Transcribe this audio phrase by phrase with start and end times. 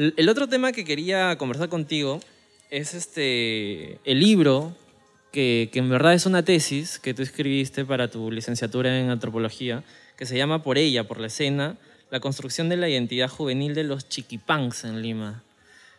[0.00, 2.20] El otro tema que quería conversar contigo
[2.70, 4.74] es este, el libro,
[5.30, 9.84] que, en verdad es una tesis que tú escribiste para tu licenciatura en antropología,
[10.16, 11.76] que se llama Por ella, por la escena,
[12.10, 15.42] la construcción de la identidad juvenil de los chiquipanks en Lima.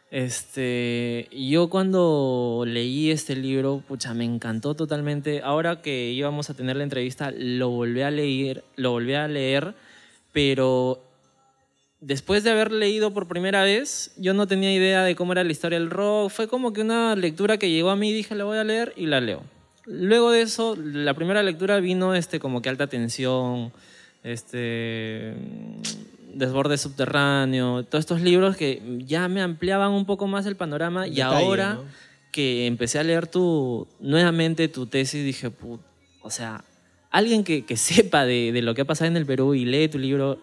[0.10, 5.42] Este, yo cuando leí este libro, pucha, me encantó totalmente.
[5.44, 9.76] Ahora que íbamos a tener la entrevista, lo volví a leer, lo volví a leer,
[10.34, 11.11] pero
[12.02, 15.52] después de haber leído por primera vez, yo no tenía idea de cómo era la
[15.52, 16.30] historia del rock.
[16.32, 19.06] Fue como que una lectura que llegó a mí, dije, la voy a leer y
[19.06, 19.44] la leo.
[19.86, 23.72] Luego de eso, la primera lectura vino este, como que alta tensión,
[24.24, 25.34] este,
[26.34, 31.16] desborde subterráneo, todos estos libros que ya me ampliaban un poco más el panorama y
[31.22, 31.84] ahora ¿no?
[32.32, 35.82] que empecé a leer tu, nuevamente tu tesis, dije, "Put-
[36.22, 36.64] o sea,
[37.10, 37.76] alguien que, que
[38.16, 40.40] sepa de, de lo que ha pasado en el Perú y lee tu libro,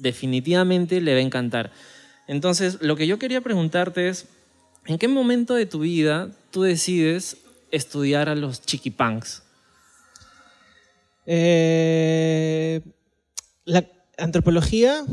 [0.00, 1.70] definitivamente le va a encantar.
[2.28, 4.26] Entonces, lo que yo quería preguntarte es,
[4.86, 7.36] ¿en qué momento de tu vida tú decides
[7.72, 9.42] estudiar a los chiquipunks?
[11.26, 12.80] Eh,
[13.64, 13.86] la
[14.18, 15.04] antropología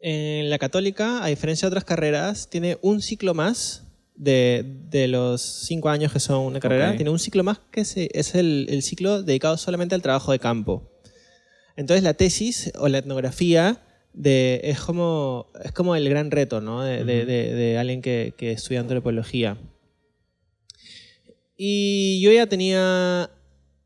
[0.00, 3.84] en la católica, a diferencia de otras carreras, tiene un ciclo más
[4.16, 6.88] de, de los cinco años que son una carrera.
[6.96, 10.38] Tiene un ciclo más que se- es el, el ciclo dedicado solamente al trabajo de
[10.38, 10.88] campo.
[11.82, 13.82] Entonces la tesis o la etnografía
[14.14, 16.82] de, es, como, es como el gran reto ¿no?
[16.82, 17.26] de, de- Ujú.
[17.26, 19.58] de- de alguien que, que estudia antropología.
[21.56, 23.30] Y yo ya tenía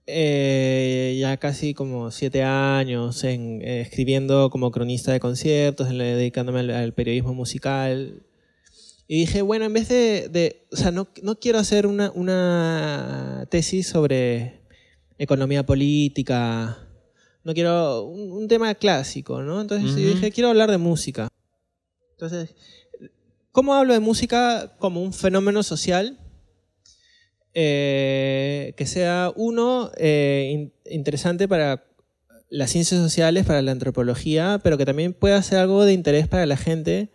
[0.06, 6.60] eh, ya casi como siete años en, eh, escribiendo como cronista de conciertos, en- dedicándome
[6.60, 8.22] al, al periodismo musical.
[9.08, 13.46] Y dije, bueno, en vez de, de- o sea, no, no quiero hacer una, una
[13.50, 14.60] tesis sobre
[15.18, 16.85] economía política,
[17.46, 19.60] no quiero un, un tema clásico, ¿no?
[19.60, 21.28] Entonces yo dije, quiero hablar de música.
[22.10, 22.54] Entonces,
[23.52, 26.18] ¿cómo hablo de música como un fenómeno social?
[27.58, 31.86] eh, que sea uno eh, in- interesante para
[32.50, 36.44] las ciencias sociales, para la antropología, pero que también pueda ser algo de interés para
[36.44, 37.10] la gente,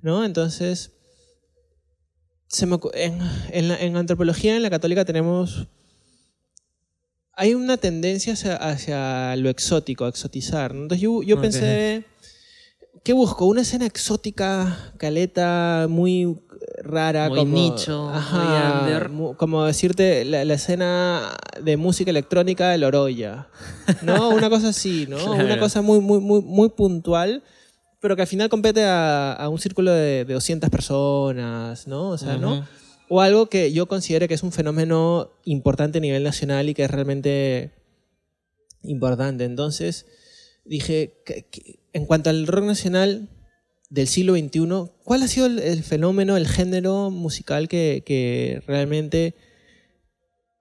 [0.00, 0.24] ¿no?
[0.24, 0.92] Entonces,
[2.48, 2.78] se me
[3.52, 5.68] en la, en antropología, en la católica, tenemos...
[7.36, 10.74] Hay una tendencia hacia, hacia lo exótico, a exotizar.
[10.74, 10.82] ¿no?
[10.84, 12.04] Entonces yo, pensé,
[13.04, 13.44] ¿qué busco?
[13.44, 16.38] Una escena exótica, caleta, muy
[16.82, 19.08] rara, Muy como nicho, muy Ajá, under.
[19.10, 23.48] mu- como decirte la, la escena de música electrónica de Loroya,
[24.02, 24.30] ¿no?
[24.30, 25.34] Una cosa así, ¿no?
[25.36, 27.42] Una cosa muy, muy, muy, muy puntual,
[28.00, 32.10] pero que al final compete a, a un círculo de, de 200 personas, ¿no?
[32.10, 32.66] O sea, ¿no?
[33.08, 36.84] O algo que yo considere que es un fenómeno importante a nivel nacional y que
[36.84, 37.72] es realmente
[38.82, 39.44] importante.
[39.44, 40.06] Entonces,
[40.64, 41.22] dije,
[41.92, 43.28] en cuanto al rock nacional
[43.90, 49.34] del siglo XXI, ¿cuál ha sido el, fenómeno, el género musical que, realmente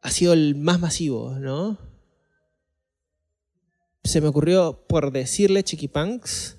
[0.01, 1.79] ha sido el más masivo, no?
[4.03, 6.57] Se me ocurrió por decirle Chiquipunks,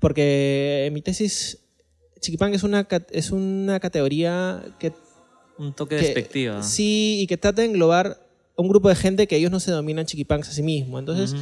[0.00, 1.58] porque en mi tesis
[2.20, 4.92] Chiquipunk es una, es una categoría que
[5.58, 6.12] Un toque que-.
[6.62, 8.20] Sí, y que trata de englobar
[8.56, 11.00] a un grupo de gente que ellos no se dominan chiquipunks a sí mismos.
[11.00, 11.32] Entonces,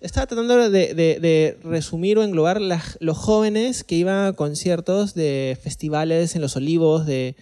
[0.00, 5.14] estaba tratando de, de- de resumir o englobar las- los jóvenes que iban a conciertos
[5.14, 7.36] de festivales en Los Olivos, de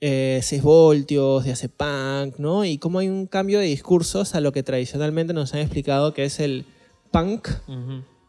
[0.00, 2.64] eh, 6 voltios, de hace punk, ¿no?
[2.66, 6.24] Y cómo hay un cambio de discursos a lo que tradicionalmente nos han explicado que
[6.24, 6.66] es el
[7.10, 7.48] punk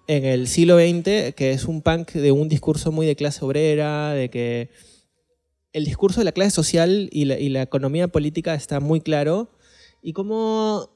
[0.08, 4.14] en el siglo XX, que es un punk de un discurso muy de clase obrera,
[4.14, 4.70] de que
[5.74, 9.50] el discurso de la clase social y la, y la economía política está muy claro,
[10.02, 10.90] y como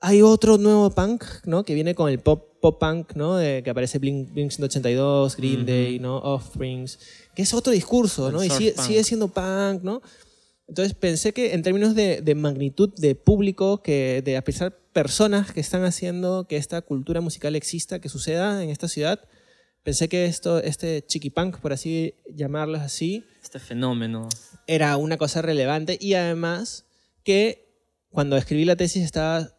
[0.00, 1.64] hay otro nuevo punk, ¿no?
[1.64, 3.36] Que viene con el pop, pop punk, ¿no?
[3.36, 5.66] De, que aparece Blink, Blink 182, Green Ujú.
[5.66, 6.18] Day, ¿no?
[6.18, 6.98] Offsprings,
[7.34, 8.44] que es otro discurso, El ¿no?
[8.44, 10.02] Y surf sigue, sigue siendo punk, ¿no?
[10.68, 15.52] Entonces pensé que en términos de, de magnitud de público, que de a pesar personas
[15.52, 19.20] que están haciendo que esta cultura musical exista, que suceda en esta ciudad,
[19.82, 24.28] pensé que esto, este chiquipunk, por así llamarlos así, Este fenómeno.
[24.66, 26.84] era una cosa relevante y además
[27.24, 27.66] que
[28.10, 29.50] cuando escribí la tesis estaba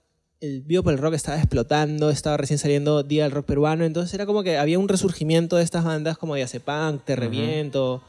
[0.41, 4.13] el vivo por el rock estaba explotando, estaba recién saliendo Día del Rock Peruano, entonces
[4.15, 7.15] era como que había un resurgimiento de estas bandas como de Punk, Te.
[7.15, 8.03] Reviento.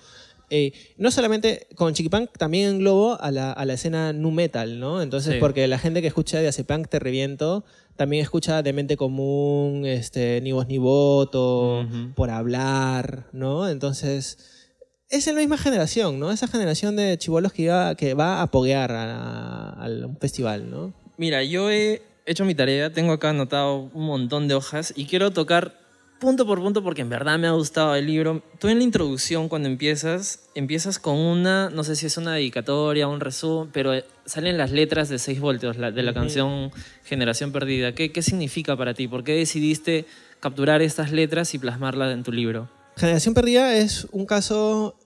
[0.54, 5.00] Eh, no solamente con Chiquipunk, también englobo a la, a la escena nu metal, ¿no?
[5.02, 5.40] Entonces, Sí.
[5.40, 7.64] porque la gente que escucha de Punk, Te Reviento,
[7.96, 11.86] también escucha Demente Común, este, Ni Voz Ni Voto.
[12.14, 13.68] Por Hablar, ¿no?
[13.68, 14.38] Entonces,
[15.08, 16.30] es en la misma generación, ¿no?
[16.32, 20.92] Esa generación de chivolos que, iba- que va a poguear a, a un festival, ¿no?
[21.18, 25.30] Mira, yo he hecho mi tarea, tengo acá anotado un montón de hojas y quiero
[25.32, 25.81] tocar
[26.22, 28.42] punto por punto porque en verdad me ha gustado el libro.
[28.58, 33.08] Tú en la introducción, cuando empiezas, empiezas con una, no sé si es una dedicatoria,
[33.08, 36.20] un resumen, pero eh, salen las letras de 6 voltios la- de la Ujú.
[36.20, 36.70] canción
[37.04, 37.92] Generación Perdida.
[37.94, 39.08] ¿Qué, ¿Qué significa para ti?
[39.08, 40.06] ¿Por qué decidiste
[40.40, 42.68] capturar estas letras y plasmarlas en tu libro?
[42.96, 44.96] Generación Perdida es un caso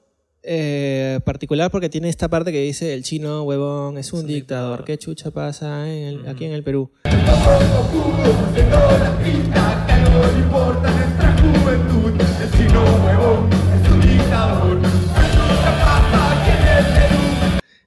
[0.49, 4.79] eh, particular porque tiene esta parte que dice el chino huevón es un, un dictador.
[4.81, 4.85] dictador.
[4.85, 6.45] ¿Qué chucha pasa en el- aquí Ujú.
[6.45, 6.91] en el Perú?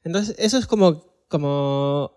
[0.03, 2.11] Entonces, eso es como, como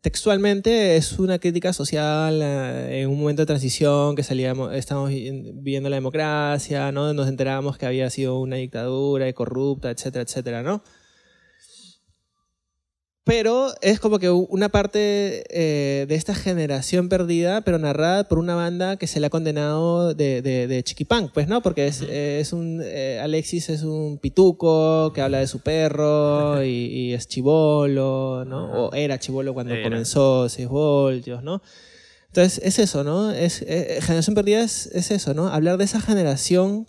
[0.00, 5.30] textualmente es una crítica social eh, en un momento de transición que salíamos, estamos vi-
[5.54, 7.12] viviendo la democracia, ¿no?
[7.12, 10.82] Nos enterábamos que había sido una dictadura y corrupta, etcétera, etcétera, ¿no?
[13.26, 18.54] Pero es como que una parte eh, de esta generación perdida, pero narrada por una
[18.54, 21.60] banda que se le ha condenado de, de, de chiquipunk, pues, ¿no?
[21.60, 22.80] Porque es, eh, es un.
[22.84, 28.84] eh, Alexis es un pituco que habla de su perro y, y es chivolo, ¿no?
[28.84, 29.82] O era chivolo cuando Era.
[29.82, 31.62] comenzó 6 voltios, ¿no?
[32.28, 33.32] Entonces, es eso, ¿no?
[33.32, 35.48] Es, generación perdida es, es eso, ¿no?
[35.48, 36.86] Hablar de esa generación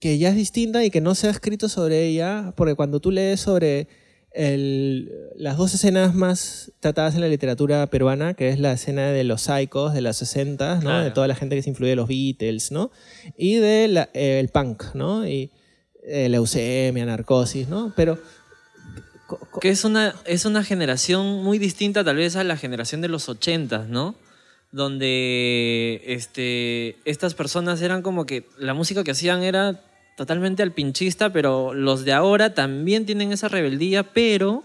[0.00, 3.10] que ya es distinta y que no se ha escrito sobre ella, porque cuando tú
[3.10, 3.88] lees sobre
[4.32, 9.24] el- las dos escenas más tratadas en la literatura peruana, que es la escena de
[9.24, 10.80] los psicos de los 60, ¿no?
[10.82, 11.04] Claro.
[11.04, 12.90] de toda la gente que se influye de los Beatles, ¿no?
[13.36, 15.26] y del el punk, ¿no?
[15.26, 15.50] y
[16.04, 17.92] eh, leucemia, narcosis, ¿no?
[17.96, 18.18] pero
[19.60, 23.28] Que es una, es una generación muy distinta tal vez a la generación de los
[23.28, 24.14] 80, ¿no?
[24.72, 29.80] Donde este, estas personas eran como que la música que hacían era
[30.18, 34.64] totalmente alpinchista, pero los de ahora también tienen esa rebeldía, pero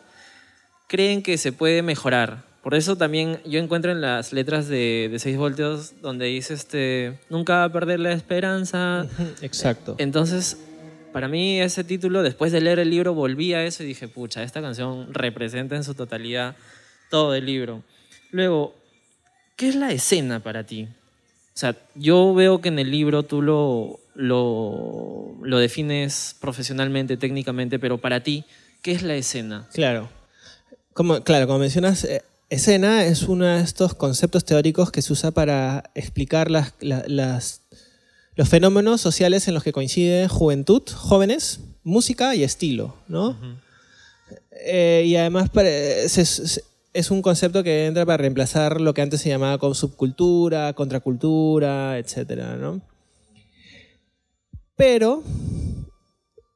[0.87, 2.43] creen que se puede mejorar.
[2.63, 7.19] Por eso también yo encuentro en las letras de, de 6 voltios donde dice este,
[7.29, 9.05] nunca va a perder la esperanza,
[9.43, 9.95] exacto.
[9.99, 10.57] entonces,
[11.11, 14.41] para mí ese título, después de leer el libro, volví a eso y dije, pucha,
[14.41, 16.55] esta canción representa en su totalidad
[17.11, 17.83] todo el libro.
[18.31, 18.73] Luego,
[19.55, 20.87] ¿qué es la escena para ti?
[21.53, 27.79] O sea, yo veo que en el libro tú lo, lo, lo defines profesionalmente, técnicamente,
[27.79, 28.45] pero para ti,
[28.81, 29.67] ¿qué es la escena?
[29.73, 30.09] Claro.
[30.93, 35.31] Como, claro, como mencionas, eh, escena es uno de estos conceptos teóricos que se usa
[35.31, 37.61] para explicar las, la- las-
[38.35, 43.37] los fenómenos sociales en los que coinciden juventud, jóvenes, música y estilo, ¿no?
[44.65, 45.49] Eh, y además
[46.07, 46.63] se-
[46.93, 52.55] es un concepto que entra para reemplazar lo que antes se llamaba subcultura, contracultura, etcétera,
[52.55, 52.81] ¿no?
[54.85, 55.23] Pero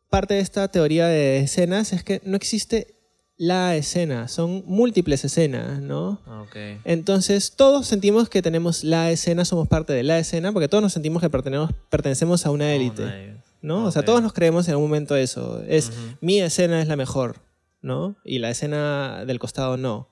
[0.10, 2.96] parte de esta teoría de escenas es que no existe
[3.38, 6.20] la escena, son múltiples escenas, ¿no?
[6.42, 6.58] Ok.
[6.84, 10.92] Entonces, todos sentimos que tenemos la escena, somos parte de la escena, porque todos nos
[10.92, 13.86] sentimos que pertenecemos, pertenecemos a una élite, ¿no?
[13.86, 15.64] O sea, todos nos creemos en algún momento eso.
[15.66, 17.38] Es, mi escena es la mejor,
[17.82, 18.18] ¿no?
[18.26, 20.10] Y la escena del costado no.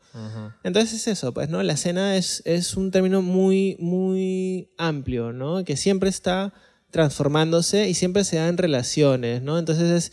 [0.63, 1.61] Entonces es eso, pues, ¿no?
[1.63, 5.65] La escena es, es un término muy, muy amplio, ¿no?
[5.65, 6.53] Que siempre está
[6.95, 9.59] transformándose y siempre se da en relaciones, ¿no?
[9.59, 10.11] Entonces es,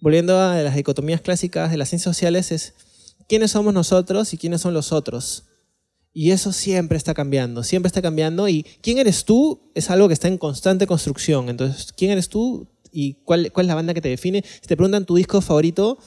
[0.00, 2.74] volviendo a las dicotomías clásicas de las ciencias sociales, es
[3.28, 5.44] quiénes somos nosotros y quiénes son los otros.
[6.12, 8.48] Y eso siempre está cambiando, siempre está cambiando.
[8.48, 11.48] Y quién eres tú es algo que está en constante construcción.
[11.48, 14.42] Entonces, ¿quién eres tú y cuál, cuál es la banda que te define?
[14.60, 15.98] Si te preguntan tu disco favorito,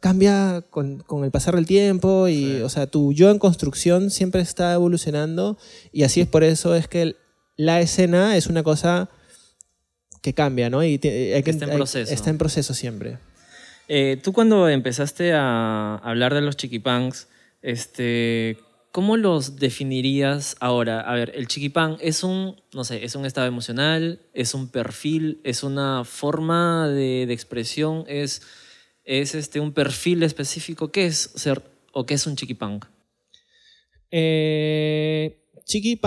[0.00, 2.62] cambia con, con el pasar del tiempo y, Sí.
[2.62, 5.56] o sea, tu yo en construcción siempre está evolucionando
[5.92, 7.14] y así es por eso es que
[7.56, 9.08] la escena es una cosa
[10.26, 10.82] que cambia, ¿no?
[10.82, 12.12] Y hay que, Está en hay- proceso.
[12.12, 13.18] está en proceso siempre.
[13.86, 17.28] Eh, tú cuando empezaste a hablar de los chiquipanks,
[17.62, 18.58] este,
[18.90, 21.00] ¿cómo los definirías ahora?
[21.00, 25.40] A ver, el chiquipán es un, no sé, es un estado emocional, es un perfil,
[25.44, 28.42] es una forma de, de expresión, es,
[29.04, 30.90] es este, un perfil específico.
[30.90, 32.84] ¿Qué es ser o qué es un chiquipunk?
[34.10, 36.00] Eh, chiqui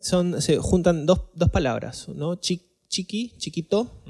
[0.00, 2.36] son, se juntan dos, dos palabras, ¿no?
[2.36, 4.02] Chi- chiqui, chiquito,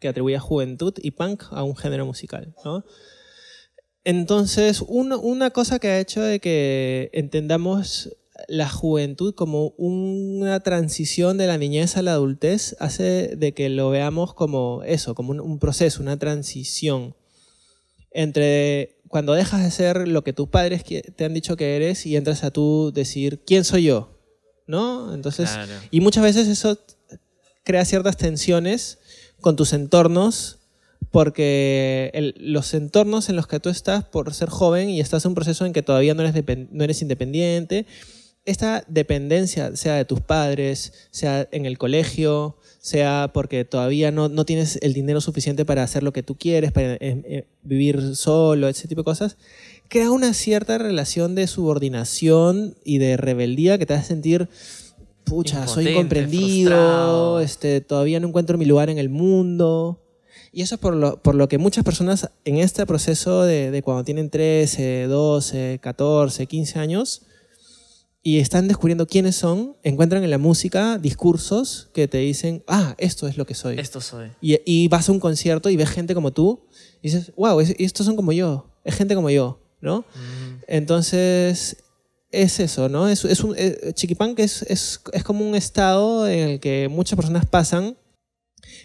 [0.00, 2.84] que atribuye a juventud, y punk a un género musical, ¿no?
[4.04, 8.10] Entonces, uno- una cosa que ha hecho de que entendamos
[8.48, 13.88] la juventud como una transición de la niñez a la adultez hace de que lo
[13.90, 17.14] veamos como eso, como un, un proceso, una transición
[18.10, 22.16] entre cuando dejas de ser lo que tus padres te han dicho que eres y
[22.16, 24.10] entras a tú decir, ¿quién soy yo?
[24.66, 25.14] ¿No?
[25.14, 25.72] Entonces, Claro.
[25.90, 26.76] y muchas veces eso
[27.64, 28.98] crea ciertas tensiones
[29.40, 30.58] con tus entornos,
[31.10, 35.34] porque los entornos en los que tú estás por ser joven y estás en un
[35.34, 37.86] proceso en que todavía no eres, depen- no eres independiente,
[38.46, 44.44] esta dependencia, sea de tus padres, sea en el colegio, sea porque todavía no, no
[44.44, 48.68] tienes el dinero suficiente para hacer lo que tú quieres, para eh, eh, vivir solo,
[48.68, 49.38] ese tipo de cosas,
[49.88, 54.48] crea una cierta relación de subordinación y de rebeldía que te hace sentir,
[55.24, 60.00] pucha, soy incomprendido, este, todavía no encuentro mi lugar en el mundo.
[60.52, 63.82] Y eso es por lo, por lo que muchas personas en este proceso de, de
[63.82, 67.22] cuando tienen 13, 12, 14, 15 años
[68.22, 73.26] y están descubriendo quiénes son, encuentran en la música discursos que te dicen, ah, esto
[73.26, 73.78] es lo que soy.
[73.78, 74.28] Esto soy.
[74.40, 76.60] Y, y vas a un concierto y ves gente como tú
[77.02, 80.04] y dices, wow, es- estos son como yo, es gente como yo, ¿no?
[80.68, 81.83] Entonces,
[82.42, 83.08] es eso, ¿no?
[83.08, 87.16] Es, es un, eh, Chiquipunk es, es, es como un estado en el que muchas
[87.16, 87.96] personas pasan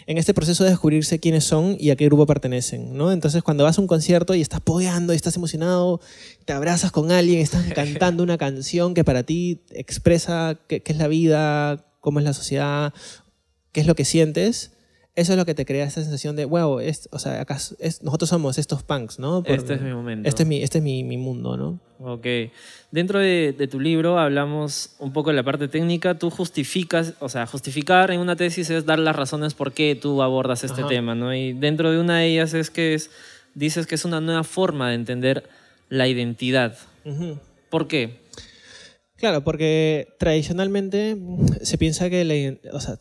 [0.05, 3.11] en este proceso de descubrirse quiénes son y a qué grupo pertenecen, ¿no?
[3.11, 6.01] Entonces, cuando vas a un concierto y estás podeando y estás emocionado,
[6.45, 10.97] te abrazas con alguien, estás cantando una canción que para ti expresa qué, qué es
[10.97, 12.93] la vida, cómo es la sociedad,
[13.71, 14.71] qué es lo que sientes,
[15.19, 18.01] eso es lo que te crea esa sensación de, wow, es, o sea, acá es-
[18.03, 19.43] nosotros somos estos punks, ¿no?
[19.43, 20.27] Por- Este es mi momento.
[20.27, 21.79] Este es mi, este es mi, mi mundo, ¿no?
[21.99, 22.25] Ok.
[22.91, 26.17] Dentro de, de tu libro hablamos un poco de la parte técnica.
[26.17, 30.21] Tú justificas, o sea, justificar en una tesis es dar las razones por qué tú
[30.21, 30.89] abordas este Ajá.
[30.89, 31.33] tema, ¿no?
[31.35, 33.11] Y dentro de una de ellas es que es,
[33.53, 35.49] dices que es una nueva forma de entender
[35.89, 36.77] la identidad.
[37.69, 38.19] ¿Por qué?
[39.17, 41.17] Claro, porque tradicionalmente
[41.61, 42.97] se piensa que la, o sea,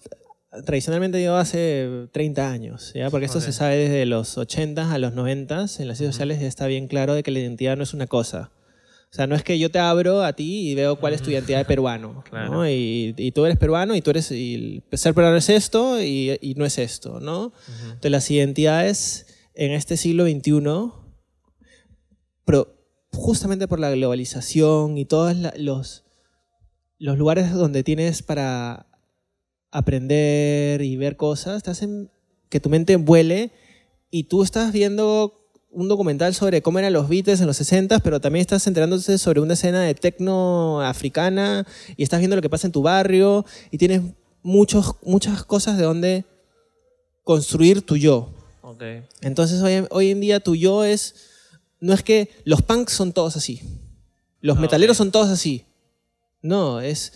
[0.64, 3.11] tradicionalmente digo hace 30 años, ¿ya?
[3.11, 6.47] Porque esto se sabe desde los 80 a los 90 en las ciencias sociales ya
[6.47, 8.50] está bien claro de que la identidad no es una cosa.
[9.11, 11.31] O sea, no es que yo te abro a ti y veo cuál es tu
[11.31, 12.23] identidad de peruano.
[12.28, 12.52] Claro.
[12.52, 12.69] ¿no?
[12.69, 14.31] Y, y tú eres peruano y tú eres.
[14.31, 17.52] Y ser peruano es esto y, y no es esto, ¿no?
[17.85, 20.93] Entonces, las identidades en este siglo XXI,
[22.45, 22.78] pero
[23.12, 26.05] justamente por la globalización y todos los
[26.99, 28.88] lugares donde tienes para
[29.70, 32.10] aprender y ver cosas, te hacen
[32.48, 33.50] que tu mente vuele
[34.10, 35.34] y tú estás viendo
[35.70, 39.40] un documental sobre cómo eran los Beatles en los 60, pero también estás enterándote sobre
[39.40, 43.78] una escena de tecno africana y estás viendo lo que pasa en tu barrio y
[43.78, 44.02] tienes
[44.42, 46.25] muchos, muchas cosas de donde
[47.22, 48.30] construir tu yo.
[48.62, 48.82] Ok.
[49.20, 51.14] Entonces hoy, hoy en día tu yo es,
[51.80, 53.60] no es que los punks son todos así,
[54.40, 55.64] los Ah, metaleros son todos así.
[56.40, 57.12] No, es,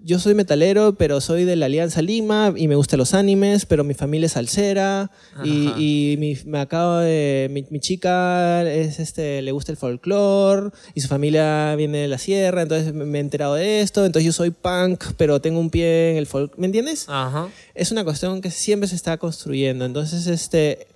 [0.00, 3.84] yo soy metalero, pero soy de la Alianza Lima y me gustan los animes, pero
[3.84, 5.10] mi familia es salsera
[5.44, 11.00] y, mi, me acabo de, mi, mi chica es este, le gusta el folclore y
[11.00, 14.50] su familia viene de la sierra, entonces me he enterado de esto, entonces yo soy
[14.50, 17.06] punk, pero tengo un pie en el folk, ¿me entiendes?
[17.08, 17.48] Ajá.
[17.74, 19.84] es una cuestión que siempre se está construyendo.
[19.84, 20.86] Entonces, este,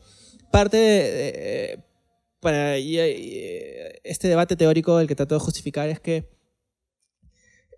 [0.51, 1.81] parte de,
[2.41, 6.36] para este debate teórico, el que trato de justificar, es que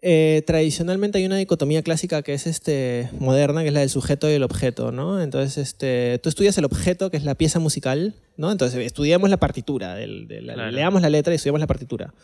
[0.02, 4.31] eh, tradicionalmente hay una dicotomía clásica que es este, moderna, que es la del sujeto
[4.31, 5.21] y el objeto, ¿no?
[5.21, 8.52] Entonces, este, tú estudias el objeto, que es la pieza musical, ¿no?
[8.52, 10.71] Entonces, estudiamos la partitura, del- Claro.
[10.71, 12.14] leamos la letra y estudiamos la partitura,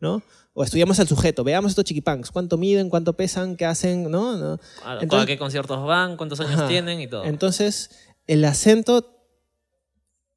[0.00, 0.22] ¿no?
[0.54, 4.36] O estudiamos al sujeto, veamos estos chiquipunks, cuánto miden, cuánto pesan, qué hacen, ¿no?
[4.36, 4.60] ¿No?
[4.84, 6.16] ¿A, Entonces- a qué conciertos van?
[6.18, 6.68] ¿Cuántos años Ajá.
[6.68, 7.00] tienen?
[7.00, 7.24] Y todo.
[7.24, 7.90] Entonces,
[8.26, 9.08] el acento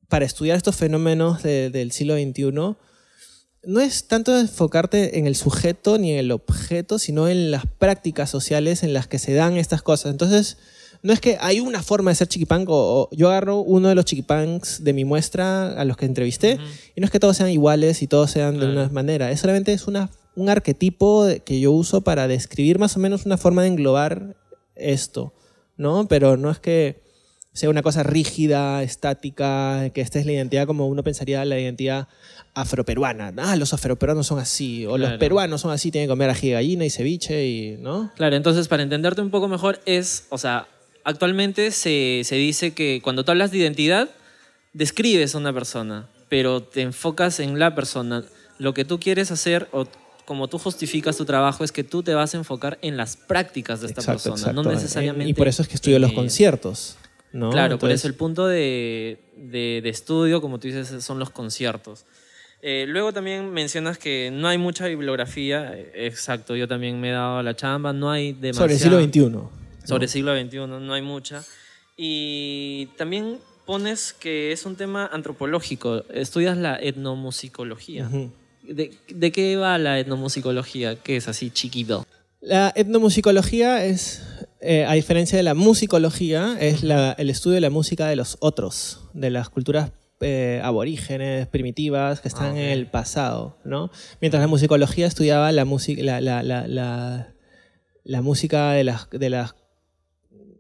[0.08, 2.78] para estudiar estos fenómenos de- del siglo XXI
[3.68, 8.30] no es tanto enfocarte en el sujeto ni en el objeto, sino en las prácticas
[8.30, 10.12] sociales en las que se dan estas cosas.
[10.12, 10.58] Entonces,
[11.02, 13.96] no es que hay una forma de ser chiquipunk o, o yo agarro uno de
[13.96, 16.58] los chiquipunks de mi muestra a los que entrevisté
[16.96, 19.72] y no es que todos sean iguales y todos sean de una manera, es solamente
[19.72, 23.68] es una, un arquetipo que yo uso para describir más o menos una forma de
[23.68, 24.36] englobar
[24.76, 25.34] esto,
[25.78, 26.08] ¿no?
[26.08, 27.05] Pero no es que
[27.56, 32.08] sea una cosa rígida, estática, que esta es la identidad como uno pensaría la identidad
[32.54, 33.34] afroperuana.
[33.38, 35.20] Ah, los afroperuanos son así, o los Claro.
[35.20, 38.12] peruanos son así, tienen que comer ají de gallina y ceviche, y, ¿no?
[38.16, 40.68] Claro, entonces para entenderte un poco mejor es, o sea,
[41.04, 44.10] actualmente se, se dice que cuando tú hablas de identidad,
[44.74, 48.24] describes a una persona, pero te enfocas en la persona.
[48.58, 49.86] Lo que tú quieres hacer o
[50.26, 53.82] como tú justificas tu trabajo es que tú te vas a enfocar en las prácticas
[53.82, 55.30] de esta persona, no necesariamente.
[55.30, 56.98] Y por eso es que estudio los en- conciertos,
[57.36, 57.50] ¿no?
[57.52, 61.30] Claro, por Entonces, eso el punto de, de- de estudio, como tú dices, son los
[61.30, 62.06] conciertos.
[62.62, 65.72] Eh, luego también mencionas que no hay mucha bibliografía.
[65.76, 67.94] Eh, Exacto, yo también me he dado la chamba.
[67.94, 68.54] No hay demasiada...
[68.70, 69.88] Sobre el siglo XXI.
[69.88, 71.44] Sobre el siglo XXI, no hay mucha.
[71.98, 76.04] Y también pones que es un tema antropológico.
[76.12, 78.10] Estudias la etnomusicología.
[78.64, 80.96] ¿De, de qué va la etnomusicología?
[80.96, 82.06] ¿Qué es así chiquito?
[82.46, 84.22] La etnomusicología es,
[84.62, 88.38] eh, a diferencia de la musicología, es la- el estudio de la música de los
[88.40, 93.92] otros, de las culturas eh, aborígenes, primitivas, que están Ah, en el pasado, ¿no?
[94.22, 96.42] Mientras la musicología estudiaba la, música la, la,
[98.06, 99.56] la, música de las, de, las,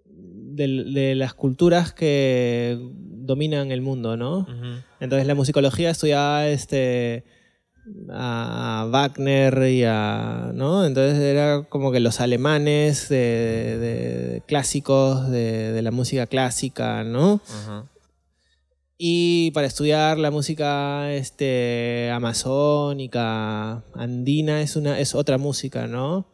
[0.10, 4.46] de, de las culturas que dominan el mundo, ¿no?
[5.00, 7.24] Entonces la musicología estudiaba este
[8.12, 15.72] a Wagner y a no entonces era como que los alemanes de, de clásicos de,
[15.72, 17.86] de la música clásica no Ajá.
[18.98, 26.26] y para estudiar la música este amazónica andina es una es otra música no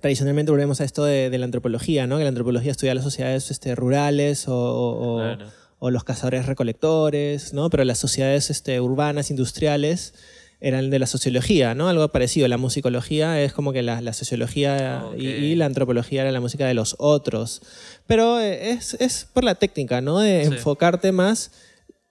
[0.00, 3.74] tradicionalmente volvemos a esto de, la antropología no que la antropología estudia las sociedades este,
[3.74, 5.46] rurales o- o- o, Claro.
[5.46, 7.70] o los cazadores recolectores, ¿no?
[7.70, 10.14] Pero las sociedades este, urbanas, industriales,
[10.58, 11.88] eran de la sociología, ¿no?
[11.88, 12.48] Algo parecido.
[12.48, 16.66] La musicología es como que la, la sociología y, y la antropología era la música
[16.66, 17.60] de los otros.
[18.06, 20.18] Pero eh, es, es por la técnica, ¿no?
[20.20, 20.54] De Sí.
[20.54, 21.50] enfocarte más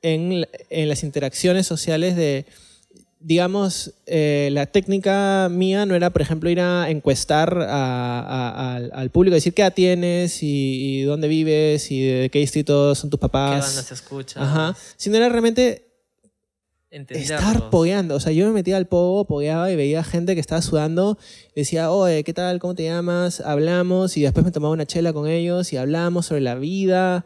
[0.03, 2.45] en, en las interacciones sociales de,
[3.27, 8.91] digamos, eh, la técnica mía no era, por ejemplo, ir a encuestar a- a- al,
[8.93, 13.09] al público, decir qué edad tienes y, y dónde vives y de qué distrito son
[13.09, 13.65] tus ¿Qué papás.
[13.65, 14.43] bandas escuchas?
[14.43, 14.75] Ajá.
[14.95, 15.87] Sino era realmente
[16.91, 18.15] estar pogueando.
[18.15, 21.17] O sea, yo me metía al pogo, pogueaba y veía gente que estaba sudando.
[21.55, 22.59] Decía, oye, ¿qué tal?
[22.59, 23.41] ¿Cómo te llamas?
[23.41, 24.17] Hablamos.
[24.17, 27.25] Y después me tomaba una chela con ellos y hablamos sobre la vida.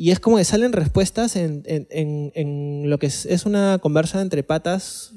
[0.00, 3.78] Y es como que salen respuestas en, en- en- en lo que es, es una
[3.82, 5.12] conversa entre patas,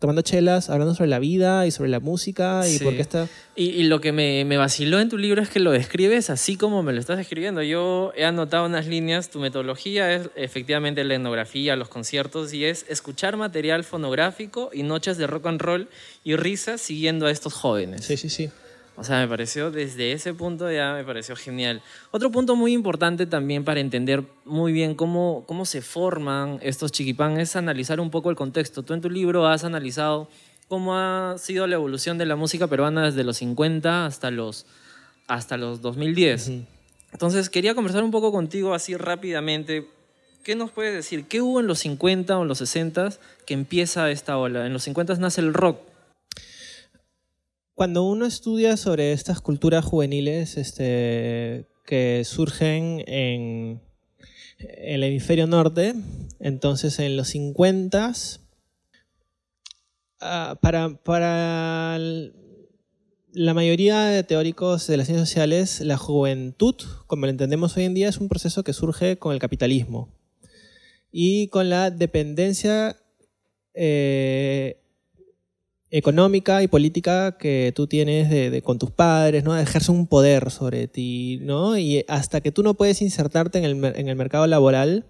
[0.00, 2.84] tomando chelas, hablando sobre la vida y sobre la música y Sí.
[2.84, 3.28] por qué está...
[3.56, 6.56] Y, y lo que me, me vaciló en tu libro es que lo describes así
[6.56, 7.62] como me lo estás escribiendo.
[7.62, 9.28] Yo he anotado unas líneas.
[9.28, 15.18] Tu metodología es efectivamente la etnografía, los conciertos, y es escuchar material fonográfico y noches
[15.18, 15.88] de rock and roll
[16.24, 18.04] y risas siguiendo a estos jóvenes.
[18.06, 18.48] Sí, sí, sí.
[18.98, 21.82] O sea, me pareció, desde ese punto ya me pareció genial.
[22.12, 27.38] Otro punto muy importante también para entender muy bien cómo, cómo se forman estos chiquipán
[27.38, 28.82] es analizar un poco el contexto.
[28.82, 30.28] Tú en tu libro has analizado
[30.68, 34.64] cómo ha sido la evolución de la música peruana desde los 50 hasta los,
[35.26, 36.48] hasta los 2010.
[36.48, 36.64] Ujú.
[37.12, 39.88] Entonces, quería conversar un poco contigo así rápidamente.
[40.42, 41.26] ¿Qué nos puedes decir?
[41.26, 43.10] ¿Qué hubo en los 50 o en los 60
[43.46, 44.66] que empieza esta ola?
[44.66, 45.80] En los 50 nace el rock.
[47.76, 53.82] Cuando uno estudia sobre estas culturas juveniles este, que surgen en,
[54.58, 55.94] el hemisferio norte,
[56.40, 58.14] entonces en los 50
[60.18, 62.32] para, para el-
[63.34, 67.92] la mayoría de teóricos de las ciencias sociales, la juventud, como lo entendemos hoy en
[67.92, 70.08] día, es un proceso que surge con el capitalismo
[71.12, 72.96] y con la dependencia
[73.74, 74.80] eh,
[75.90, 79.56] económica y política que tú tienes de, con tus padres, ¿no?
[79.56, 81.78] Ejerce un poder sobre ti, ¿no?
[81.78, 85.06] Y hasta que tú no puedes insertarte en el, en el mercado laboral,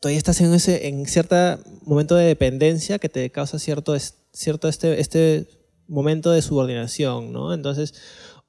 [0.00, 1.36] todavía estás en ese en cierto
[1.84, 3.96] momento de dependencia que te causa cierto,
[4.32, 5.48] cierto este, este
[5.88, 7.54] momento de subordinación, ¿no?
[7.54, 7.94] Entonces,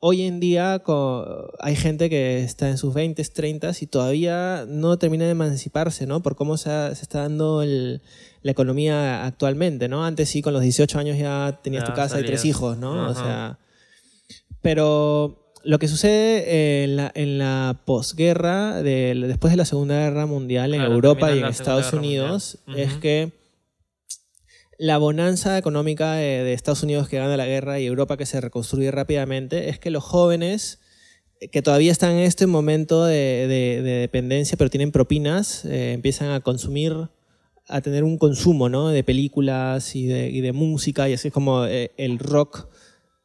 [0.08, 0.82] hoy en día
[1.60, 6.22] hay gente que está en sus 20, 30 y todavía no termina de emanciparse, ¿no?
[6.22, 8.02] Por cómo se, ha- se está dando el-
[8.42, 10.06] la economía actualmente, ¿no?
[10.06, 13.10] Antes sí, con los 18 años ya tenías Ya tu casa y tres hijos, ¿no?
[13.10, 13.58] O sea,
[14.62, 20.26] pero lo que sucede en la, en la posguerra, de- después de la Segunda Guerra
[20.26, 22.90] Mundial en Claro, Europa y en Estados Unidos, Mundial.
[22.90, 23.32] es que
[24.78, 28.40] la bonanza económica de, de Estados Unidos que gana la guerra y Europa que se
[28.42, 30.80] reconstruye rápidamente es que los jóvenes
[31.40, 35.94] eh, que todavía están en este momento de, de- de dependencia pero tienen propinas, eh,
[35.94, 36.94] empiezan a consumir,
[37.68, 38.90] a tener un consumo ¿no?
[38.90, 42.68] de películas y de, y de música y así es como eh, el rock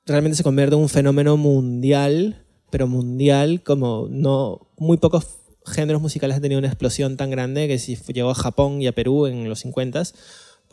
[0.06, 5.26] realmente se convierte en un fenómeno mundial, pero mundial como no muy pocos
[5.66, 8.92] géneros musicales han tenido una explosión tan grande que si llegó a Japón y a
[8.92, 10.14] Perú en los 50s,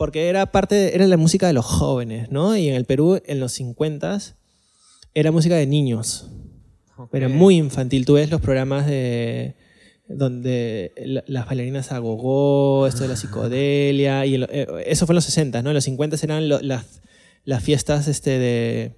[0.00, 2.56] porque era parte, era la música de los jóvenes, ¿no?
[2.56, 4.34] Y en el Perú, en los 50s,
[5.12, 6.30] era música de niños.
[7.12, 8.06] Era muy infantil.
[8.06, 9.56] Tú ves los programas de
[10.08, 15.12] donde la- las bailarinas a gogó, esto de la psicodelia, y el- eh, eso fue
[15.12, 15.68] en los 60, ¿no?
[15.68, 17.02] En los 50 eran lo- las,
[17.44, 18.94] las fiestas este, de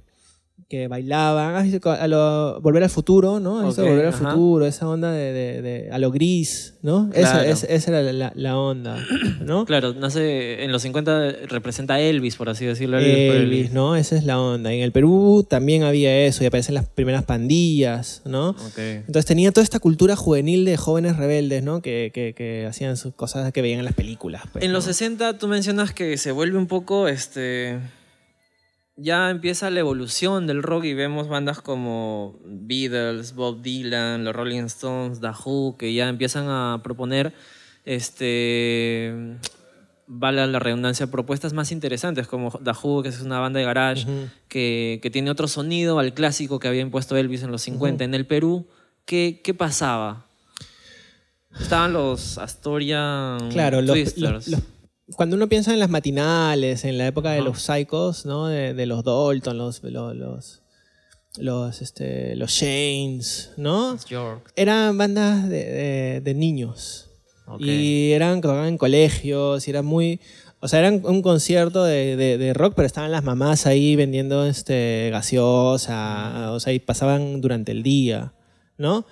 [0.69, 3.61] que bailaban, ¿has visto a lo- Volver al Futuro, ¿no?
[3.61, 4.31] ¿Has visto Ok, Volver al ajá.
[4.31, 7.11] Futuro, esa onda de, de- de- a lo gris, ¿no?
[7.15, 7.49] Esa, Claro.
[7.51, 8.97] esa- esa era la, la onda,
[9.45, 9.65] ¿no?
[9.67, 12.99] Claro, nace en los 50 representa a Elvis, por así decirlo.
[12.99, 13.73] Elvis Elvis.
[13.73, 13.97] ¿no?
[13.97, 14.73] Esa es la onda.
[14.73, 18.51] Y en el Perú también había eso, y aparecen las primeras pandillas, ¿no?
[18.51, 18.79] Ok.
[18.79, 21.83] Entonces tenía toda esta cultura juvenil de jóvenes rebeldes, ¿no?
[21.83, 24.43] Que, que- que hacían sus cosas que veían en las películas.
[24.53, 24.93] pues, En los ¿no?
[24.93, 27.79] 60 tú mencionas que se vuelve un poco, este,
[28.97, 34.65] ya empieza la evolución del rock y vemos bandas como Beatles, Bob Dylan, los Rolling
[34.65, 37.33] Stones, The Who, que ya empiezan a proponer
[37.85, 39.39] este,
[40.07, 44.07] vale la redundancia, propuestas más interesantes como The Who, que es una banda de garage,
[44.49, 48.05] que, que tiene otro sonido al clásico que había impuesto Elvis en los 50.
[48.05, 48.67] En el Perú,
[49.05, 50.27] ¿qué, qué pasaba?
[51.61, 54.17] Estaban los Astoria Claro, los-
[54.49, 54.49] los-
[55.17, 58.47] cuando uno piensa en las matinales, en la época de los psychos, ¿no?
[58.49, 60.63] De, de los Dalton, los, los, los,
[61.39, 63.97] los, este, los Shanes, ¿no?
[64.09, 64.53] York.
[64.57, 67.09] Eran bandas de, de- de niños.
[67.59, 70.21] Y eran que tocaban en colegios, y era muy...
[70.61, 74.47] O sea, eran un concierto de, de- de rock, pero estaban las mamás ahí vendiendo
[74.47, 78.33] este, gaseosa, o sea, y pasaban durante el día,
[78.79, 79.05] ¿no?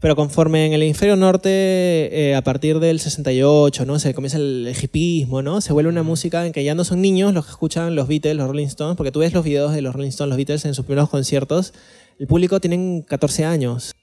[0.00, 3.98] Pero conforme en el hemisferio norte, eh, a partir del 68, ¿no?
[3.98, 5.60] Se comienza el, el hipismo, ¿no?
[5.60, 8.36] Se vuelve una música en que ya no son niños los que escuchan los Beatles,
[8.36, 10.74] los Rolling Stones, porque tú ves los videos de los Rolling Stones, los Beatles en
[10.74, 11.74] sus primeros conciertos,
[12.18, 13.94] el público tienen 14 años.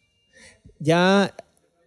[0.80, 1.36] Ya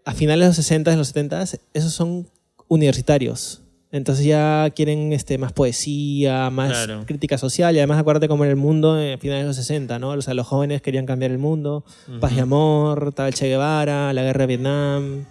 [0.04, 1.44] a finales de los 60, de los 70,
[1.74, 2.28] esos son
[2.68, 3.62] universitarios.
[3.92, 7.04] Entonces ya quieren este, más poesía, más Claro.
[7.06, 7.74] crítica social.
[7.74, 10.10] Y además acuérdate cómo era el mundo en finales de los 60, ¿no?
[10.10, 11.84] O sea, los jóvenes querían cambiar el mundo.
[12.20, 15.24] Paz y amor, el Che Guevara, la guerra de Vietnam.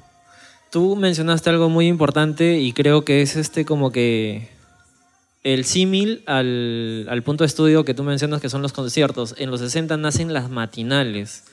[0.71, 4.49] Tú mencionaste algo muy importante y creo que es este como que
[5.43, 9.35] el símil al, al punto de estudio que tú mencionas que son los conciertos.
[9.37, 11.45] En los 60 nacen las matinales.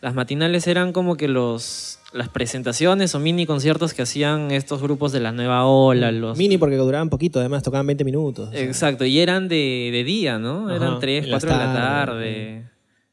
[0.00, 5.10] Las matinales eran como que los, las presentaciones o mini conciertos que hacían estos grupos
[5.10, 6.12] de la nueva ola.
[6.12, 8.50] Los, Mini porque duraban poquito, además tocaban 20 minutos.
[8.52, 10.66] Exacto, y eran de, de día, ¿no?
[10.68, 12.62] Ajá, Eran 3, en las 4 de la tarde.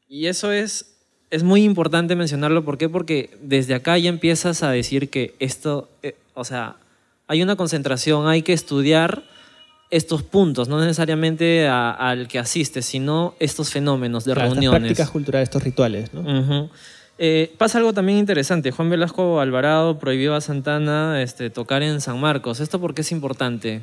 [0.08, 0.94] Y eso es,
[1.30, 2.64] es muy importante mencionarlo.
[2.64, 2.88] ¿Por qué?
[2.88, 6.76] Porque desde acá ya empiezas a decir que esto, eh, o sea,
[7.26, 9.24] hay una concentración, hay que estudiar
[9.90, 14.80] estos puntos, no necesariamente al que asistes, sino estos fenómenos de Claro, estas reuniones.
[14.80, 16.20] prácticas culturales, estos rituales, ¿no?
[16.20, 16.70] Ujú.
[17.24, 18.72] Eh, pasa algo también interesante.
[18.72, 22.58] Juan Velasco Alvarado prohibió a Santana este, tocar en San Marcos.
[22.58, 23.82] ¿Esto por qué es importante?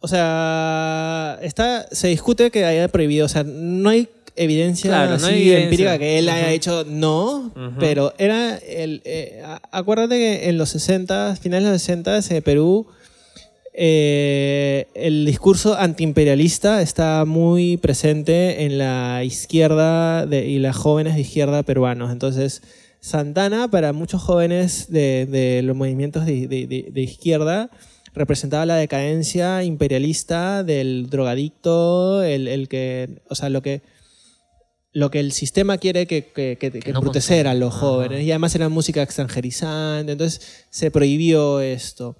[0.00, 5.26] O sea, está, se discute que haya prohibido, o sea, no hay evidencia Claro, no
[5.26, 5.64] hay evidencia.
[5.64, 11.36] empírica que él haya hecho no, pero era el eh, acuérdate que en los 60,
[11.36, 12.86] finales de los 60 en Perú
[13.80, 21.20] eh, el discurso antiimperialista está muy presente en la izquierda de- y las jóvenes de
[21.20, 22.10] izquierda peruanos.
[22.10, 22.60] Entonces,
[22.98, 27.70] Santana, para muchos jóvenes de, de los movimientos de, izquierda,
[28.14, 33.82] representaba la decadencia imperialista del drogadicto, el, el que, o sea, lo que,
[34.92, 38.24] lo que el sistema quiere que, que, que, que no embrutecer a los jóvenes.
[38.24, 42.16] Y además era música extranjerizante, entonces se prohibió esto.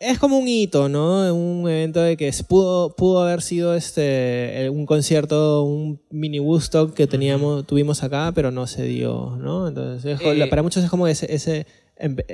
[0.00, 1.34] Es como un hito, ¿no?
[1.34, 6.94] Un evento de que pudo, pudo haber sido este, eh, un concierto, un mini Woodstock
[6.94, 9.66] que teníamos, tuvimos acá, pero no se dio, ¿no?
[9.66, 11.66] Entonces, es Eh, para muchos es como ese, ese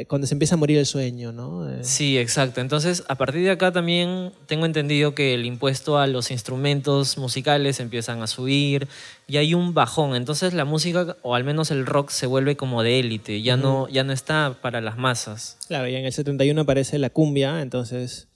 [0.08, 1.70] cuando se empieza a morir el sueño, ¿no?
[1.70, 2.60] Eh, Sí, exacto.
[2.60, 7.80] Entonces, a partir de acá también tengo entendido que el impuesto a los instrumentos musicales
[7.80, 8.88] empiezan a subir
[9.26, 10.16] y hay un bajón.
[10.16, 13.88] Entonces, la música, o al menos el rock, se vuelve como de élite, ya, no,
[13.88, 15.56] ya no está para las masas.
[15.66, 18.28] Claro, y en el 71 aparece la cumbia, entonces...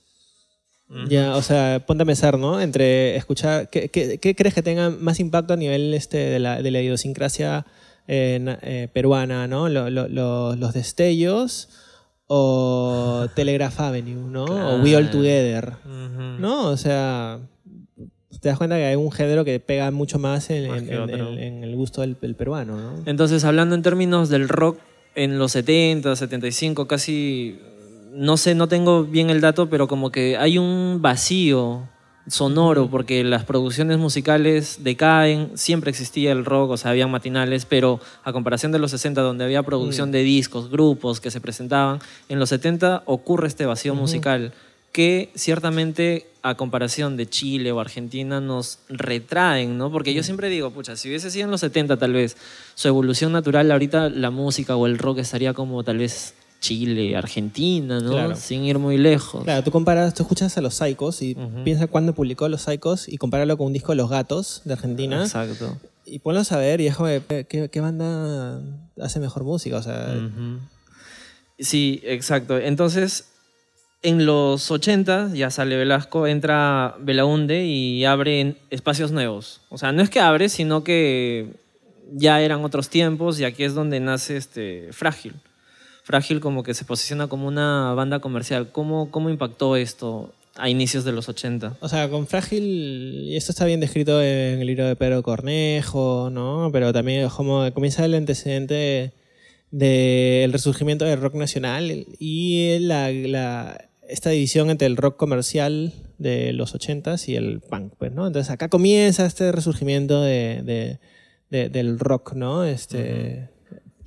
[1.11, 2.63] Ya, o sea, ponte a pensar, ¿no?
[2.63, 6.63] Entre escuchar, ¿qué, qué, qué crees que tenga más impacto a nivel este, de, la,
[6.63, 7.67] de la idiosincrasia
[8.09, 8.59] eh, na-
[8.93, 9.69] peruana, ¿no?
[9.69, 11.69] Lo- lo- lo- los destellos
[12.27, 14.45] o Telegraph Avenue, ¿no?
[14.45, 15.11] O We All.
[15.11, 15.73] Together.
[16.39, 16.69] ¿no?
[16.69, 17.39] O sea,
[18.41, 20.95] te das cuenta que hay un género que pega mucho más en, Más en- que
[20.95, 21.29] en- otro.
[21.33, 23.03] en- en el gusto del, del peruano, ¿no?
[23.07, 24.79] Entonces, hablando en términos del rock,
[25.15, 27.59] en los 70, 75, casi,
[28.13, 31.89] no sé, no tengo bien el dato, pero como que hay un vacío
[32.29, 38.01] sonoro, porque las producciones musicales decaen, siempre existía el rock, o sea, había matinales, pero
[38.25, 42.39] a comparación de los 60, donde había producción de discos, grupos que se presentaban, en
[42.39, 44.53] los 70 ocurre este vacío musical
[44.93, 49.93] que ciertamente a comparación de Chile o Argentina nos retraen, ¿no?
[49.93, 52.37] Porque yo siempre digo, pucha, si hubiese sido en los 70 tal vez
[52.75, 58.01] su evolución natural, ahorita la música o el rock estaría como tal vez Chile, Argentina,
[58.01, 58.11] ¿no?
[58.11, 58.37] Claro.
[58.37, 59.45] Sin ir muy lejos.
[59.45, 61.63] Claro, tú comparas, tú escuchas a los Psychos y Ujú.
[61.65, 65.23] piensas cuándo publicó los Psychos y compáralo con un disco de Los Gatos de Argentina
[65.23, 65.77] Exacto.
[66.05, 68.61] y ponlos a ver y es como, ¿qué, qué banda
[69.01, 69.77] hace mejor música?
[69.77, 70.15] O sea.
[71.59, 72.59] Sí, exacto.
[72.59, 73.29] Entonces,
[74.03, 79.61] en los 80 ya sale Velasco, entra Belaunde y abre en espacios nuevos.
[79.71, 81.53] O sea, no es que abre, sino que
[82.13, 85.35] ya eran otros tiempos y aquí es donde nace este Frágil.
[86.09, 88.73] Frágil como que se posiciona como una banda comercial.
[88.73, 91.77] ¿Cómo, cómo impactó esto a inicios de los 80?
[91.81, 92.63] O sea, con Frágil,
[93.29, 96.71] y esto está bien descrito en el libro de Pedro Cornejo, ¿no?
[96.73, 99.13] Pero también como comienza el antecedente
[99.71, 106.55] del resurgimiento del rock nacional y la, la- esta división entre el rock comercial de
[106.55, 108.27] los 80s y el punk, pues, ¿no?
[108.27, 110.99] Entonces acá comienza este resurgimiento de, de-
[111.51, 112.65] de- del rock, ¿no?
[112.65, 113.51] Este,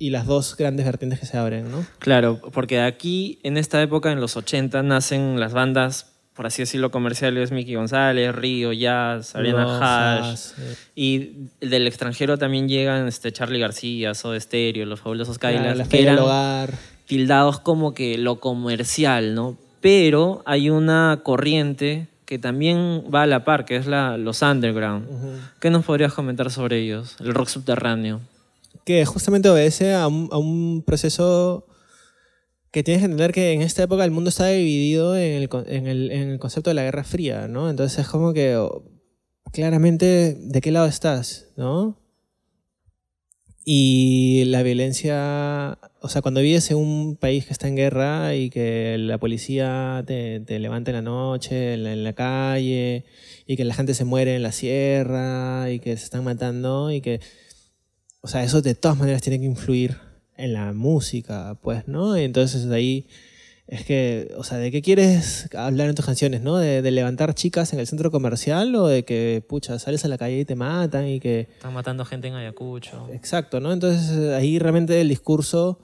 [0.02, 1.86] Y las dos grandes vertientes que se abren, ¿no?
[2.00, 6.90] Claro, porque aquí, en esta época, en los 80, nacen las bandas, por así decirlo,
[6.90, 10.18] comerciales, Mickey González, Río, Jazz, Ariana Hash.
[10.18, 15.40] Rosas, eh, Y del extranjero también llegan este, Charlie García, Soda Stereo, los fabulosos la,
[15.40, 16.74] Kailas, la que eran hogar.
[17.06, 19.56] tildados como que lo comercial, ¿no?
[19.80, 25.06] Pero hay una corriente que también va a la par, que es la, los underground.
[25.60, 27.14] ¿Qué nos podrías comentar sobre ellos?
[27.20, 28.20] El rock subterráneo.
[28.84, 31.66] Que justamente obedece a un, proceso
[32.70, 35.86] que tienes que entender que en esta época el mundo está dividido en el, en
[35.86, 37.68] el- en el concepto de la Guerra Fría, ¿no?
[37.68, 38.84] Entonces es como que oh,
[39.52, 41.98] claramente de qué lado estás, ¿no?
[43.64, 48.50] Y la violencia, o sea, cuando vives en un país que está en guerra y
[48.50, 53.04] que la policía te, te levanta en la noche, en la, en la calle,
[53.46, 57.00] y que la gente se muere en la sierra, y que se están matando, y
[57.02, 57.20] que
[58.22, 59.98] o sea, eso de todas maneras tiene que influir
[60.36, 62.16] en la música, pues, ¿no?
[62.18, 63.06] Y entonces de ahí
[63.68, 66.56] es que, o sea, ¿de qué quieres hablar en tus canciones, no?
[66.56, 70.18] ¿De, de levantar chicas en el centro comercial o de que, pucha, sales a la
[70.18, 71.48] calle y te matan y que...
[71.52, 73.08] Están matando gente en Ayacucho.
[73.12, 73.72] Exacto, ¿no?
[73.72, 75.78] Entonces ahí realmente el discurso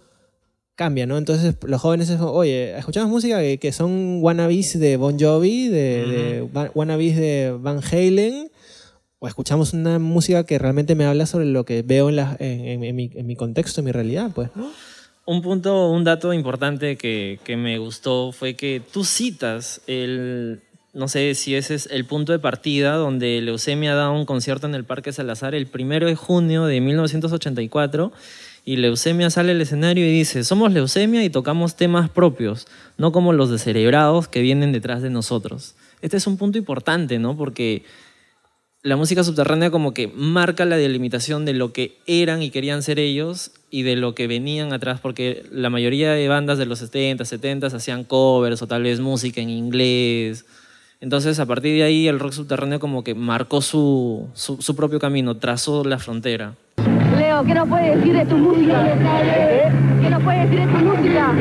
[0.75, 1.19] cambia, ¿no?
[1.19, 6.07] Entonces los jóvenes es, oye, escuchamos música que, que son wannabes de Bon Jovi, de,
[6.07, 8.51] de wa- wannabes de Van Halen,
[9.19, 13.81] o escuchamos una música que realmente me habla sobre lo que veo en, mi, contexto,
[13.81, 14.51] en mi realidad, pues.
[15.25, 20.63] Un punto, un dato importante que, que me gustó fue que tú citas el,
[20.95, 24.75] no sé si ese es el punto de partida donde Leucemia da un concierto en
[24.75, 28.11] el Parque Salazar el primero de junio de 1984
[28.65, 33.33] y Leucemia sale al escenario y dice, somos Leucemia y tocamos temas propios, no como
[33.33, 35.75] los descerebrados que vienen detrás de nosotros.
[36.03, 37.37] Este es un punto importante, ¿no?
[37.37, 37.85] Porque
[38.83, 43.01] la música subterránea como que marca la delimitación de lo que eran y querían ser
[43.01, 47.25] ellos y de lo que venían atrás, porque la mayoría de bandas de los 70,
[47.25, 50.47] 70 hacían covers o tal vez música en inglés.
[51.01, 54.99] Entonces, a partir de ahí, el rock subterráneo como que marcó su, su, su propio
[55.01, 56.55] camino, trazó la frontera.
[57.17, 58.85] Leo, ¿qué nos puedes decir de tu música?
[60.01, 61.33] ¿Qué nos puedes decir de tu música?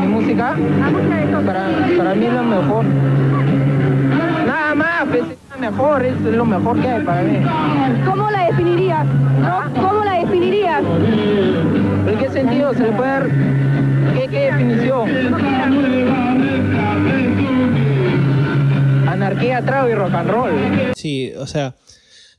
[0.00, 2.84] Mi música, La música de Soda para, para mí es lo mejor.
[5.58, 7.38] Mejor, es lo mejor que hay para mí.
[8.04, 9.06] ¿Cómo la definirías?
[9.74, 10.82] ¿Cómo la definirías?
[12.06, 13.30] ¿En qué sentido se le puede dar?
[14.14, 15.08] ¿Qué, qué definición?
[19.08, 20.52] Anarquía, trago y rock and roll.
[20.96, 21.76] Sí, o sea,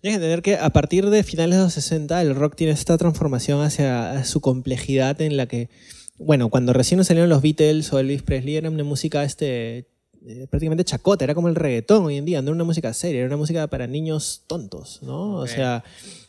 [0.01, 2.97] tienes que entender que a partir de finales de los 60 el rock tiene esta
[2.97, 5.69] transformación hacia su complejidad en la que,
[6.17, 9.87] bueno, cuando recién salieron los Beatles o Elvis Presley era una música este,
[10.27, 13.19] eh, prácticamente chacota, era como el reggaetón hoy en día, no era una música seria,
[13.19, 15.35] era una música para niños tontos, ¿no?
[15.35, 15.83] O sea,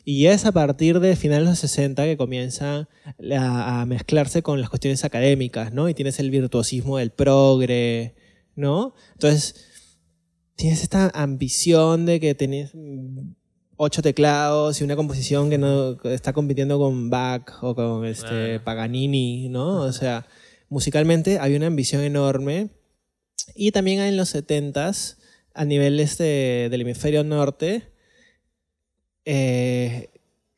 [0.05, 2.89] y es a partir de finales de los 60 que comienza
[3.39, 5.89] a, a mezclarse con las cuestiones académicas, ¿no?
[5.89, 8.15] Y tienes el virtuosismo del progre,
[8.55, 8.95] ¿no?
[9.15, 9.55] Entonces,
[10.57, 12.73] tienes esta ambición de que tenés
[13.77, 18.59] ocho teclados y una composición que no está compitiendo con Bach o con este.
[18.61, 19.83] Paganini, ¿no?
[19.83, 20.27] O sea,
[20.69, 22.71] musicalmente había una ambición enorme.
[23.55, 25.17] Y también en los 70s,
[25.55, 27.89] a nivel este, del hemisferio norte,
[29.25, 30.11] eh,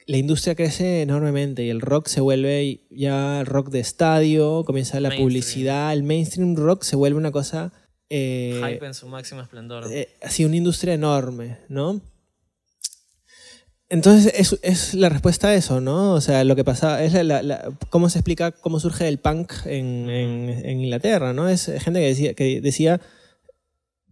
[0.07, 5.11] la industria crece enormemente y el rock se vuelve ya rock de estadio, comienza la
[5.11, 5.29] Mainstream.
[5.29, 7.73] publicidad, el mainstream rock se vuelve una cosa...
[8.09, 9.85] eh, Hype en su máximo esplendor.
[9.93, 12.01] eh, así una industria enorme, ¿no?
[13.90, 16.12] Entonces es, es la respuesta a eso, ¿no?
[16.12, 19.18] O sea, lo que pasa es la, la- la- cómo se explica cómo surge el
[19.18, 21.48] punk en, en- en Inglaterra, ¿no?
[21.48, 23.01] Es gente que decía, que decía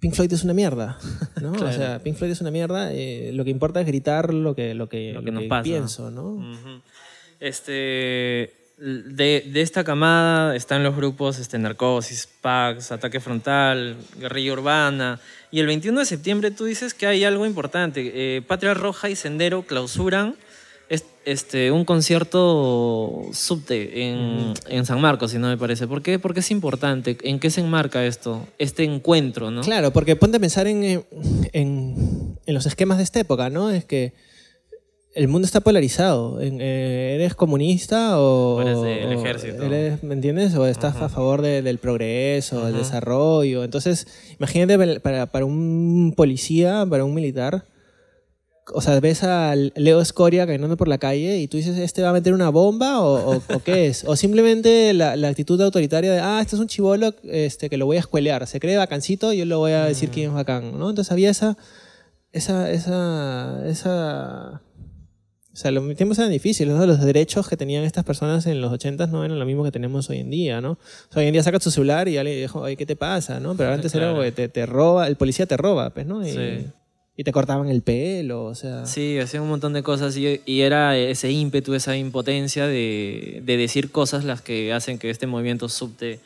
[0.01, 0.99] Pink Floyd es una mierda,
[1.43, 1.53] ¿no?
[1.53, 4.73] O sea, Pink Floyd es una mierda, eh, lo que importa es gritar lo que,
[4.75, 5.63] lo que, Lo lo que nos que pasa.
[5.65, 6.39] pienso, ¿no?
[7.39, 15.21] Este, de, de esta camada están los grupos este, Narcosis, Pax, Ataque Frontal, Guerrilla Urbana.
[15.51, 18.11] Y el 21 de septiembre tú dices que hay algo importante.
[18.15, 20.35] Eh, Patria Roja y Sendero clausuran
[20.89, 25.87] es- este, un concierto subte en, en San Marcos, si no me parece.
[25.87, 26.19] ¿Por qué?
[26.19, 27.17] Porque es importante.
[27.23, 28.47] ¿En qué se enmarca esto?
[28.59, 29.63] Este encuentro, ¿no?
[29.63, 31.05] Claro, porque ponte a pensar en, en,
[31.53, 33.71] en los esquemas de esta época, ¿no?
[33.71, 34.13] Es que
[35.17, 36.39] el mundo está polarizado.
[36.41, 39.63] Eh, ¿Eres comunista o, O eres del ejército.
[39.65, 40.55] eres- ¿Me entiendes?
[40.55, 43.65] O estás a favor de- del progreso, del desarrollo.
[43.65, 44.07] Entonces,
[44.39, 47.65] imagínate para, para- un policía, para un militar,
[48.75, 52.11] o sea, ves a Leo Escoria caminando por la calle y tú dices, ¿este va
[52.11, 54.05] a meter una bomba o, o- o qué es?
[54.07, 57.87] O simplemente la, la actitud autoritaria de, ah, este es un chivolo este, que lo
[57.87, 58.47] voy a escuelear.
[58.49, 60.91] Se cree bacancito y yo le voy a decir quién es bacán, ¿no?
[60.91, 61.57] Entonces había esa,
[62.33, 64.63] esa, esa, esa...
[65.57, 66.85] O sea, los tiempos eran difíciles, ¿no?
[66.85, 70.11] Los derechos que tenían estas personas en los 80 no eran lo mismo que tenemos
[70.11, 70.73] hoy en día, ¿no?
[70.73, 70.79] O
[71.11, 73.57] sea, hoy en día sacas tu celular y alguien dijo, oye, ¿qué te pasa, no?
[73.57, 76.27] Pero antes era, güey, te, te roba, el policía te roba, pues, ¿no?
[76.27, 76.67] Y, Sí.
[77.17, 78.85] y te cortaban el pelo, o sea...
[78.85, 83.57] Sí, hacían un montón de cosas y, y era ese ímpetu, esa impotencia de, de
[83.57, 86.21] decir cosas las que hacen que este movimiento subte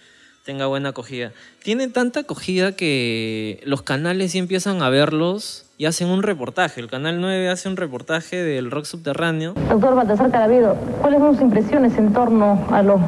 [0.50, 1.30] tenga buena acogida.
[1.62, 6.80] Tiene tanta acogida que los canales sí empiezan a verlos y hacen un reportaje.
[6.80, 9.54] El Canal 9 hace un reportaje del rock subterráneo.
[9.68, 12.98] Doctor Baltasar Carabido, ¿cuáles son sus impresiones en torno a lo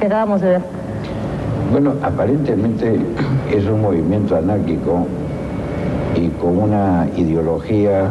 [0.00, 0.60] que acabamos de ver?
[1.70, 2.98] Bueno, aparentemente
[3.54, 5.06] es un movimiento anárquico
[6.16, 8.08] y con una ideología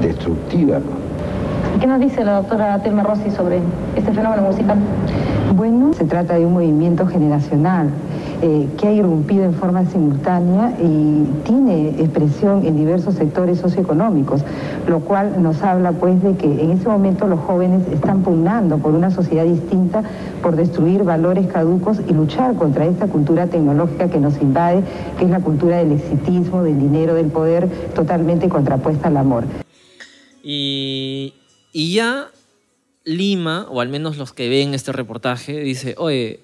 [0.00, 0.78] destructiva.
[1.80, 3.58] ¿Qué nos dice la doctora Telma Rossi sobre
[3.96, 4.78] este fenómeno musical?
[5.54, 7.90] Bueno, se trata de un movimiento generacional
[8.42, 14.42] eh, que ha irrumpido en forma simultánea y tiene expresión en diversos sectores socioeconómicos,
[14.86, 18.94] lo cual nos habla pues de que en ese momento los jóvenes están pugnando por
[18.94, 20.02] una sociedad distinta,
[20.42, 24.84] por destruir valores caducos y luchar contra esta cultura tecnológica que nos invade,
[25.18, 29.44] que es la cultura del exitismo, del dinero, del poder, totalmente contrapuesta al amor.
[30.42, 31.34] Y,
[31.72, 32.28] y ya
[33.08, 36.40] Lima, o al menos los que ven este reportaje, dice, oye,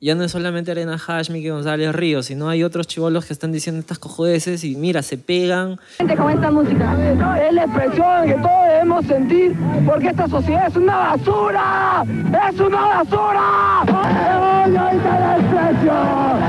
[0.00, 3.52] ya no es solamente Arena Hash, Miki González Ríos, sino hay otros chivolos que están
[3.52, 5.78] diciendo estas cojodeces y mira, se pegan.
[5.98, 6.96] Con esta música.
[7.40, 12.04] Es la expresión que todos debemos sentir porque esta sociedad es una basura.
[12.48, 13.84] ¡Es una basura!
[13.86, 15.92] ¡El odio y el desprecio!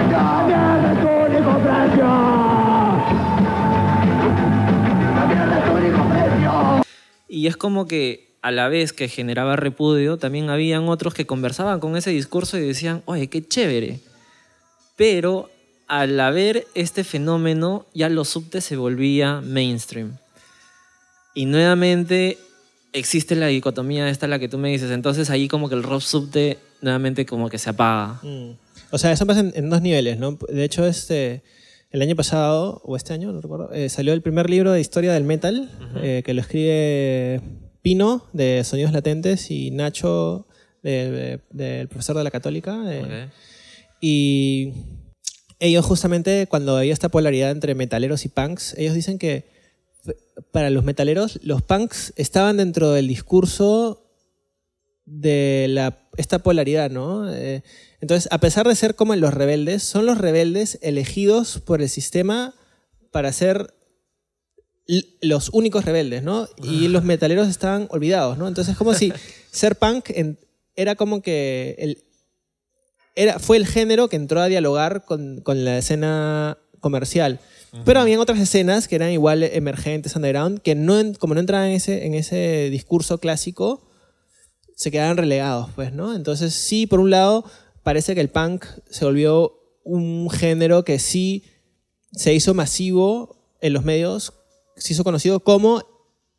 [0.10, 2.10] ¡También es tu único precio!
[5.16, 6.82] ¡También es tu único precio!
[7.28, 11.80] Y es como que a la vez que generaba repudio, también habían otros que conversaban
[11.80, 14.00] con ese discurso y decían, oye, qué chévere.
[14.96, 15.50] Pero
[15.88, 20.18] al haber este fenómeno, ya los subtes se volvía mainstream.
[21.34, 22.38] Y nuevamente
[22.94, 24.92] existe la dicotomía esta la que tú me dices.
[24.92, 28.20] Entonces ahí como que el rock subte nuevamente como que se apaga.
[28.24, 28.52] Mm.
[28.92, 30.38] O sea, eso pasa en, en dos niveles, ¿no?
[30.50, 31.44] De hecho, este,
[31.92, 35.14] el año pasado, o este año, no recuerdo, eh, salió el primer libro de historia
[35.14, 35.70] del metal,
[36.02, 37.42] eh, que lo escribe
[37.82, 40.48] Pino, de Sonidos Latentes, y Nacho,
[40.84, 42.82] de- de- del profesor de la Católica.
[42.88, 43.30] eh.
[44.02, 44.74] Y
[45.60, 49.46] ellos justamente, cuando había esta polaridad entre metaleros y punks, ellos dicen que
[50.52, 54.06] para los metaleros, los punks estaban dentro del discurso
[55.06, 57.30] de la, esta polaridad, ¿no?
[57.34, 57.64] Eh,
[58.00, 62.54] entonces, a pesar de ser como los rebeldes, son los rebeldes elegidos por el sistema
[63.12, 63.74] para ser
[65.22, 66.48] los únicos rebeldes, ¿no?
[66.64, 68.48] Y los metaleros estaban olvidados, ¿no?
[68.48, 69.14] Entonces, como si
[69.52, 70.40] ser punk en-
[70.76, 72.04] era como que el,
[73.16, 77.40] era, fue el género que entró a dialogar con, con la escena comercial.
[77.86, 81.76] Pero habían otras escenas que eran igual emergentes, underground, que no, como no entraban en
[81.76, 83.88] ese, en ese discurso clásico,
[84.76, 86.16] se quedaban relegados, pues, ¿no?
[86.16, 87.46] Entonces, sí, por un lado,
[87.84, 91.44] parece que el punk se volvió un género que sí
[92.12, 94.34] se hizo masivo en los medios,
[94.80, 95.84] se hizo conocido como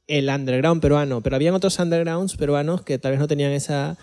[0.06, 3.96] el underground peruano, pero habían otros undergrounds peruanos que tal vez no tenían esa,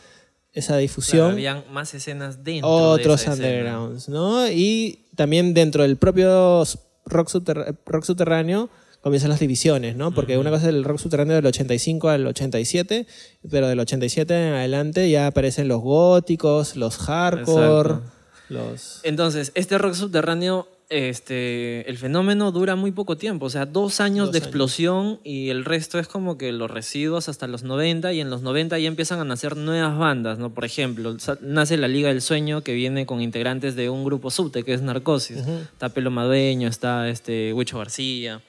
[0.53, 1.31] esa Claro, difusión.
[1.31, 3.47] habían más escenas dentro otros de esa escena.
[3.49, 4.47] undergrounds, ¿no?
[4.49, 6.63] Y también dentro del propio
[7.05, 8.69] rock, subterr- rock subterráneo
[9.01, 10.11] comienzan las divisiones, ¿no?
[10.13, 13.05] Porque una cosa es el rock subterráneo del 85 al 87,
[13.49, 18.11] pero del 87 en adelante ya aparecen los góticos, los hardcore, Exacto.
[18.49, 18.99] los...
[19.03, 24.27] Entonces, este rock subterráneo, este, el fenómeno dura muy poco tiempo, o sea, dos años
[24.27, 24.47] Dos de años.
[24.47, 28.41] explosión y el resto es como que los residuos hasta los 90 y en los
[28.41, 30.53] 90 ya empiezan a nacer nuevas bandas, ¿no?
[30.53, 34.63] Por ejemplo, nace la Liga del Sueño que viene con integrantes de un grupo subte
[34.63, 35.39] que es Narcosis.
[35.73, 38.41] Está Pelo Madueño, está este, Huicho García.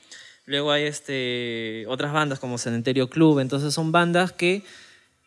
[0.47, 4.63] Luego hay este, otras bandas como Cementerio Club, entonces son bandas que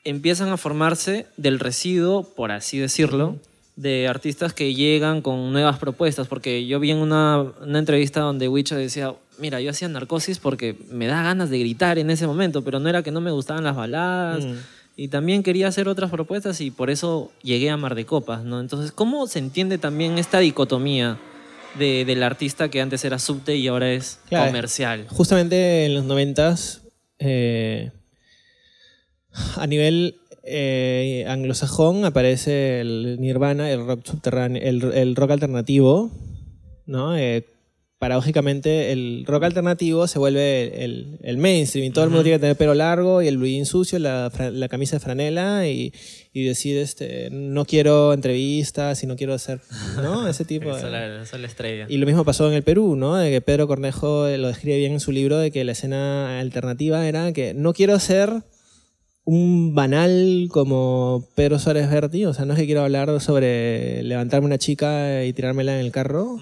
[0.03, 3.37] empiezan a formarse del residuo, por así decirlo,
[3.75, 8.47] de artistas que llegan con nuevas propuestas, porque yo vi en una, una entrevista donde
[8.47, 12.63] Wicho decía, mira, yo hacía narcosis porque me da ganas de gritar en ese momento,
[12.63, 14.55] pero no era que no me gustaban las baladas, Mm.
[14.97, 18.59] y también quería hacer otras propuestas y por eso llegué a Mar de Copas, ¿no?
[18.59, 21.17] Entonces, ¿cómo se entiende también esta dicotomía
[21.79, 24.47] de- del artista que antes era subte y ahora es Claro.
[24.47, 25.07] comercial?
[25.09, 26.81] Justamente en los noventas,
[27.19, 27.91] eh,
[29.55, 36.11] a nivel eh, anglosajón aparece el Nirvana, el rock subterráneo, el, el rock alternativo,
[36.85, 37.17] ¿no?
[37.17, 37.45] Eh,
[38.01, 42.41] paradójicamente el rock alternativo se vuelve el, el mainstream y todo el mundo tiene que
[42.41, 45.93] tener pelo largo y el blue sucio, la, la camisa de franela y,
[46.33, 49.59] y decir, este, no quiero entrevistas y no quiero hacer,
[49.97, 50.27] ¿no?
[50.29, 50.89] Ese tipo de...
[50.89, 51.85] la, estrella.
[51.89, 53.17] Y lo mismo pasó en el Perú, ¿no?
[53.17, 57.07] De que Pedro Cornejo lo describe bien en su libro de que la escena alternativa
[57.07, 58.41] era que no quiero ser
[59.23, 64.47] un banal como Pedro Suárez Berti, o sea, no es que quiero hablar sobre levantarme
[64.47, 66.37] una chica y tirármela en el carro,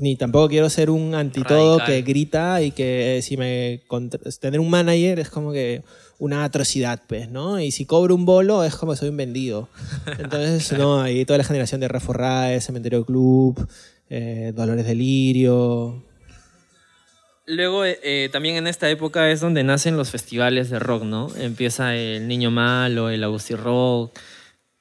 [0.00, 3.82] ni tampoco quiero ser un antitodo que grita y que eh, si me
[4.40, 5.82] tener un manager es como que
[6.18, 7.60] una atrocidad, pues, ¿no?
[7.60, 9.68] Y si cobro un bolo es como que soy un vendido.
[10.18, 13.68] Entonces, no, y toda la generación de Rafa Rae, Cementerio Club,
[14.08, 16.02] eh, Dolores Delirio.
[17.46, 21.28] Luego, eh, eh, también en esta época es donde nacen los festivales de rock, ¿no?
[21.36, 24.18] Empieza el Niño Malo, el Agusti Rock.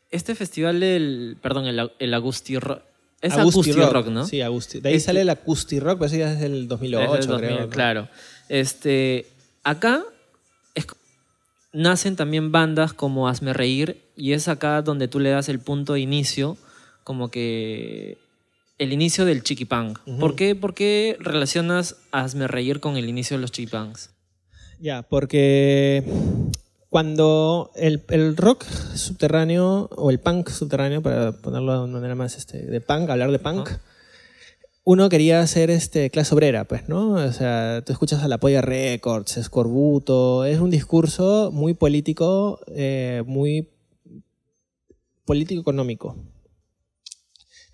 [0.09, 2.81] Este festival del, perdón, el, el Agusti Rock.
[3.21, 4.07] Es Agusti, rock.
[4.07, 4.25] ¿no?
[4.25, 4.79] Sí, Agusti.
[4.79, 7.27] De ahí Este- sale el Agusti Rock, pero eso ya es del 2008, Desde el
[7.27, 7.59] 2000, creo.
[7.61, 7.69] ¿no?
[7.69, 8.09] Claro.
[8.49, 9.25] Este,
[9.63, 10.03] acá
[10.75, 10.85] es-
[11.71, 15.93] nacen también bandas como Hazme Reír y es acá donde tú le das el punto
[15.93, 16.57] de inicio,
[17.03, 18.17] como que
[18.77, 19.99] el inicio del chiquipunk.
[20.19, 24.11] ¿Por, qué, ¿Por qué relacionas Hazme Reír con el inicio de los chiquipunks?
[24.79, 26.03] Ya, porque
[26.89, 32.37] cuando el, el rock subterráneo o el punk subterráneo, para ponerlo de una manera más
[32.37, 33.69] este, de punk, hablar de punk,
[34.83, 37.13] uno quería ser este, clase obrera, pues, ¿no?
[37.13, 43.23] O sea, tú escuchas a la Polla Records, Escorbuto, es un discurso muy político, eh,
[43.25, 43.69] muy
[45.25, 46.15] político-económico.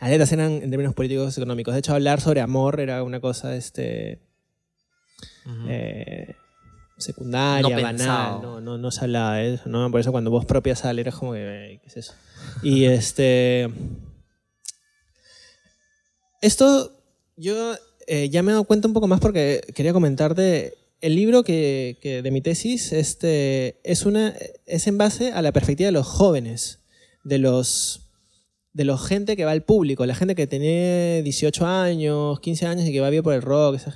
[0.02, 1.74] Las letras eran en términos políticos económicos.
[1.74, 4.20] De hecho, hablar sobre amor era una cosa este,
[5.68, 6.36] eh,
[6.97, 8.41] secundaria, No banal, pensado.
[8.41, 9.89] no, no, no se hablaba de eso, ¿no?
[9.91, 12.14] Por eso cuando vos propia sale era como que, "Ey, ¿qué es eso?
[12.64, 13.70] Y este...
[16.41, 16.91] Esto
[17.38, 17.76] yo
[18.08, 21.97] eh, ya me he dado cuenta un poco más porque quería comentarte el libro que,
[22.02, 24.34] que de mi tesis este, es, una,
[24.66, 26.80] es en base a la perspectiva de los jóvenes,
[27.24, 28.01] de los,
[28.74, 32.88] de los gente que va al público, la gente que tiene 18 años, 15 años
[32.88, 33.76] y que va bien por el rock.
[33.76, 33.93] esa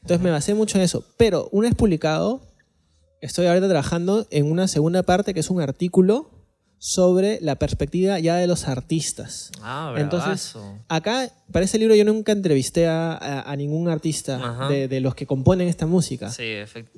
[0.00, 1.04] Entonces me basé mucho en eso.
[1.16, 2.40] Pero una vez publicado,
[3.20, 6.30] estoy ahorita trabajando en una segunda parte que es un artículo
[6.78, 9.52] sobre la perspectiva ya de los artistas.
[9.60, 10.78] Ah, Entonces, bravazo.
[10.88, 15.14] acá, para ese libro yo nunca entrevisté a, a- a ningún artista de, de los
[15.14, 16.28] que componen esta música.
[16.30, 16.54] Sí,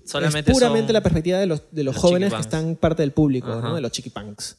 [0.06, 3.02] solamente es puramente son- la perspectiva de los, de los, los jóvenes que están parte
[3.02, 3.48] del público.
[3.60, 3.74] ¿no?
[3.74, 4.56] de los chiquipunks.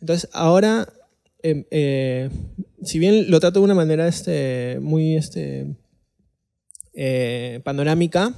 [0.00, 0.88] Entonces, ahora,
[1.42, 2.30] em, eh,
[2.82, 5.74] si bien lo trato de una manera este, muy este,
[6.94, 8.34] eh, panorámica,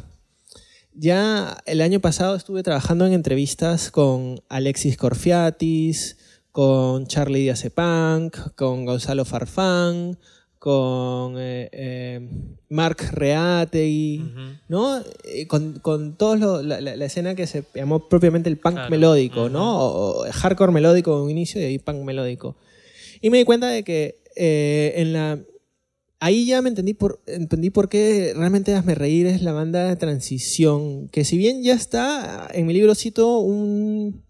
[0.95, 6.17] ya el año pasado estuve trabajando en entrevistas con Alexis Corfiatis,
[6.53, 10.19] con Charlie Díaz Punk, con Gonzalo Farfán,
[10.61, 12.29] con eh, eh,
[12.69, 14.23] Mark Reategui.
[14.69, 14.99] ¿no?
[15.25, 18.91] Eh, con, con toda la, la- la escena que se llamó propiamente el punk Claro.
[18.91, 19.49] melódico.
[19.49, 19.79] ¿no?
[19.81, 22.55] O, o hardcore melódico en un inicio y ahí punk melódico.
[23.25, 25.41] Y me di cuenta de que eh, en la...
[26.21, 29.97] Ahí ya me entendí por, entendí por qué realmente Hazme Reír es la banda de
[29.97, 34.23] transición, que si bien ya está, en mi libro cito un...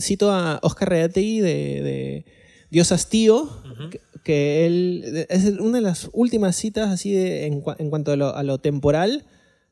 [0.00, 1.48] Cito a Oscar Reategui de,
[1.82, 2.24] de
[2.70, 3.48] Dios Hastío,
[3.90, 8.12] que, que él es una de las últimas citas así de- en, cua- en cuanto
[8.12, 9.26] a lo, a lo temporal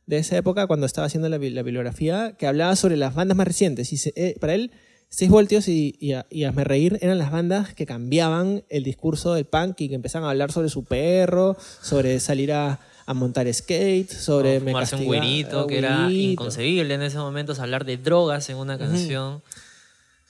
[0.07, 3.47] de esa época cuando estaba haciendo la, la bibliografía que hablaba sobre las bandas más
[3.47, 3.93] recientes.
[3.95, 4.73] Y se- eh, para él
[5.13, 9.45] Seis voltios y, y, y Hazme Reír eran las bandas que cambiaban el discurso del
[9.45, 14.09] punk y que empezaban a hablar sobre su perro, sobre salir a, a montar skate,
[14.09, 18.49] sobre O me fumarse un güirito, que era inconcebible en ese momento hablar de drogas
[18.51, 19.43] en una canción.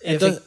[0.01, 0.41] Entonces,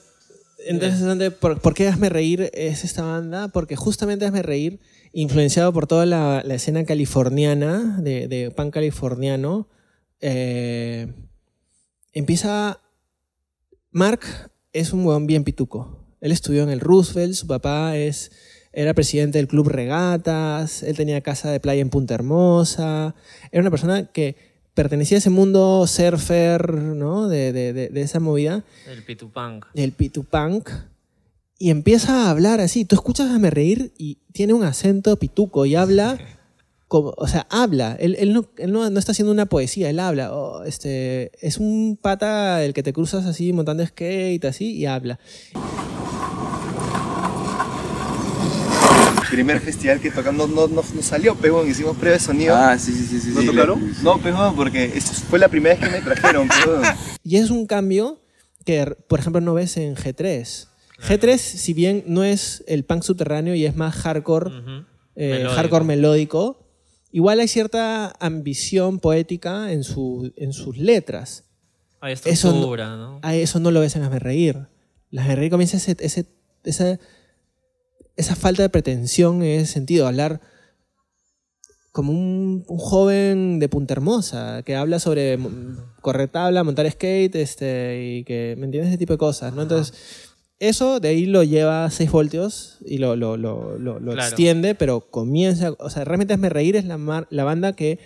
[0.65, 3.49] entonces ¿dónde- por, por qué Hazme Reír es esta banda?
[3.49, 4.79] Porque justamente Hazme Reír,
[5.11, 9.67] influenciado por toda la, la escena californiana, de, de punk californiano,
[10.21, 11.13] eh,
[12.13, 12.79] empieza...
[13.93, 14.21] Mark
[14.73, 15.99] es un huevón bien pituco.
[16.19, 18.31] Él estudió en el Roosevelt, su papá es,
[18.71, 23.13] era presidente del club Regatas, él tenía casa de playa en Punta Hermosa,
[23.51, 24.35] era una persona que
[24.73, 27.27] pertenecía a ese mundo surfer, ¿no?
[27.27, 29.65] de, de- de- de esa movida El Pitupunk.
[29.75, 30.69] del Pitupunk
[31.59, 32.83] y empieza a hablar así.
[32.85, 36.17] Tú escuchas a me reír y tiene un acento pituco y habla
[36.93, 37.95] como, o sea, habla.
[37.99, 40.31] Él, él no, él no- no está haciendo una poesía, él habla.
[40.31, 45.17] Oh, este, es un pata el que te cruzas así montando skate así y habla.
[49.31, 52.55] primer festival que tocamos no, no, no salió, pegón, hicimos prueba de sonido.
[52.55, 53.19] Ah, sí, sí, sí.
[53.19, 53.79] sí ¿No sí, tocaron?
[53.83, 54.89] le- No, pegón, porque
[55.27, 56.83] fue la primera vez que me trajeron, pegón.
[57.23, 58.21] Y es un cambio
[58.63, 60.67] que, por ejemplo, no ves en G3.
[60.99, 64.51] G3, si bien no es el punk subterráneo y es más hardcore,
[65.15, 65.55] eh, Melódico.
[65.55, 66.62] hardcore melódico,
[67.13, 71.45] igual hay cierta ambición poética en, su, en sus letras.
[72.01, 73.19] Hay Eso no- estructura, ¿no?
[73.21, 74.67] A eso no lo ves en Hazme Reír.
[75.09, 76.25] La Hazme Reír comienza ese, ese-
[76.65, 76.99] esa,
[78.17, 80.41] esa falta de pretensión en ese sentido, hablar
[81.91, 85.37] como un, un joven de Punta Hermosa, que habla sobre
[86.01, 88.89] correr tabla, montar skate, este, y que, ¿me entiendes?
[88.89, 89.61] Ese tipo de cosas, ¿no?
[89.61, 89.93] Entonces,
[90.59, 94.21] eso de ahí lo lleva a 6 voltios y lo, lo, lo, lo- Claro.
[94.21, 97.99] extiende, pero comienza, o sea, realmente Hazme Reír es la, mar- la banda que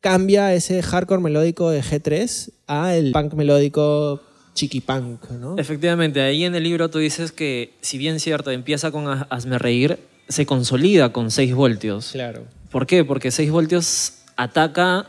[0.00, 4.20] cambia ese hardcore melódico de G3 a el punk melódico
[4.54, 5.56] chiqui punk, ¿no?
[5.56, 9.58] Efectivamente, ahí en el libro tú dices que, si bien cierto, empieza con Haz- Hazme
[9.58, 9.98] Reír,
[10.28, 12.10] se consolida con 6 voltios.
[12.12, 12.42] Claro.
[12.70, 13.04] ¿Por qué?
[13.04, 15.08] Porque 6 voltios ataca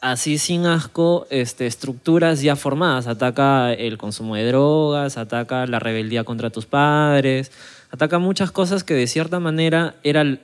[0.00, 3.06] así sin asco este, estructuras ya formadas.
[3.06, 7.52] Ataca el consumo de drogas, ataca la rebeldía contra tus padres,
[7.90, 10.38] ataca muchas cosas que de cierta manera era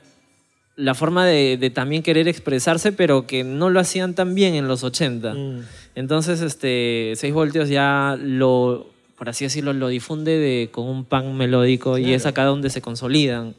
[0.76, 4.68] la forma de, de también querer expresarse, pero que no lo hacían tan bien en
[4.68, 5.32] los 80.
[5.32, 5.62] Mm.
[5.94, 8.86] Entonces, este, 6 voltios ya lo,
[9.16, 12.82] por así decirlo, lo difunde de, con un punk melódico y es acá donde se
[12.82, 13.54] consolidan.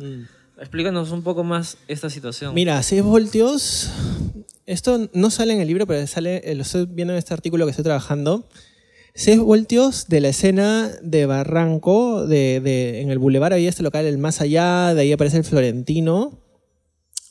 [0.59, 2.53] Explícanos un poco más esta situación.
[2.53, 3.91] Mira, 6 voltios.
[4.67, 7.65] Esto no sale en el libro, pero sale, eh, lo estoy viendo en este artículo
[7.65, 8.47] que estoy trabajando.
[9.15, 14.05] 6 voltios de la escena de Barranco, de, de- en el Boulevard había este local,
[14.05, 16.37] el Más Allá, de ahí aparece el Florentino.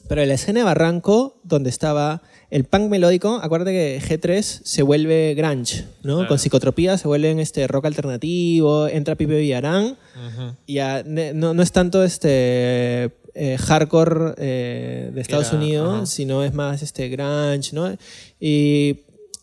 [0.09, 4.82] Pero en la escena de Barranco, donde estaba el punk melódico, acuérdate que G3 se
[4.82, 6.26] vuelve grunge, ¿no?
[6.28, 9.84] Con psicotropía se vuelven este rock alternativo, entra Pipe Villarán.
[9.87, 10.57] Ujú.
[10.68, 16.07] Ya, ne- no, no es tanto este eh, hardcore eh, de Estados era- Unidos, ajá.
[16.07, 17.95] sino es más este grunge, ¿no?
[18.41, 19.01] Y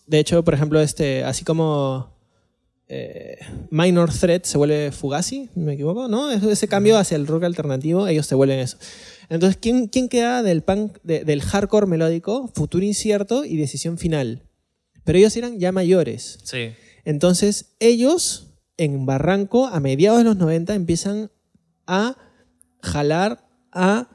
[0.08, 2.12] de hecho, por ejemplo, este, así como
[2.88, 3.38] eh,
[3.70, 6.32] Minor Threat se vuelve Fugazi, me equivoco, ¿no?
[6.32, 8.78] Es- Ese cambio hacia el rock alternativo, ellos se vuelven eso.
[9.30, 12.50] Entonces, ¿quién, quién queda del punk, de- del hardcore melódico?
[12.54, 14.41] Futuro incierto y decisión final.
[15.06, 16.39] Pero ellos eran ya mayores.
[16.44, 16.72] Sí.
[17.06, 21.32] Entonces, ellos en Barranco, a mediados de los 90, empiezan
[21.88, 22.16] a
[22.82, 23.43] jalar
[23.74, 24.09] a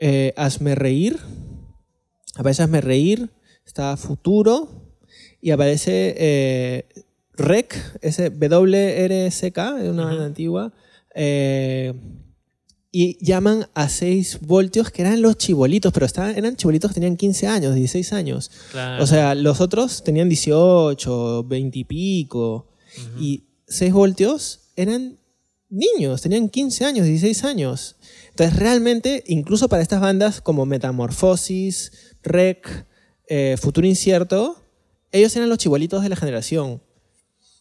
[0.00, 1.18] eh, Hazme Reír.
[2.36, 3.30] Aparece Hazme Reír,
[3.66, 4.68] está Futuro
[5.40, 6.88] y aparece eh,
[7.34, 10.72] Rec, ese WRCK, es una banda antigua.
[11.14, 11.94] eh,
[12.92, 17.16] y llaman a 6 voltios, que eran los chibolitos, pero estaban, eran chibolitos que tenían
[17.16, 18.50] 15 años, 16 años.
[18.72, 19.02] Claro.
[19.02, 22.66] O sea, los otros tenían 18, 20 y pico.
[23.20, 25.18] Y 6 voltios eran
[25.68, 27.96] niños, tenían 15 años, 16 años.
[28.40, 32.86] Entonces, realmente, incluso para estas bandas como Metamorfosis, Rec,
[33.28, 34.64] eh, Futuro Incierto,
[35.12, 36.80] ellos eran los chibolitos de la generación.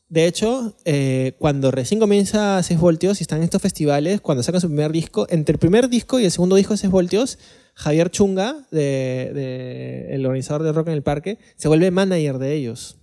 [0.08, 4.62] De hecho, eh, cuando recién comienza 6 voltios y están en estos festivales, cuando sacan
[4.62, 7.40] su primer disco, entre el primer disco y el segundo disco de 6 voltios,
[7.74, 12.96] Javier Chunga, de- el organizador de Rock en el Parque, se vuelve manager de ellos.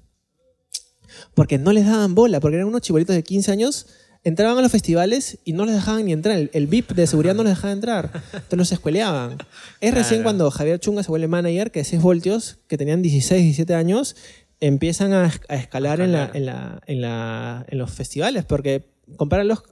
[1.34, 3.86] Porque no les daban bola, porque eran unos chibolitos de 15 años,
[4.28, 6.36] entraban a los festivales y no les dejaban ni entrar.
[6.36, 8.10] El, el VIP de seguridad no les dejaba entrar.
[8.32, 9.38] Entonces los escueleaban.
[9.80, 10.24] Es recién Claro.
[10.24, 14.16] cuando Javier Chunga se vuelve manager, que 6 voltios, que tenían 16, 17 años,
[14.60, 19.62] empiezan a, a escalar, en, la, en, la, en, la- en los festivales, porque compáralos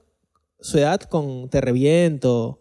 [0.61, 2.61] su edad con Te Reviento,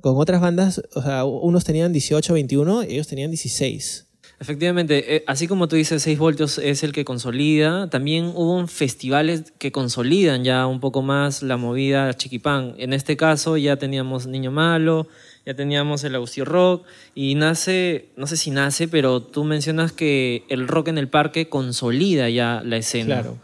[0.00, 4.06] con otras bandas, o sea, unos tenían 18, 21 y ellos tenían 16.
[4.40, 9.52] Efectivamente, eh, así como tú dices, 6 voltios es el que consolida, también hubo festivales
[9.58, 12.74] que consolidan ya un poco más la movida chiquipán.
[12.78, 15.06] En este caso ya teníamos Niño Malo,
[15.46, 20.44] ya teníamos el Agustín Rock y nace, no sé si nace, pero tú mencionas que
[20.48, 23.20] el rock en el parque consolida ya la escena.
[23.20, 23.38] Claro.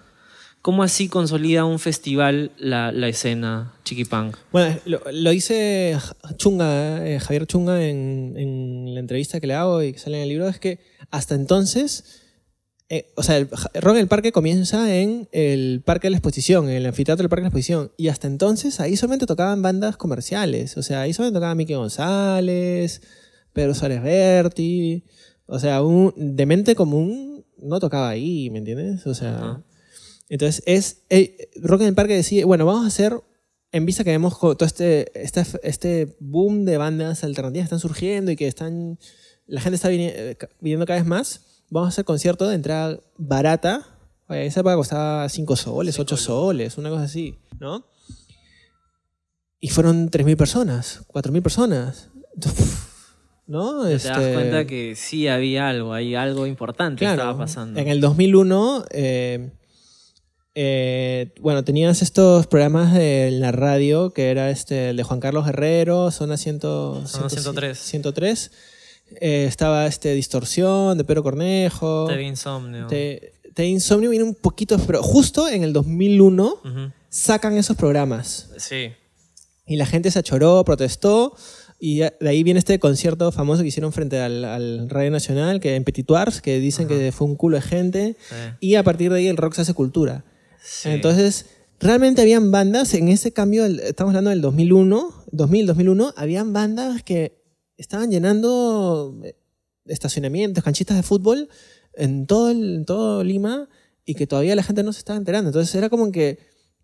[0.63, 4.33] ¿Cómo así consolida un festival la, la escena chiquipán?
[4.53, 5.97] Bueno, lo, lo dice
[6.37, 8.60] Chunga, eh, Javier Chunga en, en
[9.01, 10.79] la entrevista que le hago y que sale en el libro, es que
[11.11, 12.23] hasta entonces,
[12.89, 16.69] eh, o sea, el Rock en el Parque comienza en el Parque de la Exposición,
[16.69, 19.97] en el anfiteatro del Parque de la Exposición, y hasta entonces ahí solamente tocaban bandas
[19.97, 23.03] comerciales, o sea, ahí solamente tocaba Miki González,
[23.53, 25.05] Pedro Suárez Berti,
[25.47, 29.07] o sea, un demente común no tocaba ahí, ¿me entiendes?
[29.07, 29.63] O sea...
[30.31, 33.21] Entonces es eh, Rock en el Parque decide, bueno, vamos a hacer
[33.73, 38.31] en vista que vemos todo este, este, este boom de bandas alternativas que están surgiendo
[38.31, 38.99] y que están
[39.51, 43.85] la gente está eh, viniendo cada vez más, vamos a hacer conciertos de entrada barata.
[44.29, 47.85] Oye, esa época costaba 5 soles, 8 soles, una cosa así, ¿no?
[49.59, 52.11] Y fueron 3.000 personas, 4.000 personas.
[53.47, 53.83] ¿No?
[53.83, 57.81] Te das Este, cuenta que sí había algo, hay algo importante que estaba pasando.
[57.81, 59.51] en el 2001, eh,
[60.55, 65.47] eh, bueno, tenías estos programas de- la radio, que era este, el de Juan Carlos
[65.47, 67.79] Guerrero, Zona 100, Zona 103.
[67.79, 68.51] 103.
[69.21, 72.07] eh, estaba este Distorsión de Pedro Cornejo.
[72.09, 72.87] Te Insomnio.
[72.87, 73.33] Te,
[73.67, 76.93] Insomnio viene un poquito, pero justo en el 2001 Ujú.
[77.11, 78.49] sacan esos programas.
[78.57, 78.93] Sí.
[79.67, 81.35] Y la gente se achoró, protestó.
[81.83, 85.77] Y de ahí viene este concierto famoso que hicieron frente al, al Radio Nacional, que
[85.77, 88.17] en Petitoires, que dicen que fue un culo de gente.
[88.29, 88.35] Sí.
[88.61, 90.25] Y a partir de ahí el rock se hace cultura.
[90.91, 91.47] Entonces,
[91.79, 97.41] realmente habían bandas, en ese cambio, estamos hablando del 2001, 2000, 2001, habían bandas que
[97.77, 99.37] estaban llenando eh,
[99.87, 101.49] estacionamientos, canchitas de fútbol
[101.95, 103.69] en todo, el- en todo Lima
[104.05, 105.49] y que todavía la gente no se estaba enterando.
[105.49, 106.39] Entonces era como que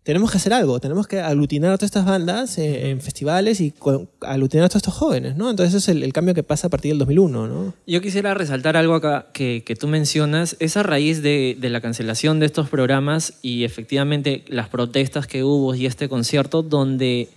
[0.07, 3.73] tenemos que hacer algo, tenemos que aglutinar a todas estas bandas eh, en festivales y
[4.21, 5.49] aglutinar a todos estos jóvenes, ¿no?
[5.49, 7.73] Entonces ese es el, el cambio que pasa a partir del 2001, ¿no?
[7.85, 12.39] Yo quisiera resaltar algo acá que, que tú mencionas, esa raíz de, de la cancelación
[12.39, 17.27] de estos programas y efectivamente las protestas que hubo y este concierto donde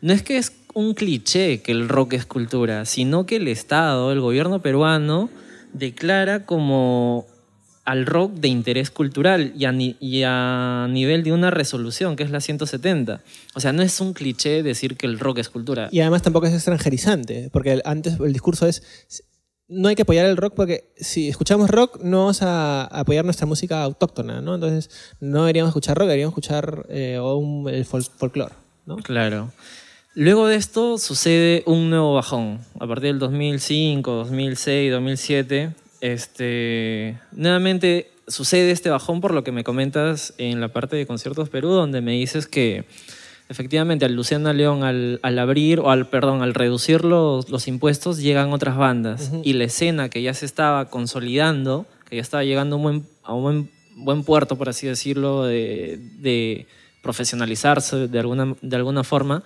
[0.00, 4.12] no es que es un cliché que el rock es cultura, sino que el Estado,
[4.12, 5.28] el gobierno peruano,
[5.72, 7.26] declara como
[7.84, 12.22] al rock de interés cultural y a, ni- y a nivel de una resolución, que
[12.22, 13.22] es la 170.
[13.54, 15.88] O sea, no es un cliché decir que el rock es cultura.
[15.90, 18.82] Y además tampoco es extranjerizante, porque antes el discurso es,
[19.68, 23.46] no hay que apoyar el rock porque si escuchamos rock no vamos a apoyar nuestra
[23.46, 24.54] música autóctona, ¿no?
[24.54, 28.54] Entonces no deberíamos escuchar rock, deberíamos escuchar eh, un- el fol- folclore,
[28.86, 28.96] ¿no?
[28.96, 29.50] Claro.
[30.14, 32.58] Luego de esto sucede un nuevo bajón.
[32.78, 35.70] A partir del 2005, 2006, 2007,
[36.02, 41.48] este, nuevamente sucede este bajón por lo que me comentas en la parte de Conciertos
[41.48, 42.84] Perú, donde me dices que
[43.48, 48.18] efectivamente al Luciana León, al, al abrir, o al, perdón, al reducir los, los impuestos,
[48.18, 49.30] llegan otras bandas.
[49.44, 53.06] Y la escena que ya se estaba consolidando, que ya estaba llegando a un buen,
[53.22, 56.66] a un buen, buen puerto, por así decirlo, de, de
[57.02, 59.44] profesionalizarse de alguna, de alguna forma,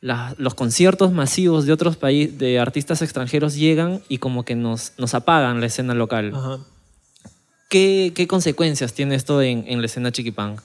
[0.00, 4.92] la- los conciertos masivos de otros países, de artistas extranjeros llegan y como que nos,
[4.98, 6.32] nos apagan la escena local.
[6.34, 6.58] Ajá.
[7.68, 10.60] ¿Qué, qué consecuencias tiene esto en, en la escena chiquipunk?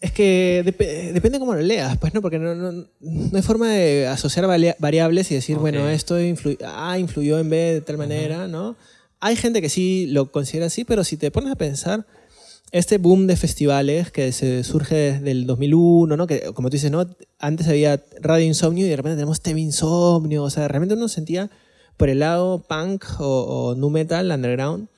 [0.00, 2.22] Es que dep- depende cómo lo leas, pues, ¿no?
[2.22, 4.46] Porque no, no, no hay forma de asociar
[4.78, 8.76] variables y decir, bueno, esto influ- A influyó en B de tal manera, ¿no?
[9.20, 12.06] Hay gente que sí lo considera así, pero si te pones a pensar,
[12.70, 16.26] este boom de festivales que se surge desde el 2001, ¿no?
[16.26, 17.06] Que, como tú dices, ¿no?
[17.38, 21.50] Antes había Radio Insomnio y de repente tenemos TV Insomnio, o sea, realmente uno sentía
[21.96, 24.88] por el lado punk o, o nu metal, underground,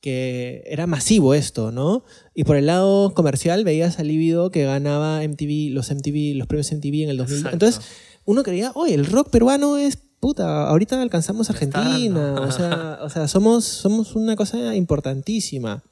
[0.00, 2.04] que era masivo esto, ¿no?
[2.34, 6.72] Y por el lado comercial veías a Líbido que ganaba MTV, los MTV, los premios
[6.72, 7.36] MTV en el 2000.
[7.38, 7.54] Exacto.
[7.54, 7.82] Entonces,
[8.24, 13.28] uno creía, oye, el rock peruano es puta, ahorita alcanzamos Argentina, o sea, o sea
[13.28, 15.82] somos, somos una cosa importantísima.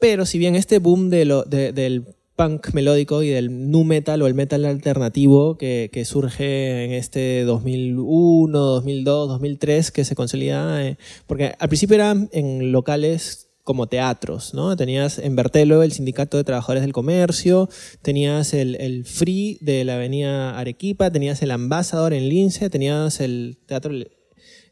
[0.00, 2.04] Pero si bien este boom de lo- de- del
[2.36, 7.44] punk melódico y del nu metal o el metal alternativo que, que surge en este
[7.44, 10.96] 2001, 2002, 2003, que se consolida, eh,
[11.26, 14.74] porque al principio eran en locales como teatros, ¿no?
[14.74, 17.68] Tenías en Bertelo el Sindicato de Trabajadores del Comercio,
[18.00, 23.58] tenías el, el Free de la Avenida Arequipa, tenías el Ambassador en Lince, tenías el
[23.66, 23.92] Teatro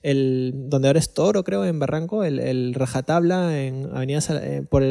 [0.03, 4.83] el donde ahora es Toro, creo, en Barranco, el, el Rajatabla en Avenida eh, por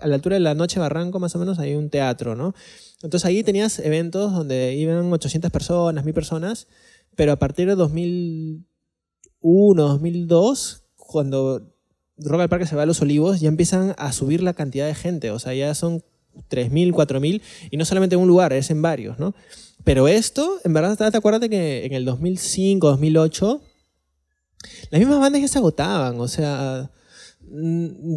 [0.00, 2.54] a la altura de la noche Barranco, más o menos, hay un teatro, ¿no?
[3.02, 6.68] Entonces ahí tenías eventos donde iban 800 personas, 1000 personas,
[7.16, 11.74] pero a partir de 2001, 2002, cuando
[12.16, 14.94] Rock al Parque se va a Los Olivos, ya empiezan a subir la cantidad de
[14.94, 16.02] gente, o sea, ya son
[16.50, 19.34] 3.000, 4.000, y no solamente en un lugar, es en varios, ¿no?
[19.84, 23.62] Pero esto, en verdad, te acuerdas que en el 2005, 2008,
[24.90, 26.90] las mismas bandas ya se agotaban, o sea,
[27.42, 28.14] mm,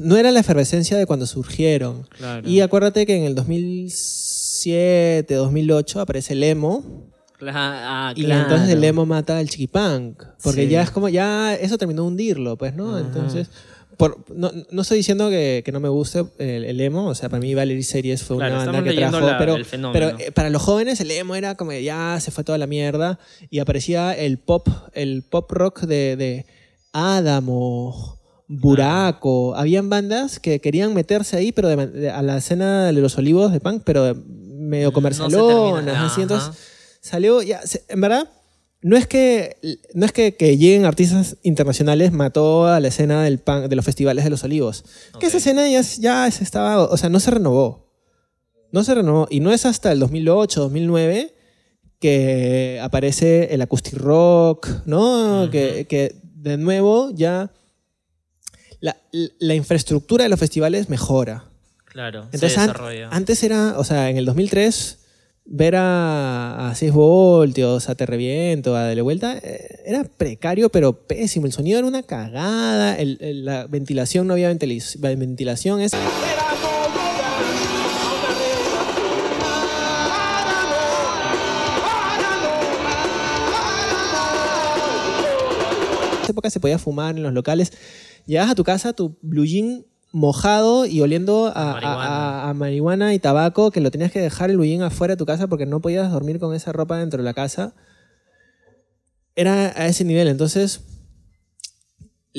[0.00, 2.06] no era la efervescencia de cuando surgieron.
[2.16, 2.48] Claro.
[2.48, 7.08] Y acuérdate que en el 2007, 2008 aparece el emo,
[7.42, 8.42] ah, y claro.
[8.42, 10.68] entonces el emo mata al chiquipunk, porque Sí.
[10.70, 12.96] ya es como, ya eso terminó de hundirlo, pues, ¿no?
[12.96, 13.00] Ajá.
[13.06, 13.48] Entonces,
[13.96, 17.28] por, no, no estoy diciendo que, que no me guste el, el emo, o sea,
[17.28, 19.56] para mí Valerie Series fue Claro, una banda que trajo, la- pero,
[19.92, 23.18] pero eh, para los jóvenes el emo era como ya se fue toda la mierda
[23.50, 26.46] y aparecía el pop, el pop rock de, de
[26.92, 28.17] Adamo,
[28.48, 33.16] Buraco, habían bandas que querían meterse ahí, pero de de- a la escena de los
[33.18, 36.06] olivos de punk, pero medio No comercialonas, termina.
[36.06, 36.58] así, entonces Ajá.
[37.00, 38.28] salió ya se- en verdad
[38.80, 39.56] no es que
[39.92, 43.84] no es que, que lleguen artistas internacionales mató a la escena del punk, de los
[43.84, 44.84] festivales de los olivos.
[45.20, 47.86] Que esa escena ya, ya se estaba o sea no se renovó.
[48.72, 49.26] No se renovó.
[49.30, 51.34] Y no es hasta el 2008 2009
[52.00, 57.50] que aparece el acoustic rock no que, que de nuevo ya
[58.80, 58.96] la,
[59.38, 61.44] la infraestructura de los festivales mejora
[61.86, 63.08] Claro, entonces, se desarrolla.
[63.10, 64.98] antes era, o sea, en el 2003
[65.46, 70.92] ver a, a 6 voltios, a Te Reviento, a Dele Vuelta, eh, era precario pero
[70.92, 71.46] pésimo.
[71.46, 75.80] El sonido era una cagada, el- el- la ventilación no había ventilis- ventilación.
[75.80, 75.92] Es...
[86.22, 87.72] esa época se podía fumar en los locales.
[88.28, 92.04] Llegabas a tu casa, tu blue jean mojado y oliendo a, a- marihuana.
[92.44, 95.16] a- a marihuana y tabaco, que lo tenías que dejar el blue jean afuera de
[95.18, 97.74] tu casa porque no podías dormir con esa ropa dentro de la casa.
[99.34, 100.28] Era a ese nivel.
[100.28, 100.82] Entonces,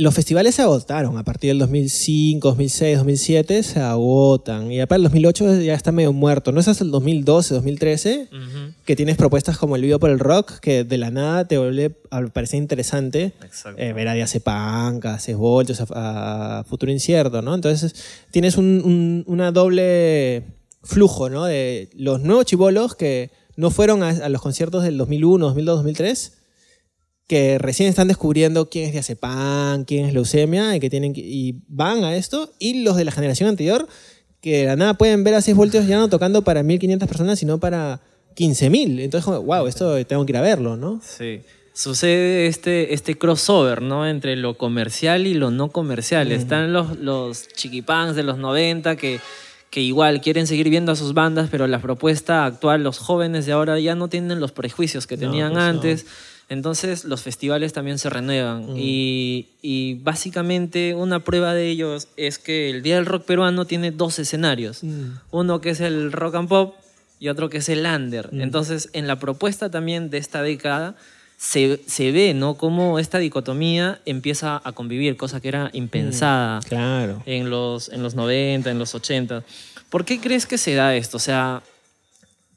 [0.02, 4.72] los festivales se agotaron a partir del 2005, 2006, 2007, se agotan.
[4.72, 6.52] Y para el 2008 ya está medio muerto.
[6.52, 8.74] No es hasta el 2012, 2013 Ujú.
[8.86, 11.97] que tienes propuestas como el video por el rock, que de la nada te vuelve
[12.12, 13.34] a parecer interesante
[13.78, 17.54] eh, ver a Díaz Punk, a Voltios, a, a Futuro Incierto, ¿no?
[17.56, 17.93] Entonces
[18.32, 20.43] tienes un, un- una doble
[20.84, 21.45] flujo, ¿no?
[21.45, 26.34] De los nuevos chivolos que no fueron a, a los conciertos del 2001, 2002, 2003,
[27.30, 32.03] que recién están descubriendo quién es Diazepam, quién es leucemia y que tienen y van
[32.03, 33.88] a esto y los de la generación anterior
[34.41, 37.38] que de la nada pueden ver a 6 voltios ya no tocando para 1500 personas
[37.38, 38.01] sino para
[38.34, 41.41] 15000 entonces wow esto tengo que ir a verlo no Sí.
[41.71, 44.05] Sucede este, este crossover, ¿no?
[44.05, 46.30] Entre lo comercial y lo no comercial.
[46.34, 49.21] Están los, los chiquipans de los 90 que,
[49.69, 53.53] que igual quieren seguir viendo a sus bandas, pero la propuesta actual, los jóvenes de
[53.53, 56.09] ahora ya no tienen los prejuicios que No, tenían pues no.
[56.50, 58.76] Entonces los festivales también se renuevan.
[58.76, 63.91] Y, y básicamente una prueba de ellos es que el Día del Rock peruano tiene
[63.91, 64.82] dos escenarios.
[65.32, 66.76] Uno que es el rock and pop
[67.20, 68.30] y otro que es el under.
[68.34, 70.95] Entonces, en la propuesta también de esta década
[71.38, 72.56] se, se ve, ¿no?
[72.56, 78.16] Cómo esta dicotomía empieza a convivir, cosa que era impensada claro en, los, en los
[78.16, 79.43] 90, en los 80.
[79.89, 81.18] ¿Por qué crees que se da esto?
[81.18, 81.62] O sea,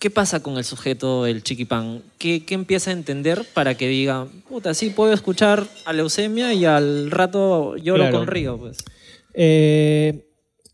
[0.02, 2.02] ¿qué pasa con el sujeto, el chiquipán?
[2.18, 6.64] ¿Qué, qué empieza a entender para que diga, puta, sí, puedo escuchar a leucemia y
[6.64, 8.18] al rato lloro Claro.
[8.18, 8.58] con Río?
[8.58, 8.78] Pues.
[9.34, 10.26] Eh,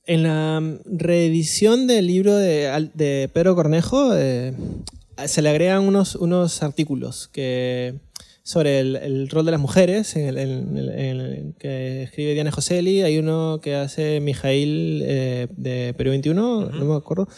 [0.06, 4.54] en la reedición del libro de, Al- de Pedro Cornejo eh,
[5.26, 7.96] se le agregan unos, unos artículos que,
[8.42, 12.32] sobre el, el rol de las mujeres en el, en el- en el que escribe
[12.32, 13.02] Diana Joseli.
[13.02, 17.28] Hay uno que hace Mijail eh, de Perú 21, no me acuerdo.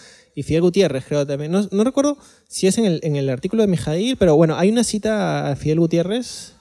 [0.41, 1.53] Y Fidel Gutiérrez, creo también.
[1.53, 2.17] No, no recuerdo
[2.49, 5.57] si es en el, en el artículo de Mijail, pero bueno, hay una cita a
[5.57, 6.55] Fidel Gutiérrez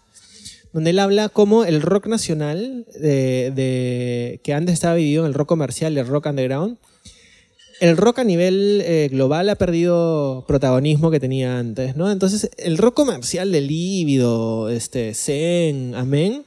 [0.71, 5.34] donde él habla como el rock nacional, de, de- que antes estaba dividido en el
[5.34, 6.77] rock comercial el rock underground,
[7.82, 12.11] el rock a nivel eh, global ha perdido protagonismo que tenía antes, ¿no?
[12.11, 16.43] Entonces, el rock comercial de Líbido, este, Zen, Amén,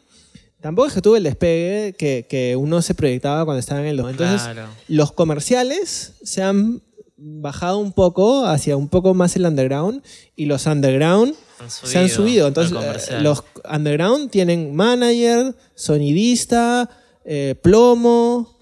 [0.60, 3.98] tampoco es que tuvo el despegue que, que uno se proyectaba cuando estaba en el...
[3.98, 4.68] Entonces, Claro.
[4.86, 6.80] los comerciales se han
[7.16, 10.02] bajado un poco hacia un poco más el underground
[10.36, 16.88] y los underground Han se han subido Entonces, eh, los underground tienen manager, sonidista,
[17.24, 18.58] eh, plomo,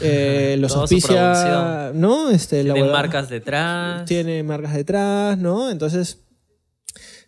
[0.00, 1.92] eh, los Toda su auspicia.
[1.94, 2.30] ¿no?
[2.30, 4.04] Este, la Tienen hueva- marcas detrás.
[4.06, 5.70] tiene marcas detrás, ¿no?
[5.70, 6.18] Entonces,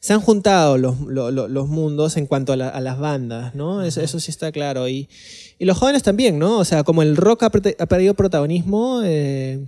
[0.01, 3.55] se han juntado los, lo- lo- los mundos en cuanto a, la- a las bandas,
[3.55, 3.83] ¿no?
[3.85, 4.89] Eso, eso sí está claro.
[4.89, 5.09] Y,
[5.61, 6.59] y los jóvenes también, ¿no?
[6.59, 9.65] O sea, como el rock ha, perdido protagonismo, eh,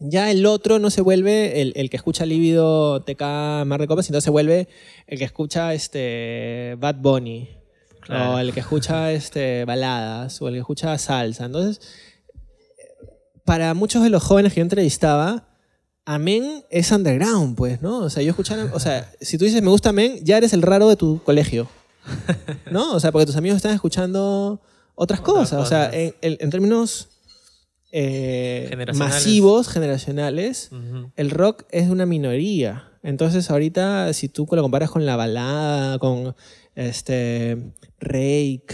[0.00, 3.20] ya el otro no se vuelve el, el que escucha Líbido TK
[3.66, 4.68] Mar de Copas, sino se vuelve
[5.06, 7.48] el que escucha este Bad Bunny.
[8.00, 8.34] Claro.
[8.34, 11.44] O el que escucha este, baladas, o el que escucha salsa.
[11.44, 11.80] Entonces,
[13.44, 15.44] para muchos de los jóvenes que yo entrevistaba,
[16.10, 17.98] Amén es underground, pues, ¿no?
[17.98, 20.62] O sea, yo escuchaba, o sea, si tú dices me gusta Amén, ya eres el
[20.62, 21.68] raro de tu colegio,
[22.70, 22.94] ¿no?
[22.94, 24.58] O sea, porque tus amigos están escuchando
[24.94, 25.60] otras cosas.
[25.60, 25.94] O sea, cosas.
[25.94, 27.08] en, en- en términos
[27.90, 29.14] eh, Generacionales.
[29.14, 30.70] masivos, generacionales,
[31.16, 32.90] el rock es una minoría.
[33.02, 36.34] Entonces, ahorita, si tú lo comparas con la balada, con
[36.74, 37.56] este
[38.00, 38.66] Rake,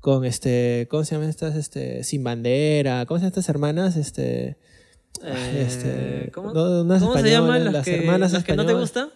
[0.00, 1.56] con este, ¿cómo se llaman estas?
[1.56, 3.96] Este, Sin Bandera, ¿cómo se llaman estas hermanas?
[3.96, 4.58] Este,
[5.22, 8.66] Eh, este, ¿Cómo, no, unas cómo se llaman las, las que, hermanas las que no
[8.66, 9.10] te gustan?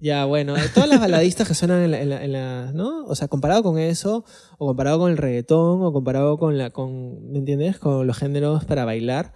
[0.00, 3.04] Ya, bueno, eh, todas las baladistas que suenan en la, en la- en la- ¿no?
[3.06, 4.24] O sea, comparado con eso,
[4.58, 7.78] o comparado con el reggaetón, o comparado con la, con, ¿me entiendes?
[7.78, 9.32] Con los géneros para bailar,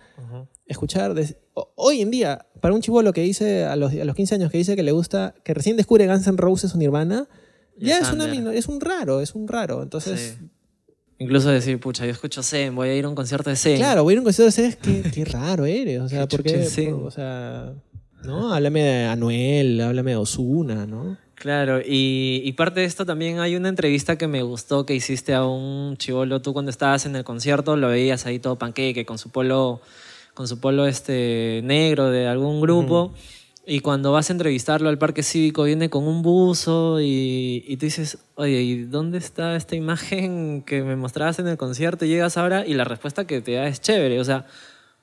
[0.67, 4.15] escuchar, des- o- hoy en día, para un chivolo que dice, a los, a los
[4.15, 7.29] 15 años que dice que le gusta, que recién descubre Guns N' Roses o Nirvana,
[7.79, 9.83] ya Es una es un raro, es un raro.
[9.83, 10.47] Entonces, Sí.
[11.23, 13.77] Incluso decir, pucha, yo escucho Zen, voy a ir a un concierto de Zen.
[13.77, 16.27] claro, voy a ir a un concierto de ustedes, qué, qué raro eres, o sea,
[16.27, 16.63] Qué ¿por chucha qué?
[16.63, 16.97] es Zen.
[16.97, 17.75] Por- o sea,
[18.25, 18.53] ¿no?
[18.53, 21.17] Háblame de Anuel, háblame de Osuna, ¿no?
[21.35, 25.33] Claro, y, y parte de esto también hay una entrevista que me gustó que hiciste
[25.33, 26.43] a un chivolo.
[26.43, 29.81] Tú cuando estabas en el concierto lo veías ahí todo panqueque con su polo
[30.35, 33.13] con su polo este negro de algún grupo.
[33.67, 37.87] Y cuando vas a entrevistarlo al parque cívico, viene con un buzo y, y tú
[37.87, 42.05] dices, oye, ¿y dónde está esta imagen que me mostrabas en el concierto?
[42.05, 44.19] Y llegas ahora y la respuesta que te da es chévere.
[44.19, 44.47] O sea,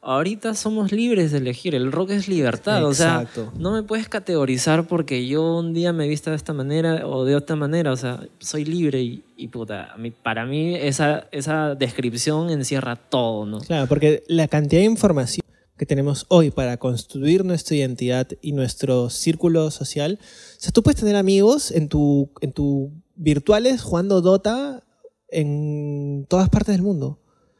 [0.07, 1.75] ahorita somos libres de elegir.
[1.75, 2.85] El rock es libertad.
[2.85, 3.27] O sea,
[3.57, 7.35] no me puedes categorizar porque yo un día me vista de esta manera o de
[7.35, 7.91] otra manera.
[7.91, 13.59] O sea, soy libre y, y puta, para mí esa, esa descripción encierra todo, ¿no?
[13.59, 15.45] Claro, porque la cantidad de información
[15.77, 20.19] que tenemos hoy para construir nuestra identidad y nuestro círculo social.
[20.21, 24.83] O sea, tú puedes tener amigos en tu, en tu virtuales jugando Dota
[25.29, 27.19] en todas partes del mundo.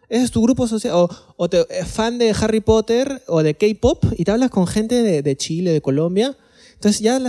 [0.09, 0.93] Ese es tu grupo social.
[0.95, 1.09] O,
[1.51, 5.71] eh, fan de Harry Potter o de K-pop y te hablas con gente de, Chile,
[5.71, 6.37] de Colombia.
[6.75, 7.19] Entonces ya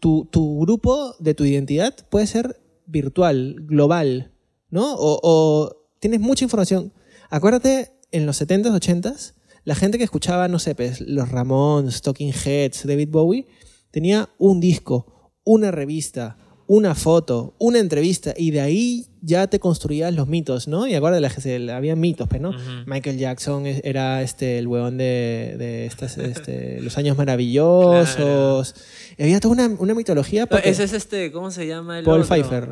[0.00, 0.28] tu,
[0.60, 4.32] grupo de tu identidad puede ser virtual, global,
[4.70, 4.94] ¿no?
[4.94, 6.92] O, o tienes mucha información.
[7.30, 12.32] Acuérdate, en los 70s, 80s, la gente que escuchaba, no sé, pues, los Ramones, Talking
[12.32, 13.46] Heads, David Bowie,
[13.90, 16.38] tenía un disco, una revista,
[16.68, 20.86] una foto, una entrevista, y de ahí ya te construías los mitos, ¿no?
[20.86, 22.52] Y acuérdate, se- había mitos, pues, ¿no?
[22.86, 28.74] Michael Jackson era este, el huevón de, de estas, este, los años maravillosos.
[29.18, 30.46] Había toda una, una mitología.
[30.46, 32.28] porque- Ese es este, ¿cómo se llama el Paul otro?
[32.34, 32.68] Pfeiffer.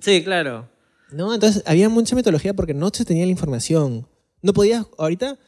[0.00, 0.68] Sí, claro.
[1.12, 1.34] ¿No?
[1.34, 4.06] Entonces había mucha mitología porque no se tenía la información.
[4.42, 5.38] No podías, ahorita,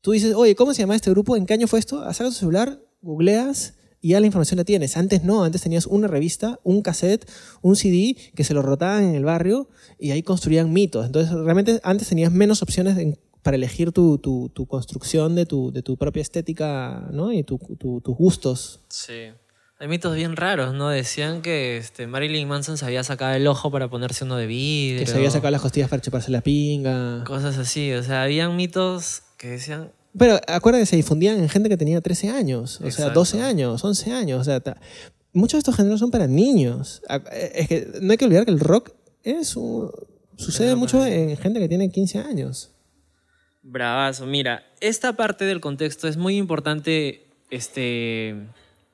[0.00, 1.36] tú dices, oye, ¿cómo se llama este grupo?
[1.36, 2.00] ¿En qué año fue esto?
[2.12, 4.96] Sacas tu celular, googleas y ya la información la tienes.
[4.96, 7.28] Antes no, antes tenías una revista, un cassette,
[7.62, 11.06] un CD que se lo rotaban en el barrio y ahí construían mitos.
[11.06, 12.96] Entonces realmente antes tenías menos opciones
[13.42, 17.32] para elegir tu, tu- tu construcción de tu, de tu propia estética ¿no?
[17.32, 18.80] y tu- tu- tus gustos.
[18.88, 19.30] Sí.
[19.78, 20.90] Hay mitos bien raros, ¿no?
[20.90, 25.00] Decían que este, Marilyn Manson se había sacado el ojo para ponerse uno de vidrio.
[25.00, 27.24] Que se había sacado las costillas para chuparse la pinga.
[27.24, 27.90] Cosas así.
[27.94, 29.90] O sea, habían mitos que decían.
[30.18, 33.20] Pero acuérdate que se difundían en gente que tenía 13 años, o sea, Exacto.
[33.20, 34.40] 12 años, 11 años.
[34.40, 34.60] O sea,
[35.32, 37.02] muchos de estos géneros son para niños.
[37.32, 38.90] Es que no hay que olvidar que el rock
[39.22, 39.90] es un-
[40.36, 42.70] sucede mucho en gente que tiene 15 años.
[43.62, 44.26] Bravazo.
[44.26, 48.34] Mira, esta parte del contexto es muy importante este,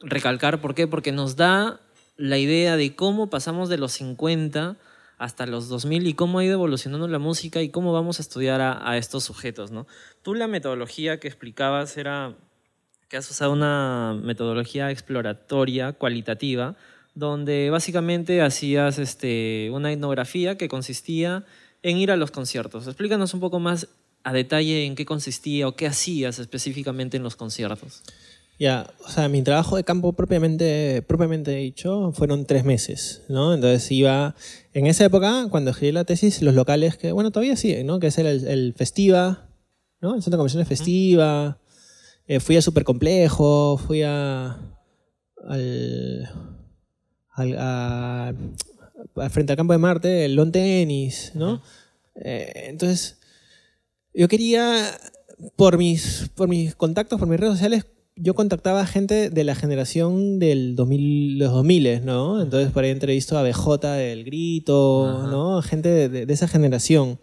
[0.00, 0.60] recalcar.
[0.60, 0.86] ¿Por qué?
[0.86, 1.80] Porque nos da
[2.16, 4.76] la idea de cómo pasamos de los 50
[5.18, 8.60] hasta los 2000 y cómo ha ido evolucionando la música y cómo vamos a estudiar
[8.60, 9.86] a, a estos sujetos, ¿no?
[10.22, 12.34] Tú la metodología que explicabas era
[13.08, 16.76] que has usado una metodología exploratoria, cualitativa,
[17.14, 21.44] donde básicamente hacías este, una etnografía que consistía
[21.82, 22.86] en ir a los conciertos.
[22.86, 23.88] Explícanos un poco más
[24.24, 28.02] a detalle en qué consistía o qué hacías específicamente en los conciertos.
[28.58, 33.52] Ya, o sea, mi trabajo de campo propiamente, propiamente dicho fueron tres meses, ¿no?
[33.52, 34.34] Entonces iba,
[34.72, 38.00] en esa época, cuando escribí la tesis, los locales que, bueno, todavía siguen, ¿no?
[38.00, 39.50] Que es el, el Festiva,
[40.00, 40.14] ¿no?
[40.14, 41.58] El Centro de Convenciones Festiva.
[42.26, 44.58] Eh, fui a Supercomplejo, fui a,
[45.46, 46.28] al,
[47.34, 48.34] al, a-
[49.16, 51.62] al frente al campo de Marte, el Long Tenis, ¿no?
[52.14, 53.18] Eh, entonces,
[54.14, 54.98] yo quería,
[55.56, 57.84] por mis, por mis contactos, por mis redes sociales,
[58.16, 62.40] yo contactaba a gente de la generación del 2000, los 2000, ¿no?
[62.40, 65.60] Entonces por ahí entrevisto a BJ del Grito, ¿no?
[65.62, 67.20] Gente de, esa generación.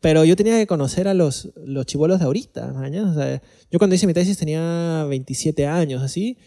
[0.00, 3.10] Pero yo tenía que conocer a los, los chivolos de ahorita, mañana.
[3.10, 6.38] O sea, yo cuando hice mi tesis tenía 27 años, así.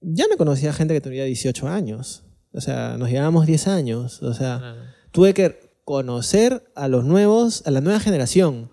[0.00, 2.24] Ya me conocía gente que tenía 18 años.
[2.52, 4.20] O sea, nos llevábamos 10 años.
[4.22, 4.76] O sea,
[5.12, 8.68] tuve que conocer a los nuevos, a la nueva generación.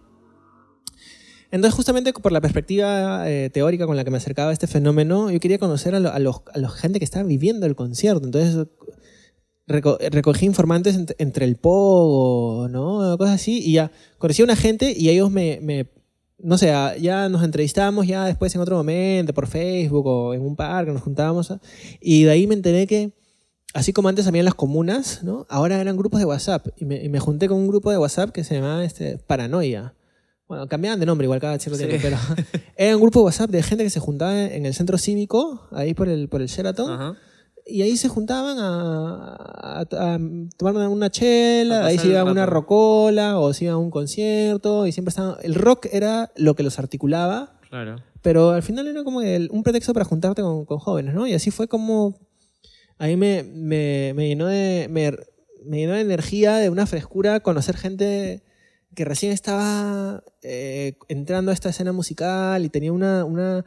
[1.55, 5.31] Entonces, justamente por la perspectiva eh, teórica con la que me acercaba a este fenómeno,
[5.31, 8.25] yo quería conocer a, lo- a los, a los gente que estaba viviendo el concierto.
[8.25, 8.67] Entonces,
[9.67, 13.17] reco- recogí informantes ent- entre el pogo, ¿no?
[13.17, 15.87] Cosas así, y ya conocí a una gente y ellos me, me-
[16.39, 16.67] no sé,
[16.99, 21.01] ya nos entrevistamos ya después en otro momento, por Facebook o en un parque, nos
[21.01, 21.53] juntábamos,
[22.01, 23.13] y de ahí me enteré que,
[23.73, 25.45] así como antes habían las comunas, ¿no?
[25.49, 28.31] Ahora eran grupos de WhatsApp, y me, y me junté con un grupo de WhatsApp
[28.31, 29.93] que se llamaba este, Paranoia.
[30.47, 31.85] Bueno, cambiaban de nombre igual cada cierto Sí.
[31.87, 32.17] tiempo, pero
[32.77, 35.93] era un grupo de WhatsApp de gente que se juntaba en el centro cívico, ahí
[35.95, 37.17] por el, por el Sheraton, Ajá.
[37.65, 40.19] y ahí se juntaban a, a- a
[40.57, 43.77] tomar una, chela, A ahí se el iban a una rocola o se iban a
[43.79, 45.35] un concierto y siempre estaban...
[45.41, 47.95] El rock era lo que los articulaba, Claro.
[48.21, 51.25] pero al final era como el- un pretexto para juntarte con, con jóvenes, ¿no?
[51.25, 52.19] Y así fue como...
[52.99, 54.87] Ahí me, me, me llenó de...
[54.91, 55.11] Me,
[55.65, 58.43] me llenó de energía, de una frescura, conocer gente
[58.95, 63.65] que recién estaba eh, entrando a esta escena musical y tenía una, una,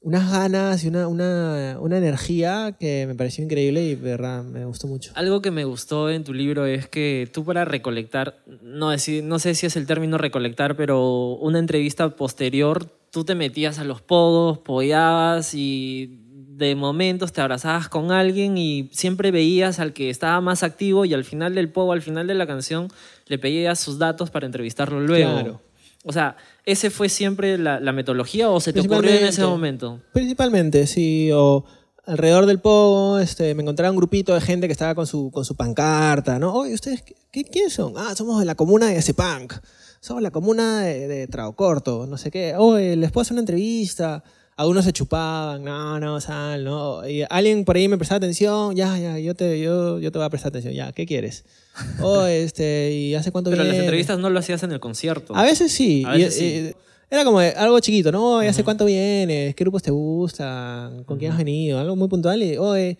[0.00, 4.86] unas ganas y una, una, una energía que me pareció increíble y verdad me gustó
[4.86, 5.12] mucho.
[5.14, 9.54] Algo que me gustó en tu libro es que tú para recolectar, no, no sé
[9.54, 14.58] si es el término recolectar, pero una entrevista posterior, tú te metías a los podos,
[14.58, 16.24] pollabas y
[16.58, 21.14] de momentos te abrazabas con alguien y siempre veías al que estaba más activo y
[21.14, 22.88] al final del pogo, al final de la canción,
[23.28, 25.32] le pedías sus datos para entrevistarlo luego.
[25.32, 25.62] Claro.
[26.04, 30.00] O sea, ¿ese fue siempre la, la metodología o se te ocurrió en ese momento?
[30.12, 31.64] Principalmente, sí, o
[32.06, 35.44] alrededor del pogo este, me encontraba un grupito de gente que estaba con su, con
[35.44, 36.54] su pancarta, ¿no?
[36.54, 37.94] Oye, ¿ustedes qué, quiénes son?
[37.96, 39.54] Ah, somos de la comuna de Cepunk,
[40.00, 42.54] somos la comuna de, de Trago Corto, no sé qué.
[42.56, 44.24] Oye, les puedo hacer una entrevista.
[44.58, 47.08] Algunos se chupaban, no, no, sal, no.
[47.08, 50.26] Y alguien por ahí me prestaba atención, ya, ya, yo te, yo, yo te voy
[50.26, 51.44] a prestar atención, ya, ¿qué quieres?
[52.02, 55.34] Oh, este, ¿y hace cuánto Pero las entrevistas no lo hacías en el concierto.
[55.36, 56.02] A veces sí.
[56.04, 56.70] A veces y- sí.
[56.70, 56.74] y-
[57.10, 58.42] era como algo chiquito, ¿no?
[58.42, 59.54] ¿Y hace cuánto vienes?
[59.54, 61.04] ¿Qué grupos te gustan?
[61.04, 61.78] ¿Con quién has venido?
[61.78, 62.42] Algo muy puntual.
[62.42, 62.98] Y, oye,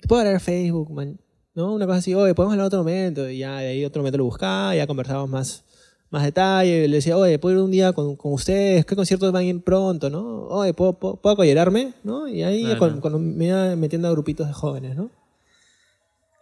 [0.00, 1.18] ¿te puedo hablar a Facebook, man?
[1.54, 1.72] ¿No?
[1.74, 3.28] Una cosa así, oye, podemos hablar otro momento.
[3.28, 5.64] Y ya de ahí otro momento lo buscaba, ya conversábamos más,
[6.10, 6.88] más detalle.
[6.88, 8.84] Le decía, oye, ¿puedo ir un día con, con ustedes?
[8.86, 10.44] ¿Qué conciertos van a ir pronto, no?
[10.48, 11.92] Oye, ¿puedo, puedo, puedo acollerarme?
[12.04, 12.28] ¿No?
[12.28, 12.78] Y ahí Claro.
[12.78, 15.10] con- con- me iba metiendo a grupitos de jóvenes, ¿no?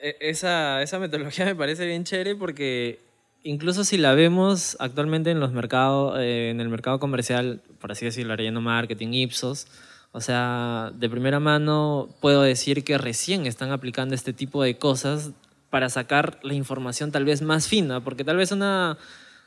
[0.00, 3.00] E- Esa, esa metodología me parece bien chévere porque
[3.42, 8.04] incluso si la vemos actualmente en los mercados, eh, en el mercado comercial, por así
[8.04, 9.66] decirlo, Arellano Marketing, Ipsos,
[10.12, 15.30] o sea, de primera mano puedo decir que recién están aplicando este tipo de cosas
[15.70, 18.96] para sacar la información tal vez más fina, porque tal vez una,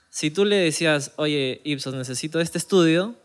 [0.09, 3.15] si tú le decías, oye, Ipsos, necesito este estudio,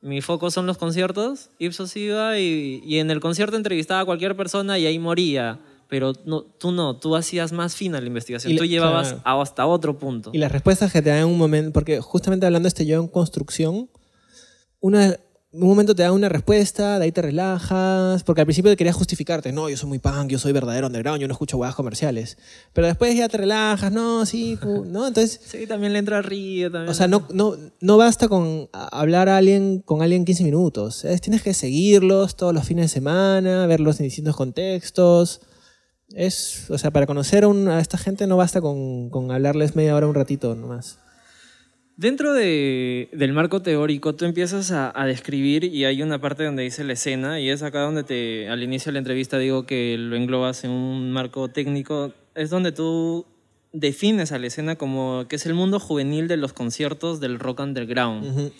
[0.00, 4.36] mi foco son los conciertos, Ipsos iba y, y en el concierto entrevistaba a cualquier
[4.36, 5.58] persona y ahí moría.
[5.88, 8.52] Pero no, tú no, tú hacías más fina la investigación.
[8.52, 9.40] Y tú le- llevabas claro.
[9.42, 10.30] hasta otro punto.
[10.32, 12.98] Y las respuestas que te dan en un momento, porque justamente hablando de este yo
[13.00, 13.88] en construcción,
[14.80, 15.16] una,
[15.56, 18.96] un momento te da una respuesta, de ahí te relajas, porque al principio te querías
[18.96, 22.36] justificarte, no, yo soy muy punk, yo soy verdadero underground, yo no escucho huevas comerciales.
[22.72, 25.06] Pero después ya te relajas, no, sí, ¿no?
[25.06, 26.70] Entonces, Sí, también le entra río.
[26.72, 26.90] También.
[26.90, 31.04] o sea, no, no, no basta con hablar a alguien, con alguien 15 minutos.
[31.04, 35.40] Es- Tienes que seguirlos todos los fines de semana, verlos en distintos contextos.
[36.10, 39.74] Es, o sea, para conocer a, un- a esta gente no basta con, con hablarles
[39.76, 40.98] media hora, un ratito nomás.
[41.96, 46.64] Dentro de- del marco teórico, tú empiezas a, a describir y hay una parte donde
[46.64, 49.96] dice la escena y es acá donde te, al inicio de la entrevista digo que
[49.96, 52.12] lo englobas en un marco técnico.
[52.34, 53.26] Es donde tú
[53.72, 57.60] defines a la escena como que es el mundo juvenil de los conciertos del rock
[57.60, 58.50] underground.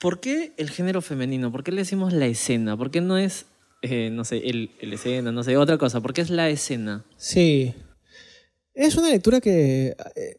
[0.00, 1.52] ¿Por qué el género femenino?
[1.52, 2.76] ¿Por qué le decimos la escena?
[2.76, 3.46] ¿Por qué no es,
[3.82, 6.00] eh, no sé, el, el escena, no sé, otra cosa?
[6.00, 7.04] ¿Por qué es la escena?
[7.16, 7.74] Sí.
[8.74, 9.94] Es una lectura que...
[10.16, 10.36] eh,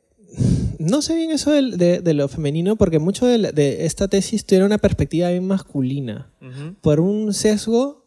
[0.79, 4.45] no sé bien eso de, de lo femenino, porque mucho de, la- de esta tesis
[4.45, 6.31] tiene una perspectiva bien masculina.
[6.81, 8.05] Por un sesgo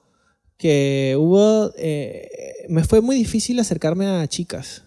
[0.57, 1.73] que hubo...
[1.77, 2.29] eh,
[2.69, 4.85] me fue muy difícil acercarme a chicas.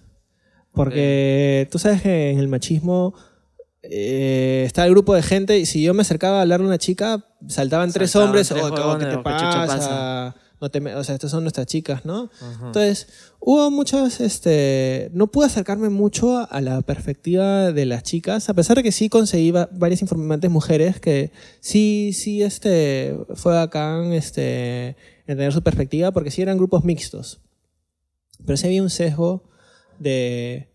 [0.71, 3.13] Porque tú sabes que en el machismo
[3.83, 6.77] eh, está el grupo de gente y si yo me acercaba a hablarle a una
[6.77, 8.47] chica, saltaban tres Saltaban hombres.
[8.47, 10.35] tres "Oh, ¿qué- huevones, ¿Qué te o qué pasa?
[10.69, 10.79] Pasa".
[10.79, 12.29] No te o sea, estas son nuestras chicas, ¿no?
[12.41, 12.67] Ajá.
[12.67, 13.07] Entonces,
[13.39, 18.77] hubo muchas, este, no pude acercarme mucho a la perspectiva de las chicas, a pesar
[18.77, 24.95] de que sí conseguí va- varias informantes mujeres que sí, sí, este, fue bacán, este,
[25.27, 27.39] entender su perspectiva, porque sí eran grupos mixtos.
[28.45, 29.43] Pero sí había un sesgo
[29.99, 30.69] de,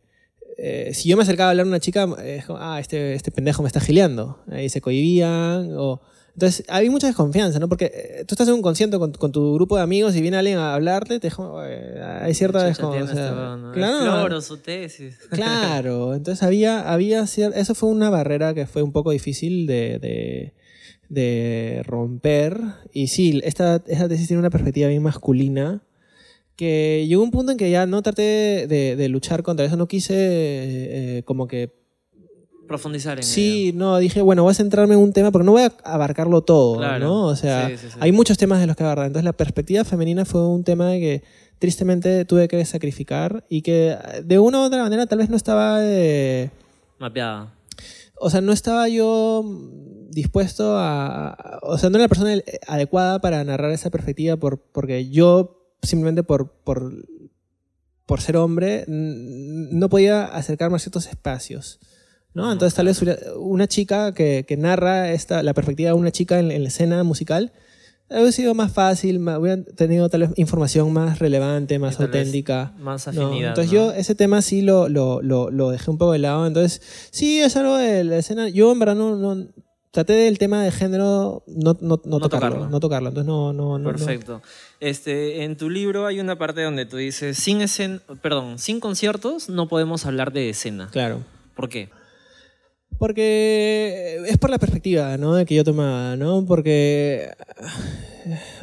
[0.57, 3.31] eh, si yo me acercaba a hablar a una chica, es como, ah, este, este
[3.31, 4.39] pendejo me está gileando.
[4.51, 5.73] Ahí se cohibían.
[5.77, 6.01] O...
[6.39, 7.69] Entonces, había mucha desconfianza, ¿no?
[7.69, 10.37] Porque eh, tú estás en un concierto con, con tu grupo de amigos y viene
[10.37, 13.31] alguien a hablarte, te eh, hay cierta Chucha, descon- tiene o sea,
[13.73, 15.19] claro, su tesis.
[15.31, 19.99] Claro, entonces había, había cier- eso fue una barrera que fue un poco difícil de,
[19.99, 20.55] de,
[21.09, 22.61] de romper.
[22.93, 25.83] Y sí, esta, esta tesis tiene una perspectiva bien masculina
[26.55, 29.89] que llegó un punto en que ya no traté de, de luchar contra eso, no
[29.89, 31.73] quise eh, como que...
[32.69, 35.63] Profundizar en Sí, no, dije, bueno, voy a centrarme en un tema porque no voy
[35.63, 37.27] a abarcarlo todo, Claro, ¿no?
[37.27, 37.97] O sea, sí, sí, sí.
[38.01, 39.07] hay muchos temas de los que abarcar.
[39.07, 41.23] Entonces la perspectiva femenina fue un tema que
[41.59, 45.79] tristemente tuve que sacrificar y que de una u otra manera tal vez no estaba...
[45.83, 46.51] eh.
[46.99, 47.55] Mapeada.
[48.21, 49.45] o sea, no estaba yo
[50.11, 52.35] dispuesto a, a- O sea, no era la persona
[52.67, 56.93] adecuada para narrar esa perspectiva por, porque yo, simplemente por, por,
[58.07, 61.79] por ser hombre, no podía acercarme a ciertos espacios.
[62.39, 62.53] ¿No?
[62.53, 63.03] Entonces, tal vez
[63.37, 67.03] una, chica que, que narra esta, la perspectiva de una chica en, en la escena
[67.05, 67.53] musical.
[68.11, 72.73] Hubiera sido más fácil, ma- hubiera tenido tal vez información más relevante, más auténtica.
[72.79, 73.51] Más No, afinidad.
[73.51, 73.79] entonces ¿no?
[73.91, 76.47] yo ese tema sí lo, lo, lo, lo dejé un poco de lado.
[76.47, 76.81] Entonces,
[77.11, 78.49] sí, es algo de la escena.
[78.49, 79.47] Yo en verdad no, no,
[79.91, 82.71] traté del tema de género no, no, no, No tocarlo, tocarlo.
[82.71, 83.09] no tocarlo.
[83.11, 83.91] Entonces no, no, no.
[83.93, 83.99] no.
[83.99, 84.41] Perfecto.
[84.81, 89.51] Este, en tu libro hay una parte donde tú dices, sin escen perdón, sin conciertos
[89.51, 90.89] no podemos hablar de escena.
[90.93, 91.19] Claro.
[91.55, 91.91] ¿Por qué?
[92.99, 95.45] Porque es por la perspectiva ¿no?
[95.47, 96.45] que yo tomaba, ¿no?
[96.45, 97.31] Porque,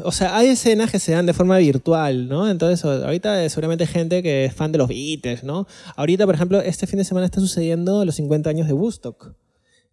[0.04, 2.50] o sea, hay escenas que se dan de forma virtual, ¿no?
[2.50, 5.68] Entonces, ahorita seguramente hay gente que es fan de los Beatles, ¿no?
[5.96, 9.34] Ahorita, por ejemplo, este fin de semana está sucediendo los 50 años de Woodstock.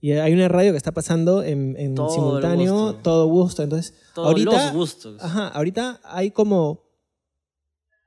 [0.00, 3.62] Y hay una radio que está pasando en, en Todo simultáneo todo Woodstock.
[3.62, 5.08] Entonces, Todos ahorita, los.
[5.20, 6.82] Ajá, ahorita hay como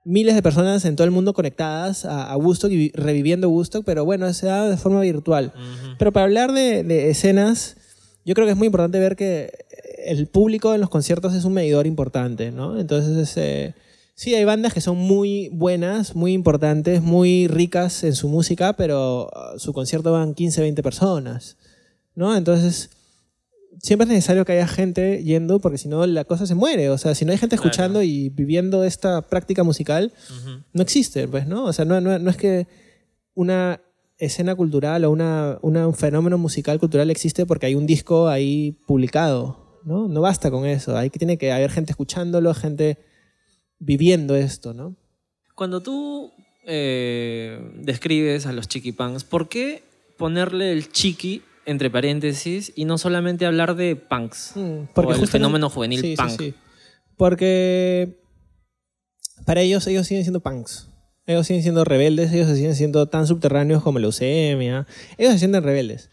[0.06, 3.84] miles de personas en todo el mundo conectadas a, a Woodstock y vi- reviviendo Woodstock,
[3.84, 5.52] pero bueno, se da de forma virtual.
[5.56, 5.96] Ujú.
[6.00, 7.76] Pero para hablar de, de escenas,
[8.24, 9.52] yo creo que es muy importante ver que
[10.06, 12.80] el público en los conciertos es un medidor importante, ¿no?
[12.80, 13.74] Entonces, eh,
[14.14, 19.30] sí, hay bandas que son muy buenas, muy importantes, muy ricas en su música, pero
[19.36, 21.58] ah, su concierto van 15, 20 personas,
[22.14, 22.36] ¿no?
[22.38, 22.92] Entonces,
[23.82, 26.90] siempre es necesario que haya gente yendo porque si no la cosa se muere.
[26.90, 27.70] O sea, si no hay gente Claro.
[27.70, 30.14] escuchando y viviendo esta práctica musical,
[30.74, 31.66] no existe, pues, ¿no?
[31.66, 32.68] O sea, no, no, no es que
[33.34, 33.82] una
[34.18, 38.80] escena cultural o una, una- un fenómeno musical cultural existe porque hay un disco ahí
[38.88, 40.08] publicado, ¿no?
[40.08, 40.98] No basta con eso.
[40.98, 42.98] Hay que, tiene que haber gente escuchándolo, gente
[43.80, 44.96] viviendo esto, ¿no?
[45.54, 46.32] Cuando tú
[46.66, 49.84] eh, describes a los chiquipunks, ¿por qué
[50.18, 54.54] ponerle el chiqui entre paréntesis y no solamente hablar de punks?
[54.56, 56.30] Mm, o el fenómeno juvenil Sí, punk.
[56.40, 56.54] sí.
[57.18, 58.18] Porque
[59.46, 60.90] para ellos, ellos siguen siendo punks.
[61.28, 64.86] Ellos siguen siendo rebeldes, ellos se siguen siendo tan subterráneos como leucemia.
[65.18, 66.10] Ellos se sienten rebeldes.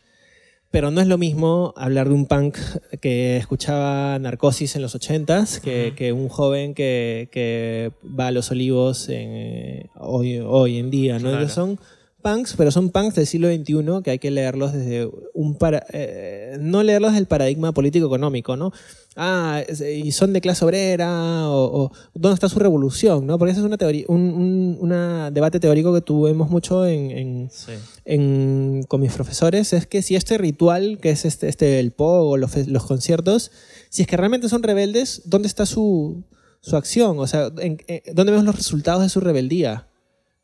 [0.71, 2.57] Pero no es lo mismo hablar de un punk
[3.03, 8.51] que escuchaba narcosis en los 80s que, que un joven que, que va a los
[8.51, 11.15] olivos en, eh, hoy, hoy en día.
[11.19, 11.29] ¿no?
[11.29, 11.39] Claro.
[11.41, 11.79] Ellos son
[12.23, 16.57] punks, pero son punks del siglo XXI que hay que leerlos desde un para, eh,
[16.61, 18.73] no leerlos desde el paradigma político-económico, ¿no?
[19.17, 23.27] Ah, es- y son de clase obrera, o, o ¿dónde está su revolución?
[23.27, 23.37] ¿no?
[23.39, 27.51] Porque ese es una teoría, un, un una debate teórico que tuvimos mucho en, en,
[27.53, 27.73] Sí.
[28.07, 32.31] en- con mis profesores, es que si este ritual, que es este, este el POG
[32.31, 33.51] o los, los conciertos,
[33.91, 36.23] si es que realmente son rebeldes, ¿dónde está su,
[36.61, 37.19] su acción?
[37.19, 39.89] O sea, en- en- ¿dónde vemos los resultados de su rebeldía?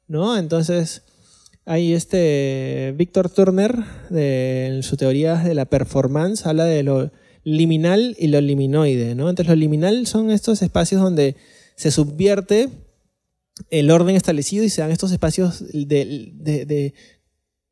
[0.09, 0.37] ¿No?
[0.39, 1.03] Entonces,
[1.71, 3.77] hay este Víctor Turner,
[4.09, 7.11] de, en su teoría de la performance, habla de lo
[7.45, 9.29] liminal y lo liminoide, ¿no?
[9.29, 11.37] Entonces, lo liminal son estos espacios donde
[11.77, 12.71] se subvierte
[13.69, 16.95] el orden establecido y se dan estos espacios de,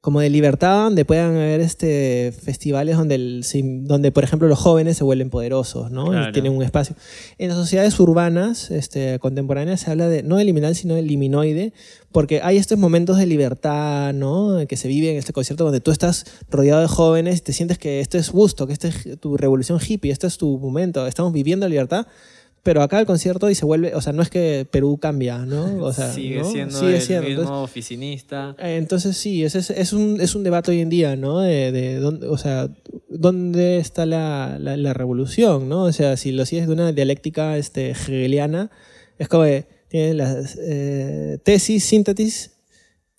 [0.06, 3.44] como de libertad donde puedan haber este, festivales donde, el-
[3.88, 6.06] donde, por ejemplo, los jóvenes se vuelven poderosos, ¿no?
[6.10, 6.28] Claro.
[6.28, 6.94] Y tienen un espacio.
[7.38, 11.72] En las sociedades urbanas este, contemporáneas se habla de no de liminal, sino de liminoide,
[12.12, 14.58] porque hay estos momentos de libertad, ¿no?
[14.68, 17.76] Que se vive en este concierto donde tú estás rodeado de jóvenes y te sientes
[17.76, 21.32] que esto es gusto, que esta es tu revolución hippie, este es tu momento, estamos
[21.32, 22.06] viviendo libertad.
[22.66, 25.84] Pero acá el concierto y se vuelve, o sea, no es que Perú cambia, ¿no?
[25.84, 26.50] O sea, Sigue ¿no?
[26.50, 27.28] siendo Sigue el siendo.
[27.28, 28.56] mismo Entonces, oficinista.
[28.58, 31.40] eh, Entonces sí, ese es, es, un, es un debate hoy en día, ¿no?
[31.40, 32.68] De, de dónde, o sea,
[33.08, 35.84] dónde está la, la, la revolución, ¿no?
[35.84, 38.70] O sea, si lo sigues de una dialéctica este, hegeliana,
[39.18, 42.50] es como que tiene las eh, tesis, síntesis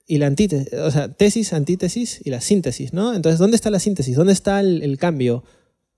[0.05, 3.13] y la antítesis, o sea, tesis, antítesis y la síntesis, ¿no?
[3.15, 4.17] Entonces, ¿dónde está la síntesis?
[4.17, 5.45] ¿Dónde está el, el cambio?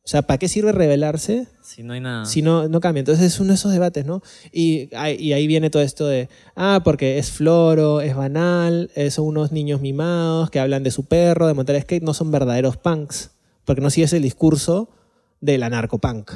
[0.10, 2.26] O sea, ¿para qué sirve revelarse Si no hay nada.
[2.26, 3.02] si no, no cambia.
[3.02, 4.24] Entonces es uno de esos debates, ¿no?
[4.52, 9.12] Y, ahí- y ahí viene todo esto de, ah, porque es floro, es banal, eh,
[9.12, 12.76] son unos niños mimados que hablan de su perro, de montar skate, no son verdaderos
[12.76, 13.30] punks,
[13.66, 14.90] porque no sigues el discurso
[15.42, 16.32] del anarcopunk,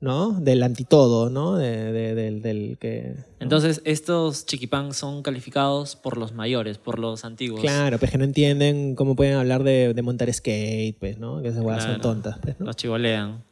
[0.00, 0.32] ¿no?
[0.40, 1.56] Del antitodo, ¿no?
[1.56, 3.14] De- de- del, del que...
[3.40, 7.60] Entonces, estos chiquipunks son calificados por los mayores, por los antiguos.
[7.60, 11.40] Claro, pues que no entienden cómo pueden hablar de, de montar skate, pues, ¿no?
[11.40, 12.02] Que esas huevas son Claro.
[12.02, 12.66] tontas, pues, ¿no?
[12.66, 13.42] Los chivolean.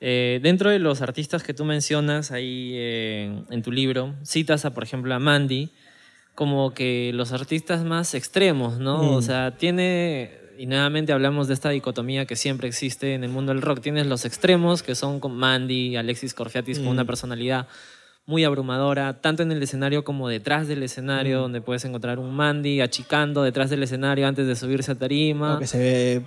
[0.00, 4.74] Eh, dentro de los artistas que tú mencionas ahí eh, en tu libro, citas a,
[4.74, 5.70] por ejemplo, a Mandy
[6.34, 9.02] como que los artistas más extremos, ¿no?
[9.02, 9.14] Mm.
[9.14, 13.52] O sea, tiene, y nuevamente hablamos de esta dicotomía que siempre existe en el mundo
[13.52, 16.90] del rock, tienes los extremos, que son con Mandy, Alexis Corfiatis, con Mm.
[16.90, 17.66] una personalidad
[18.26, 21.42] muy abrumadora, tanto en el escenario como detrás del escenario, Mm.
[21.42, 25.56] donde puedes encontrar un Mandy achicando detrás del escenario antes de subirse a tarima.
[25.56, 26.22] O que se ve,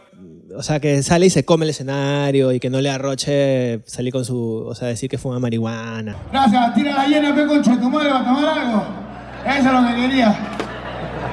[0.55, 4.13] o sea, que sale y se come el escenario y que no le arroche salir
[4.13, 4.37] con su,
[4.67, 6.15] o sea, decir que fuma marihuana.
[6.31, 8.85] Gracias, tira la llena, pe concha tu madre, va a tomar algo.
[9.47, 10.56] Eso es lo que quería.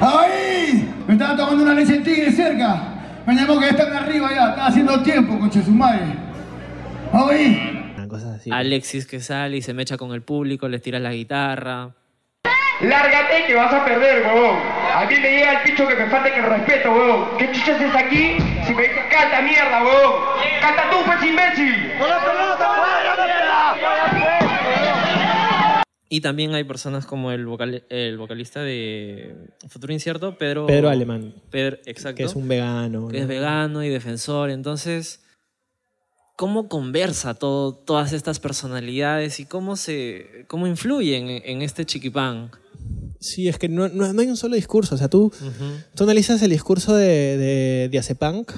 [0.04, 0.86] ¡Ay!
[1.06, 2.76] Me estaba tomando una leche de tigre cerca.
[3.24, 6.04] Me llamó que están arriba ya, estaba haciendo tiempo, concha de su madre.
[7.10, 7.94] ¡Ay!
[8.06, 8.50] Cosas así.
[8.52, 11.90] Alexis que sale y se mecha con el público, les tira la guitarra.
[12.82, 14.58] Lárgate que vas a perder, huevón.
[14.94, 17.38] A mí me llega el picho que me falta el respeto, huevón.
[17.38, 18.36] ¿Qué chuchas es aquí?
[18.66, 20.20] Si me dices canta mierda, huevón.
[20.60, 21.92] Canta tú, pues imbécil.
[26.16, 29.34] Y también hay personas como el, vocal, el vocalista de
[29.68, 30.66] Futuro Incierto, Pedro...
[30.66, 31.34] Pedro Alemán.
[31.50, 32.18] Pedro, exacto.
[32.18, 33.08] Que es un vegano.
[33.08, 33.22] Que ¿no?
[33.22, 34.50] es vegano y defensor.
[34.50, 35.24] Entonces,
[36.36, 42.52] ¿cómo conversa todo, todas estas personalidades y cómo, se, cómo influyen en, en este chiquipán?
[43.18, 44.94] Sí, es que no, no- no hay un solo discurso.
[44.94, 45.32] O sea, tú,
[45.96, 48.52] tú analizas el discurso de, de, de Acepunk,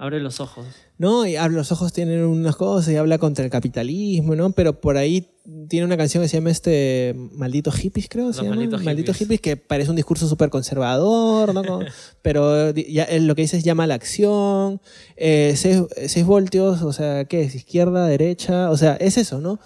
[0.00, 0.66] Abre los ojos.
[0.96, 1.26] ¿no?
[1.26, 4.50] Y habla, los ojos tienen unas cosas y habla contra el capitalismo, ¿no?
[4.52, 5.28] Pero por ahí
[5.68, 8.28] tiene una canción que se llama este Maldito Hippies, creo.
[8.28, 8.56] Los se llama.
[8.56, 9.40] Malditos Malditos Hippies.
[9.40, 11.80] hippies, que parece un discurso súper conservador, ¿no?
[12.22, 14.80] Pero ya, él lo que dice es llama a la acción,
[15.16, 17.54] eh, 6 voltios, o sea, ¿qué es?
[17.54, 19.60] Izquierda, derecha, o sea, es eso, ¿no?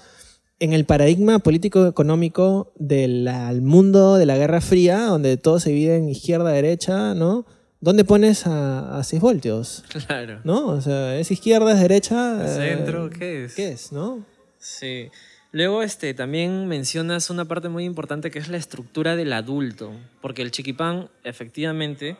[0.59, 6.09] En el paradigma político-económico del mundo de la Guerra Fría, donde todo se divide en
[6.09, 7.47] izquierda, derecha, ¿no?
[7.85, 9.85] ¿Dónde pones a, a 6 voltios?
[10.07, 10.41] Claro.
[10.43, 10.69] ¿No?
[10.69, 12.43] O sea, ¿es izquierda, es derecha?
[12.45, 13.55] eh, Centro, ¿qué es?
[13.55, 14.25] ¿Qué es, no?
[14.59, 15.11] Sí.
[15.53, 19.93] Luego este, también mencionas una parte muy importante que es la estructura del adulto,
[20.23, 22.17] porque el chiquipán efectivamente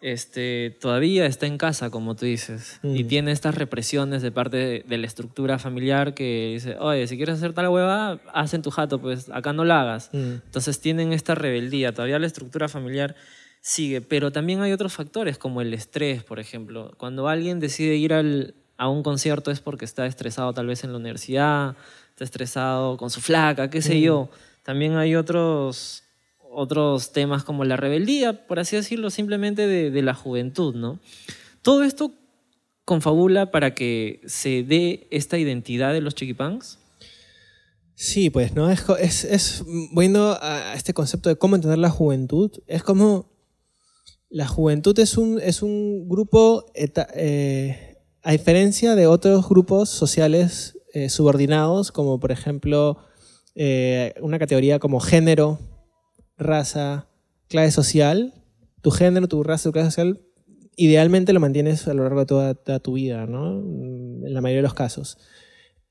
[0.00, 3.08] este, todavía está en casa, como tú dices, y Mm.
[3.08, 7.36] tiene estas represiones de parte de, de la estructura familiar que dice, oye, si quieres
[7.38, 10.10] hacer tal hueva, haz en tu jato, pues acá no la hagas.
[10.12, 10.34] Mm.
[10.46, 13.14] Entonces tienen esta rebeldía, todavía la estructura familiar
[13.62, 16.92] sigue, pero también hay otros factores como el estrés, por ejemplo.
[16.98, 20.90] Cuando alguien decide ir al- a un concierto es porque está estresado tal vez en
[20.92, 21.76] la universidad,
[22.10, 24.00] está estresado con su flaca, qué sé Mm.
[24.02, 24.28] yo.
[24.64, 26.02] También hay otros,
[26.50, 30.98] otros temas como la rebeldía, por así decirlo, simplemente de, de la juventud, ¿no?
[31.62, 32.10] Todo esto
[32.84, 36.78] confabula para que se dé esta identidad de los chiquipangs.
[37.94, 38.68] Sí, pues, ¿no?
[38.70, 43.30] Es, es, es volviendo a este concepto de cómo entender la juventud, es como
[44.32, 51.10] la juventud es un, es un grupo, eh, a diferencia de otros grupos sociales eh,
[51.10, 52.96] subordinados, como por ejemplo
[53.54, 55.58] eh, una categoría como género,
[56.38, 57.08] raza,
[57.48, 58.32] clase social,
[58.80, 60.22] tu género, tu raza, tu clase social,
[60.76, 63.60] idealmente lo mantienes a lo largo de toda, toda tu vida, ¿no?
[63.62, 65.18] Mm, En la mayoría de los casos.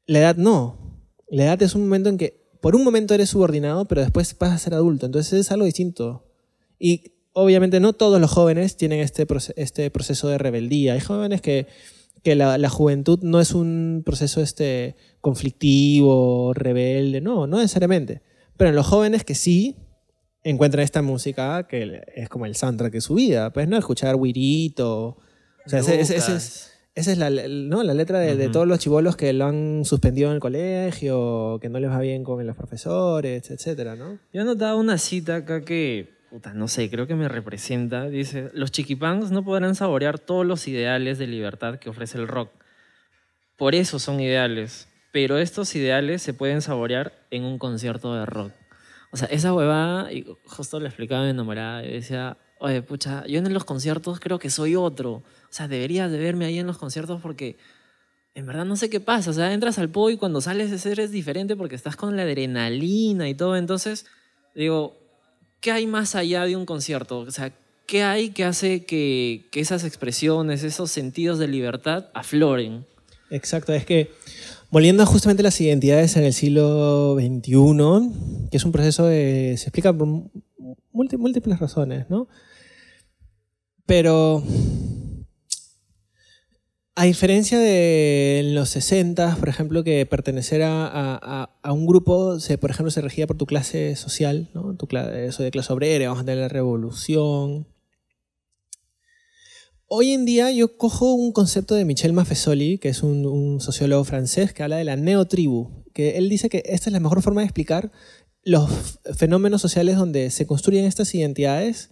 [0.07, 1.05] La edad no.
[1.29, 4.51] La edad es un momento en que por un momento eres subordinado, pero después vas
[4.51, 5.05] a ser adulto.
[5.05, 6.25] Entonces es algo distinto.
[6.79, 10.93] Y obviamente no todos los jóvenes tienen este, proce- este proceso de rebeldía.
[10.93, 11.67] Hay jóvenes que,
[12.23, 17.21] que la, la juventud no es un proceso este, conflictivo, rebelde.
[17.21, 18.21] No, no necesariamente.
[18.57, 19.75] Pero en los jóvenes que sí
[20.43, 23.51] encuentran esta música que es como el soundtrack de su vida.
[23.53, 25.17] Pues no escuchar Wirito.
[25.65, 27.83] O sea, ese- ese- ese es- esa es la, ¿no?
[27.83, 31.79] la letra de, todos los chivolos que lo han suspendido en el colegio, que no
[31.79, 34.19] les va bien con los profesores, etcétera, ¿no?
[34.33, 38.07] Yo he notado una cita acá que, puta, no sé, creo que me representa.
[38.07, 42.49] Dice, los chiquipangs no podrán saborear todos los ideales de libertad que ofrece el rock.
[43.57, 44.87] Por eso son ideales.
[45.11, 48.53] Pero estos ideales se pueden saborear en un concierto de rock.
[49.11, 53.25] O sea, esa huevada, y justo le explicaba a mi enamorada, y decía, oye, pucha,
[53.27, 55.11] yo en los conciertos creo que soy otro.
[55.15, 57.57] O sea, deberías de verme ahí en los conciertos porque
[58.35, 59.31] en verdad no sé qué pasa.
[59.31, 63.27] O sea, entras al po y cuando sales eres diferente porque estás con la adrenalina
[63.27, 63.57] y todo.
[63.57, 64.05] Entonces,
[64.55, 65.00] digo,
[65.61, 67.19] ¿qué hay más allá de un concierto?
[67.19, 67.53] O sea,
[67.85, 72.85] ¿qué hay que hace que, que esas expresiones, esos sentidos de libertad afloren?
[73.29, 74.11] Exacto, es que
[74.69, 79.65] volviendo a justamente las identidades en el siglo XXI, que es un proceso de, se
[79.69, 80.07] explica por
[80.93, 82.27] múlti- múltiples razones, ¿no?
[83.85, 84.43] Pero
[86.95, 92.57] a diferencia de los 60, por ejemplo, que pertenecer a, a- a- un grupo, se,
[92.57, 94.75] por ejemplo, se regía por tu clase social, ¿no?
[94.75, 97.67] Tu cla- eso de clase obrera, vamos a tener la revolución.
[99.87, 104.03] Hoy en día yo cojo un concepto de Michel Maffesoli, que es un, un sociólogo
[104.03, 107.41] francés, que habla de la neotribu, que él dice que esta es la mejor forma
[107.41, 107.91] de explicar
[108.43, 108.69] los
[109.15, 111.89] fenómenos sociales donde se construyen estas identidades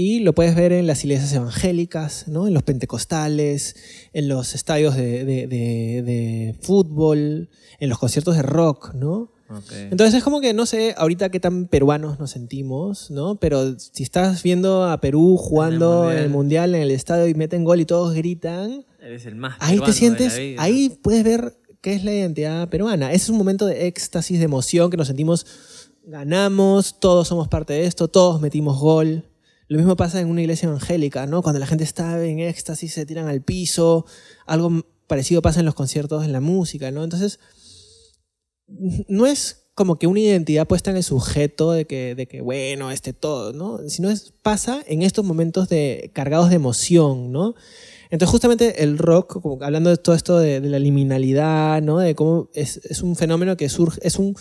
[0.00, 2.46] y lo puedes ver en las iglesias evangélicas, ¿no?
[2.46, 3.74] en los pentecostales,
[4.12, 7.48] en los estadios de, de- de- de fútbol,
[7.80, 9.32] en los conciertos de rock, ¿no?
[9.90, 13.36] Entonces es como que no sé ahorita qué tan peruanos nos sentimos, ¿no?
[13.36, 17.64] Pero si estás viendo a Perú jugando en el mundial, en el estadio y meten
[17.64, 20.62] gol y todos gritan, Eres el más ahí te peruano de la sientes, vida.
[20.62, 23.10] ahí puedes ver qué es la identidad peruana.
[23.12, 25.46] Ese es un momento de éxtasis, de emoción, que nos sentimos,
[26.06, 29.24] ganamos, todos somos parte de esto, todos metimos gol.
[29.68, 31.42] Lo mismo pasa en una iglesia evangélica, ¿no?
[31.42, 34.06] Cuando la gente está en éxtasis, se tiran al piso.
[34.46, 37.04] Algo parecido pasa en los conciertos, en la música, ¿no?
[37.04, 37.38] Entonces,
[39.08, 42.90] no es como que una identidad puesta en el sujeto de que, de que bueno,
[42.90, 43.78] este todo, ¿no?
[43.88, 47.54] Sino es, pasa en estos momentos de, cargados de emoción, ¿no?
[48.10, 51.98] Entonces justamente el rock, hablando de todo esto de, de la liminalidad, ¿no?
[51.98, 54.34] De cómo es, es un fenómeno que surge, es un,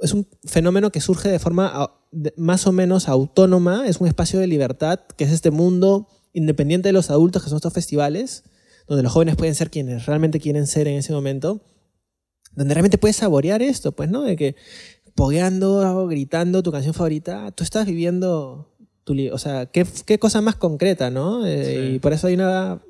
[0.00, 1.90] es un fenómeno que surge de forma
[2.36, 6.92] más o menos autónoma, es un espacio de libertad, que es este mundo independiente de
[6.92, 8.44] los adultos, que son estos festivales,
[8.86, 11.62] donde los jóvenes pueden ser quienes realmente quieren ser en ese momento,
[12.54, 14.22] donde realmente puedes saborear esto, pues, ¿no?
[14.22, 14.56] De que
[15.14, 18.74] pogueando, gritando tu canción favorita, tú estás viviendo
[19.04, 21.46] tu o sea, qué, qué cosa más concreta, ¿no?
[21.46, 21.94] Eh, Sí.
[21.94, 22.82] Y por eso hay una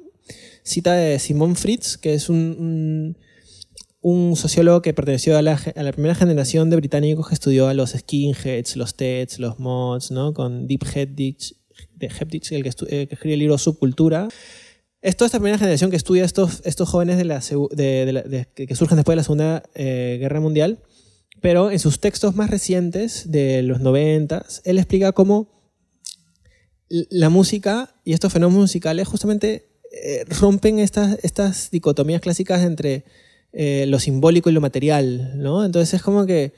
[0.62, 3.18] cita de Simon Fritz, que es un, un,
[4.04, 5.56] un sociólogo que perteneció a la,
[5.92, 10.34] primera generación de británicos que estudió a los skinheads, los teds, los mods, ¿no?
[10.34, 11.56] Con Deep Hepditch,
[11.94, 14.28] de el eh, que escribe el libro Subcultura.
[15.00, 19.16] Es toda esta primera generación que estudia estos, estos jóvenes de que surgen después de
[19.16, 20.82] la Segunda eh, Guerra Mundial,
[21.40, 25.48] pero en sus textos más recientes, de los noventas, él explica cómo
[26.90, 33.06] la música y estos fenómenos musicales justamente eh, rompen estas, estas dicotomías clásicas entre
[33.56, 35.64] eh, lo simbólico y lo material, ¿no?
[35.64, 36.52] Entonces es como que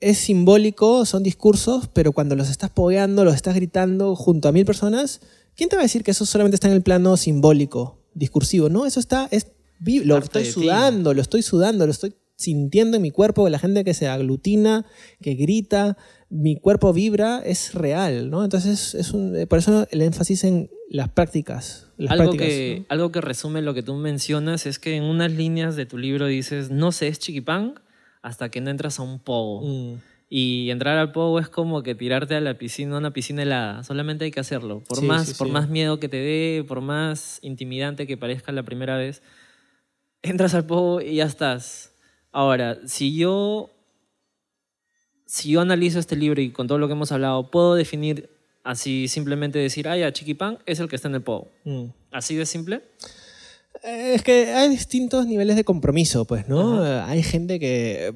[0.00, 4.64] es simbólico, son discursos, pero cuando los estás pogueando, los estás gritando junto a mil
[4.64, 5.20] personas,
[5.54, 8.68] ¿quién te va a decir que eso solamente está en el plano simbólico, discursivo?
[8.68, 9.46] No, eso está, es,
[9.80, 13.84] lo Parte estoy sudando, lo estoy sudando, lo estoy sintiendo en mi cuerpo, la gente
[13.84, 14.86] que se aglutina,
[15.20, 15.96] que grita,
[16.30, 18.42] mi cuerpo vibra, es real, ¿no?
[18.42, 21.90] Entonces, es un, eh, por eso el énfasis en las prácticas.
[21.96, 22.86] Las Algo prácticas, que, ¿no?
[22.88, 26.26] algo que resume lo que tú mencionas es que en unas líneas de tu libro
[26.26, 27.74] dices, no se es chiquipán
[28.22, 29.62] hasta que no entras a un pogo.
[29.66, 30.00] Mm.
[30.30, 33.82] Y entrar al pogo es como que tirarte a la piscina, a una piscina helada.
[33.82, 34.82] Solamente hay que hacerlo.
[34.86, 35.52] Por, Sí, más, sí, por sí.
[35.52, 39.22] más miedo que te dé, por más intimidante que parezca la primera vez,
[40.22, 41.94] entras al pogo y ya estás.
[42.30, 43.70] Ahora, si yo,
[45.26, 48.28] si yo analizo este libro y con todo lo que hemos hablado, puedo definir
[48.68, 51.48] así, simplemente decir, ah, ya, chiquipán es el que está en el pogo.
[51.64, 51.84] Mm.
[52.12, 52.82] ¿Así de simple?
[53.82, 56.84] Eh, Es que hay distintos niveles de compromiso, pues, ¿no?
[56.84, 58.14] Eh, Hay gente que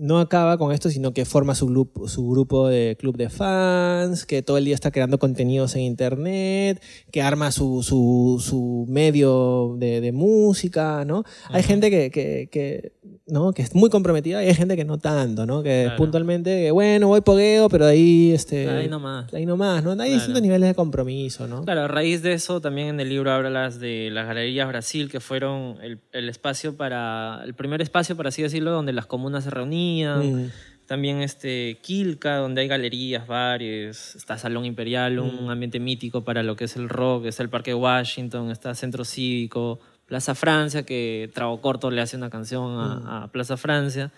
[0.00, 4.24] no acaba con esto, sino que forma su grupo, su grupo de club de fans,
[4.24, 9.76] que todo el día está creando contenidos en internet, que arma su, su, su medio
[9.78, 11.24] de, de música, ¿no?
[11.50, 12.92] Hay gente que, que, que,
[13.28, 13.52] ¿no?
[13.52, 15.62] que es muy comprometida y hay gente que no tanto, ¿no?
[15.62, 15.96] Que Claro.
[15.96, 19.32] puntualmente, bueno, voy pogueo, pero ahí, este, Ahí nomás.
[19.34, 19.90] ahí nomás, ¿no?
[19.90, 20.12] Hay Claro.
[20.12, 21.64] distintos niveles de compromiso, ¿no?
[21.64, 25.18] Claro, a raíz de eso también en el libro hablas de las galerías Brasil, que
[25.20, 29.50] fueron el, el espacio para, el primer espacio, por así decirlo, donde las comunas se
[29.50, 30.44] reunían.
[30.44, 30.50] Mm.
[30.86, 36.54] También este Quilca, donde hay galerías, bares, está Salón Imperial, un ambiente mítico para lo
[36.54, 41.60] que es el rock, está el Parque Washington, está Centro Cívico, Plaza Francia, que Trago
[41.60, 44.12] Corto le hace una canción a, a Plaza Francia.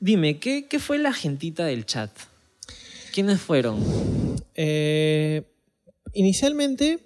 [0.00, 2.10] Dime, ¿qué, ¿qué fue la gentita del chat?
[3.12, 3.78] ¿Quiénes fueron?
[4.54, 5.42] Eh,
[6.12, 7.00] inicialmente,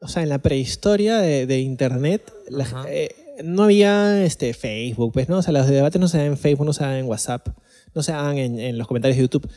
[0.00, 3.14] o sea, en la prehistoria de, de Internet, la- eh,
[3.44, 5.38] no había este, Facebook, pues, ¿no?
[5.38, 7.48] O sea, los debates no se dan en Facebook, no se dan en WhatsApp,
[7.94, 9.48] no se dan en, en los comentarios de YouTube.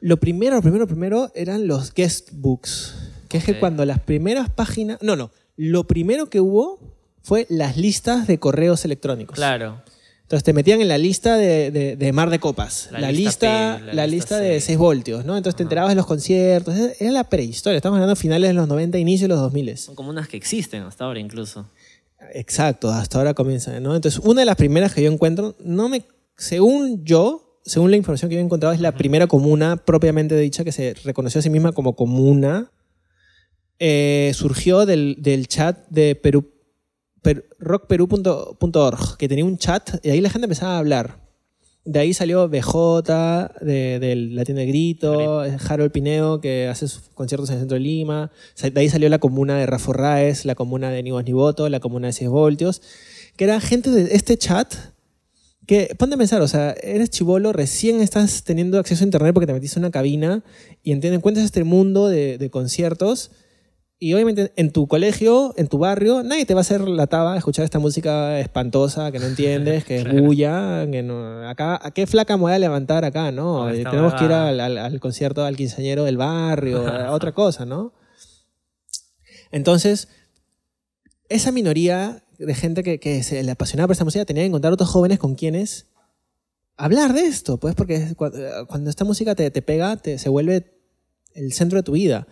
[0.00, 2.94] Lo primero, lo primero, lo primero eran los guest books,
[3.28, 4.98] que es que cuando las primeras páginas...
[5.02, 5.30] No, no.
[5.56, 6.95] Lo primero que hubo
[7.26, 9.34] fue las listas de correos electrónicos.
[9.34, 9.82] Claro.
[10.22, 13.78] Entonces te metían en la lista de, de- de mar de copas, La la, lista
[13.80, 14.66] P, la la, lista lista, de C.
[14.66, 15.36] 6 voltios, ¿no?
[15.36, 18.66] Entonces te enterabas de los conciertos, era la prehistoria, estamos hablando de finales de los
[18.68, 19.76] 90, inicio de los 2000.
[19.78, 21.68] Son como unas que existen hasta ahora incluso.
[22.32, 23.94] Exacto, hasta ahora comienza, ¿no?
[23.96, 26.02] Entonces una de las primeras que yo encuentro, no me,
[26.36, 30.64] según yo, según la información que yo he encontrado, es la primera comuna propiamente dicha
[30.64, 32.70] que se reconoció a sí misma como comuna.
[33.78, 36.55] Eh, surgió del, del chat de Perú, per-
[37.58, 41.26] rockperú.org, que tenía un chat y ahí la gente empezaba a hablar.
[41.84, 47.10] De ahí salió BJ, de, del La Tienda de Grito, Harold Pineo, que hace sus
[47.14, 48.32] conciertos en el centro de Lima.
[48.60, 51.68] De ahí salió la comuna de Rafa Raes, la comuna de Ni Voz Ni Voto,
[51.68, 52.82] la comuna de 6 voltios,
[53.36, 54.74] que era gente de este chat
[55.66, 59.46] que, ponte a pensar, o sea, eres chivolo, recién estás teniendo acceso a internet porque
[59.46, 60.44] te metiste en una cabina
[60.82, 63.32] y entiendes, encuentras este mundo de, de conciertos
[63.98, 67.32] y obviamente en tu colegio, en tu barrio, nadie te va a hacer la taba
[67.34, 70.22] a escuchar esta música espantosa que no entiendes, que es Claro.
[70.22, 73.70] bulla, que no, acá, ¿a qué flaca me voy a levantar acá, no?
[73.70, 77.32] Eh, esta Tenemos que ir al, al- al concierto al quinceañero del barrio, a otra
[77.32, 77.92] cosa, ¿no?
[79.50, 80.08] Entonces,
[81.28, 84.72] esa minoría de gente que, que se le apasionaba por esta música tenía que encontrar
[84.72, 85.86] otros jóvenes con quienes
[86.76, 88.30] hablar de esto, pues, porque es cu-
[88.68, 90.72] cuando, esta música te, te pega, te, se vuelve
[91.34, 92.26] el centro de tu vida.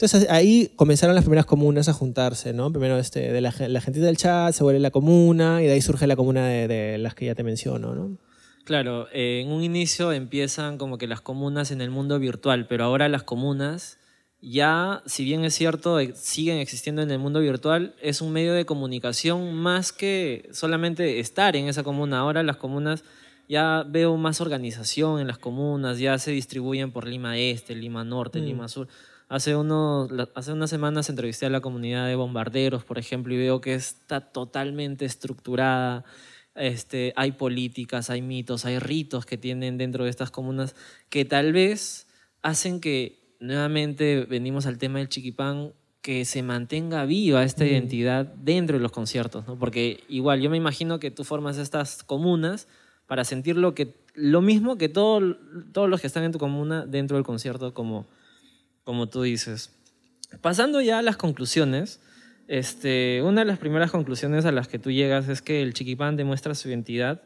[0.00, 2.70] Entonces ahí comenzaron las primeras comunas a juntarse, ¿no?
[2.72, 5.72] Primero este, de la, gen- la gente del chat se vuelve la comuna y de
[5.72, 8.16] ahí surge la comuna de, de las que ya te menciono, ¿no?
[8.64, 12.84] claro, eh, en un inicio empiezan como que las comunas en el mundo virtual, pero
[12.84, 13.98] ahora las comunas
[14.40, 18.54] ya, si bien es cierto, eh, siguen existiendo en el mundo virtual, es un medio
[18.54, 22.20] de comunicación más que solamente estar en esa comuna.
[22.20, 23.02] Ahora las comunas,
[23.48, 28.40] ya veo más organización en las comunas, ya se distribuyen por Lima Este, Lima Norte,
[28.40, 28.44] Mm.
[28.44, 28.88] Lima Sur.
[29.30, 33.36] Hace, uno, la- hace unas semanas entrevisté a la comunidad de bombarderos, por ejemplo, y
[33.36, 36.04] veo que está totalmente estructurada.
[36.56, 40.74] Este, hay políticas, hay mitos, hay ritos que tienen dentro de estas comunas
[41.10, 42.08] que tal vez
[42.42, 48.78] hacen que nuevamente venimos al tema del chiquipán que se mantenga viva esta identidad dentro
[48.78, 49.56] de los conciertos, ¿no?
[49.56, 52.66] Porque igual yo me imagino que tú formas estas comunas
[53.06, 55.36] para sentir lo, que, lo mismo que todo,
[55.72, 58.08] todos los que están en tu comuna dentro del concierto, como,
[58.90, 59.70] como tú dices.
[60.40, 62.00] Pasando ya a las conclusiones,
[62.48, 66.16] este, una de las primeras conclusiones a las que tú llegas es que el chiquipán
[66.16, 67.22] demuestra su identidad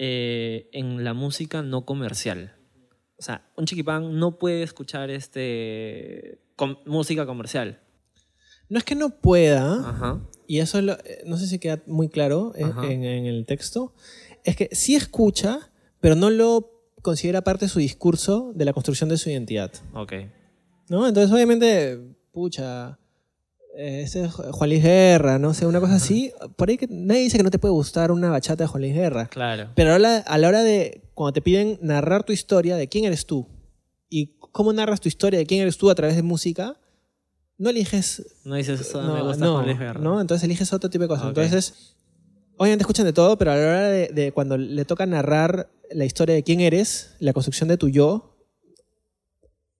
[0.00, 2.56] eh, en la música no comercial.
[3.18, 7.78] O sea, un chiquipán no puede escuchar este, com- música comercial.
[8.68, 10.20] No es que no pueda, Ajá.
[10.48, 12.84] y eso lo- eh, no sé si queda muy claro en, Ajá.
[12.90, 13.94] en- en el texto,
[14.42, 15.70] es que sí escucha,
[16.00, 19.70] pero no lo considera parte de su discurso de la construcción de su identidad.
[19.94, 20.12] Ok.
[20.88, 21.06] ¿No?
[21.06, 21.98] Entonces, obviamente,
[22.32, 22.98] pucha,
[23.76, 26.32] eh, ese es Juan Luis Guerra, no sé, una cosa así.
[26.56, 28.94] Por ahí que nadie dice que no te puede gustar una bachata de Juan Luis
[28.94, 29.26] Guerra.
[29.28, 29.70] Claro.
[29.74, 33.04] Pero a la, a la hora de, cuando te piden narrar tu historia de quién
[33.04, 33.46] eres tú
[34.08, 36.78] y cómo narras tu historia de quién eres tú a través de música,
[37.58, 38.22] no eliges...
[38.44, 40.00] No dices, "Ah, no, me gusta no, Juan Luis Guerra".
[40.00, 40.20] ¿no?
[40.20, 41.24] Entonces eliges otro tipo de cosas.
[41.26, 41.38] Ok.
[41.38, 41.96] Entonces,
[42.56, 46.04] obviamente escuchan de todo, pero a la hora de, de cuando le toca narrar la
[46.04, 48.36] historia de quién eres, la construcción de tu yo,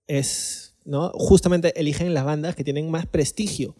[0.07, 1.11] es, ¿no?
[1.13, 3.75] Justamente eligen las bandas que tienen más prestigio,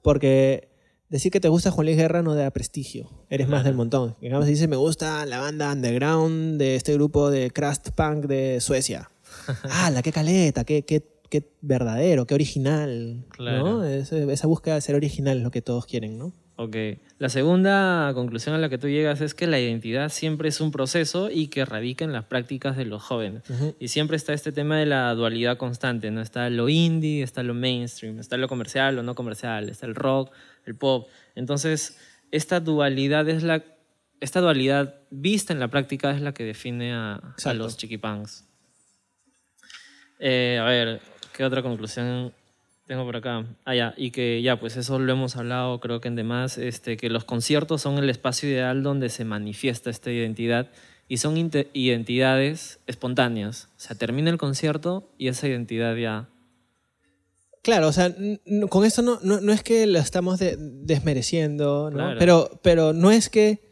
[0.00, 0.68] porque
[1.10, 4.16] decir que te gusta Juan Luis Guerra no da prestigio, eres más del montón.
[4.22, 8.24] En cambio, si dices, me gusta la banda underground de este grupo de crust punk
[8.26, 9.10] de Suecia.
[9.70, 10.64] ¡Ah, la qué caleta!
[10.64, 12.26] ¡Qué, qué, qué verdadero!
[12.26, 13.24] ¡Qué original!
[13.30, 13.64] Claro.
[13.78, 13.84] ¿no?
[13.84, 16.32] Es- esa búsqueda de ser original es lo que todos quieren, ¿no?
[16.56, 16.76] Ok.
[17.18, 20.70] La segunda conclusión a la que tú llegas es que la identidad siempre es un
[20.70, 23.42] proceso y que radica en las prácticas de los jóvenes.
[23.78, 26.20] Y siempre está este tema de la dualidad constante, ¿no?
[26.20, 30.30] Está lo indie, está lo mainstream, está lo comercial, lo no comercial, está el rock,
[30.66, 31.08] el pop.
[31.34, 31.98] Entonces,
[32.30, 33.64] esta dualidad es la
[34.22, 38.44] esta dualidad vista en la práctica es la que define a, los chiquipangs.
[40.20, 41.00] Eh, a ver,
[41.32, 42.32] ¿qué otra conclusión
[42.86, 43.46] tengo por acá?
[43.64, 46.96] Ah, ya, y que ya, pues eso lo hemos hablado creo que en demás, este,
[46.96, 50.70] que los conciertos son el espacio ideal donde se manifiesta esta identidad
[51.08, 53.68] y son identidades espontáneas.
[53.76, 56.28] O sea, termina el concierto y esa identidad ya...
[57.62, 58.12] Claro, o sea,
[58.68, 61.96] con esto no, no, no es que lo estamos de- desmereciendo, ¿no?
[61.96, 62.18] Claro.
[62.18, 63.70] Pero, pero no es que.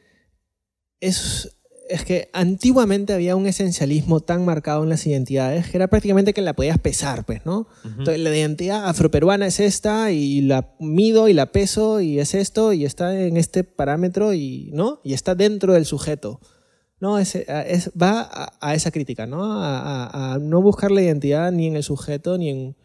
[1.01, 1.59] Es,
[1.91, 6.41] es que antiguamente había un esencialismo tan marcado en las identidades que era prácticamente que
[6.41, 7.67] la podías pesar, pues, ¿no?
[7.85, 12.73] Entonces, la identidad afroperuana es esta y la mido y la peso y es esto
[12.73, 15.01] y está en este parámetro y, ¿no?
[15.05, 16.41] Y está dentro del sujeto.
[17.01, 19.45] No, es, es- va a, a esa crítica, ¿no?
[19.63, 22.77] A, a- a no buscar la identidad ni en el sujeto ni en,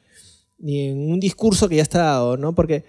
[0.58, 2.56] ni en un discurso que ya está dado, ¿no?
[2.56, 2.86] Porque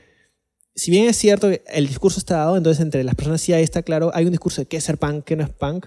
[0.75, 3.63] si bien es cierto que el discurso está dado, entonces entre las personas sí ahí
[3.65, 5.87] está claro, hay un discurso de qué es ser punk, qué no es punk,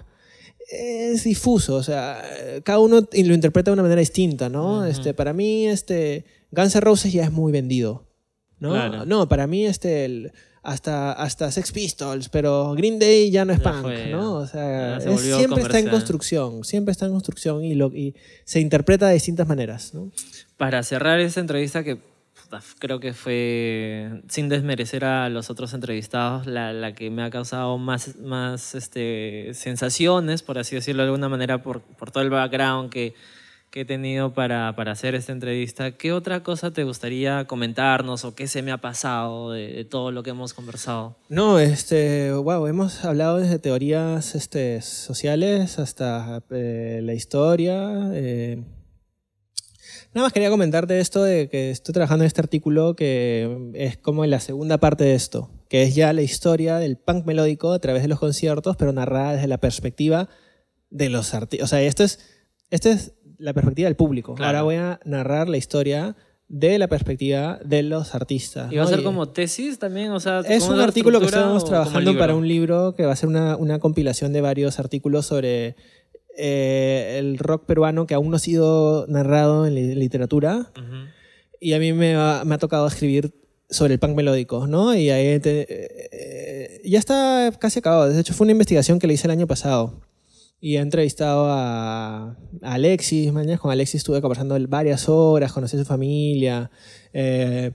[0.70, 2.22] es difuso, o sea,
[2.64, 4.84] cada uno lo interpreta de una manera distinta, ¿no?
[4.86, 8.06] este, para mí, este, Guns N' Roses ya es muy vendido,
[8.58, 8.70] ¿no?
[8.70, 9.04] Claro.
[9.06, 10.32] No, para mí, este, el-
[10.62, 14.34] hasta, hasta Sex Pistols, pero Green Day ya no es Ya punk, fue, ¿no?
[14.34, 18.14] O sea, se es- siempre está en construcción, siempre está en construcción y, lo, y
[18.44, 20.12] se interpreta de distintas maneras, ¿no?
[20.58, 21.98] Para cerrar esta entrevista que
[22.78, 27.78] creo que fue, sin desmerecer a los otros entrevistados, la, la que me ha causado
[27.78, 32.90] más, más este, sensaciones, por así decirlo de alguna manera, por, por todo el background
[32.90, 33.14] que,
[33.70, 35.92] que he tenido para, para hacer esta entrevista.
[35.92, 40.10] ¿Qué otra cosa te gustaría comentarnos o qué se me ha pasado de, de todo
[40.10, 41.16] lo que hemos conversado?
[41.28, 48.10] No, este, wow, hemos hablado desde teorías este, sociales hasta eh, la historia.
[48.12, 48.64] eh.
[50.12, 54.26] Nada más quería comentarte esto de que estoy trabajando en este artículo que es como
[54.26, 58.02] la segunda parte de esto, que es ya la historia del punk melódico a través
[58.02, 60.28] de los conciertos, pero narrada desde la perspectiva
[60.90, 61.64] de los artistas.
[61.64, 62.18] O sea, esto es,
[62.70, 64.34] esta es la perspectiva del público.
[64.34, 64.48] Claro.
[64.48, 66.16] Ahora voy a narrar la historia
[66.48, 68.72] de la perspectiva de los artistas.
[68.72, 68.90] ¿Y va a ¿no?
[68.90, 70.10] ser Y- como tesis también?
[70.10, 73.16] O sea, es ¿como un artículo que estamos trabajando para un libro que va a
[73.16, 75.76] ser una, una compilación de varios artículos sobre
[76.36, 80.70] eh, el rock peruano que aún no ha sido narrado en li- literatura.
[81.60, 83.34] Y a mí me ha, me ha tocado escribir
[83.68, 84.94] sobre el punk melódico, ¿no?
[84.94, 88.08] Y ahí te- eh, ya está casi acabado.
[88.08, 90.00] De hecho, fue una investigación que le hice el año pasado.
[90.62, 95.84] Y he entrevistado a, Alexis, mañana con Alexis estuve conversando varias horas, conocí a su
[95.86, 96.70] familia,
[97.14, 97.72] eh,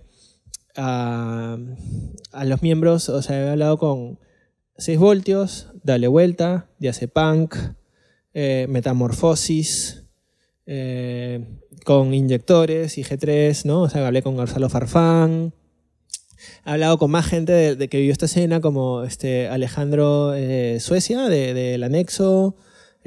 [0.75, 1.57] a,
[2.31, 4.19] a los miembros, o sea, he hablado con
[4.77, 7.55] 6 voltios, Dale Vuelta, Diazepunk,
[8.35, 10.03] eh, Metamorfosis,
[10.67, 11.43] eh,
[11.83, 13.81] con Inyectores, IG3, ¿no?
[13.83, 15.53] O sea, hablé con Gonzalo Farfán,
[16.65, 20.77] he hablado con más gente de, de que vivió esta escena, como este Alejandro eh,
[20.79, 22.55] Suecia, de- del anexo.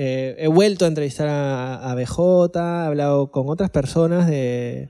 [0.00, 4.88] He vuelto a entrevistar a, a BJ, he hablado con otras personas de,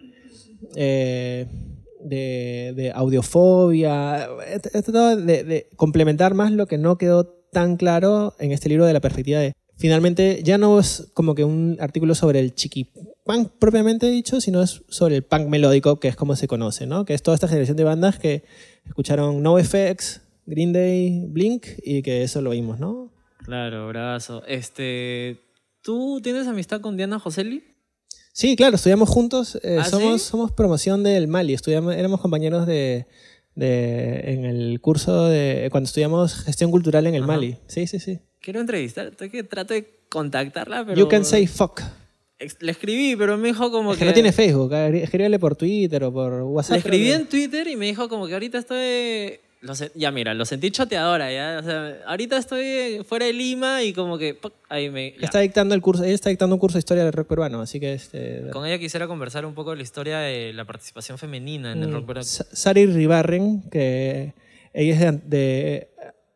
[2.05, 4.29] de, de audiofobia.
[4.53, 8.85] He tratado de, de complementar más lo que no quedó tan claro en este libro
[8.85, 9.55] de la perspectiva de...
[9.79, 12.91] Finalmente, ya no es como que un artículo sobre el chiqui
[13.25, 17.05] punk propiamente dicho, sino es sobre el punk melódico, que es como se conoce, ¿no?
[17.05, 18.43] Que es toda esta generación de bandas que
[18.85, 23.13] escucharon NoFX, Green Day, Blink y que eso lo vimos, ¿no?
[23.45, 24.43] Claro, bravazo.
[24.47, 25.41] Este,
[25.83, 27.63] ¿Tú tienes amistad con Diana Joseli?
[28.33, 29.59] Sí, claro, estudiamos juntos.
[29.63, 30.29] eh, ¿Ah, somos, sí?
[30.29, 31.55] somos promoción del Mali.
[31.55, 33.07] Estudiamos, éramos compañeros de,
[33.59, 37.33] de- en el curso de cuando estudiamos gestión cultural en el Ajá.
[37.33, 37.57] Mali.
[37.67, 38.19] Sí, sí, sí.
[38.41, 40.99] Quiero entrevistar, estoy que trato de contactarla, pero...
[40.99, 41.81] You can say fuck.
[42.61, 44.05] Le escribí, pero me dijo como Es que...
[44.05, 44.73] que no tiene Facebook.
[44.73, 46.73] Escríbele por Twitter o por WhatsApp.
[46.75, 49.41] Le escribí en Twitter y me dijo como que ahorita estoy...
[49.61, 51.59] lo se- ya mira, lo sentí choteadora, ya.
[51.61, 54.35] O sea, ahorita estoy fuera de Lima y como que...
[54.35, 54.53] ¡puc!
[54.69, 55.13] ahí me...
[55.19, 55.25] ya.
[55.25, 56.05] Está dictando el curso.
[56.05, 58.45] Ella está dictando un curso de historia del rock peruano, así que este.
[58.53, 61.89] Con ella quisiera conversar un poco de la historia de la participación femenina en el
[61.89, 62.25] Mm, rock peruano.
[62.25, 64.35] Sa- Sari Ribarren, que
[64.73, 65.89] ella es de, de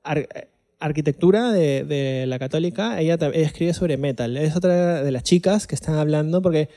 [0.02, 0.28] ar-
[0.80, 4.36] arquitectura de, de la católica, ella, ella escribe sobre metal.
[4.36, 6.68] Es otra de las chicas que están hablando porque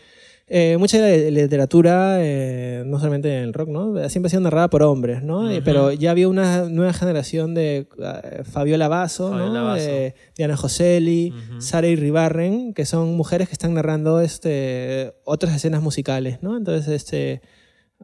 [0.48, 4.10] eh, mucha de la literatura, eh, no solamente en el rock, ¿no?
[4.10, 5.50] siempre ha sido narrada por hombres, ¿no?
[5.50, 9.66] Eh, pero ya había una nueva generación de eh, Fabiola Basso, Fabiola ¿no?
[9.66, 9.90] Basso.
[9.90, 11.62] Eh, Diana Joseli, Ujú.
[11.62, 16.58] Sara Ribarren, que son mujeres que están narrando este, otras escenas musicales, ¿no?
[16.58, 17.42] Entonces, este,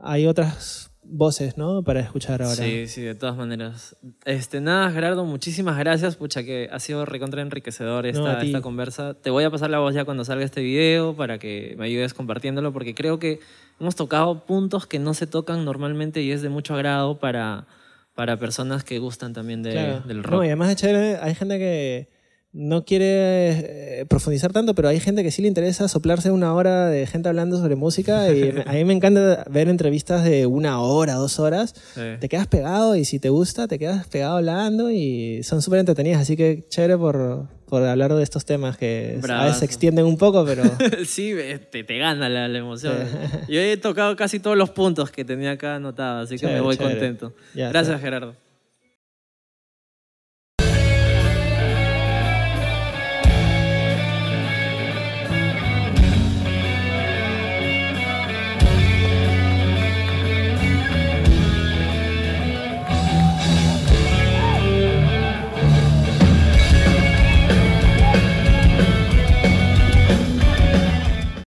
[0.01, 1.83] hay otras voces, ¿no?
[1.83, 2.55] Para escuchar ahora.
[2.55, 3.95] Sí, sí, de todas maneras.
[4.25, 6.15] Este, nada, Gerardo, muchísimas gracias.
[6.15, 9.13] Pucha, que ha sido recontra enriquecedor No, esta, conversa.
[9.15, 12.13] Te voy a pasar la voz ya cuando salga este video para que me ayudes
[12.13, 13.39] compartiéndolo, porque creo que
[13.79, 17.65] hemos tocado puntos que no se tocan normalmente y es de mucho agrado para,
[18.13, 20.01] para personas que gustan también de- Claro.
[20.01, 20.43] del No, rock.
[20.43, 22.09] y además de chévere, hay gente que
[22.53, 26.87] no quiere eh, profundizar tanto, pero hay gente que sí le interesa soplarse una hora
[26.87, 31.13] de gente hablando sobre música y a mí me encanta ver entrevistas de una hora,
[31.13, 31.73] dos horas.
[31.93, 32.01] Sí.
[32.19, 36.21] Te quedas pegado y si te gusta, te quedas pegado hablando y son súper entretenidas.
[36.21, 40.17] Así que chévere por, por hablar de estos temas que a veces se extienden un
[40.17, 40.63] poco, pero...
[41.05, 41.33] sí,
[41.71, 42.95] te, te gana la, la emoción.
[43.47, 46.61] Yo he tocado casi todos los puntos que tenía acá anotados, así que Chévere, me
[46.65, 46.95] voy chévere.
[46.95, 47.33] contento.
[47.55, 48.05] Ya Gracias, está.
[48.05, 48.35] Gerardo.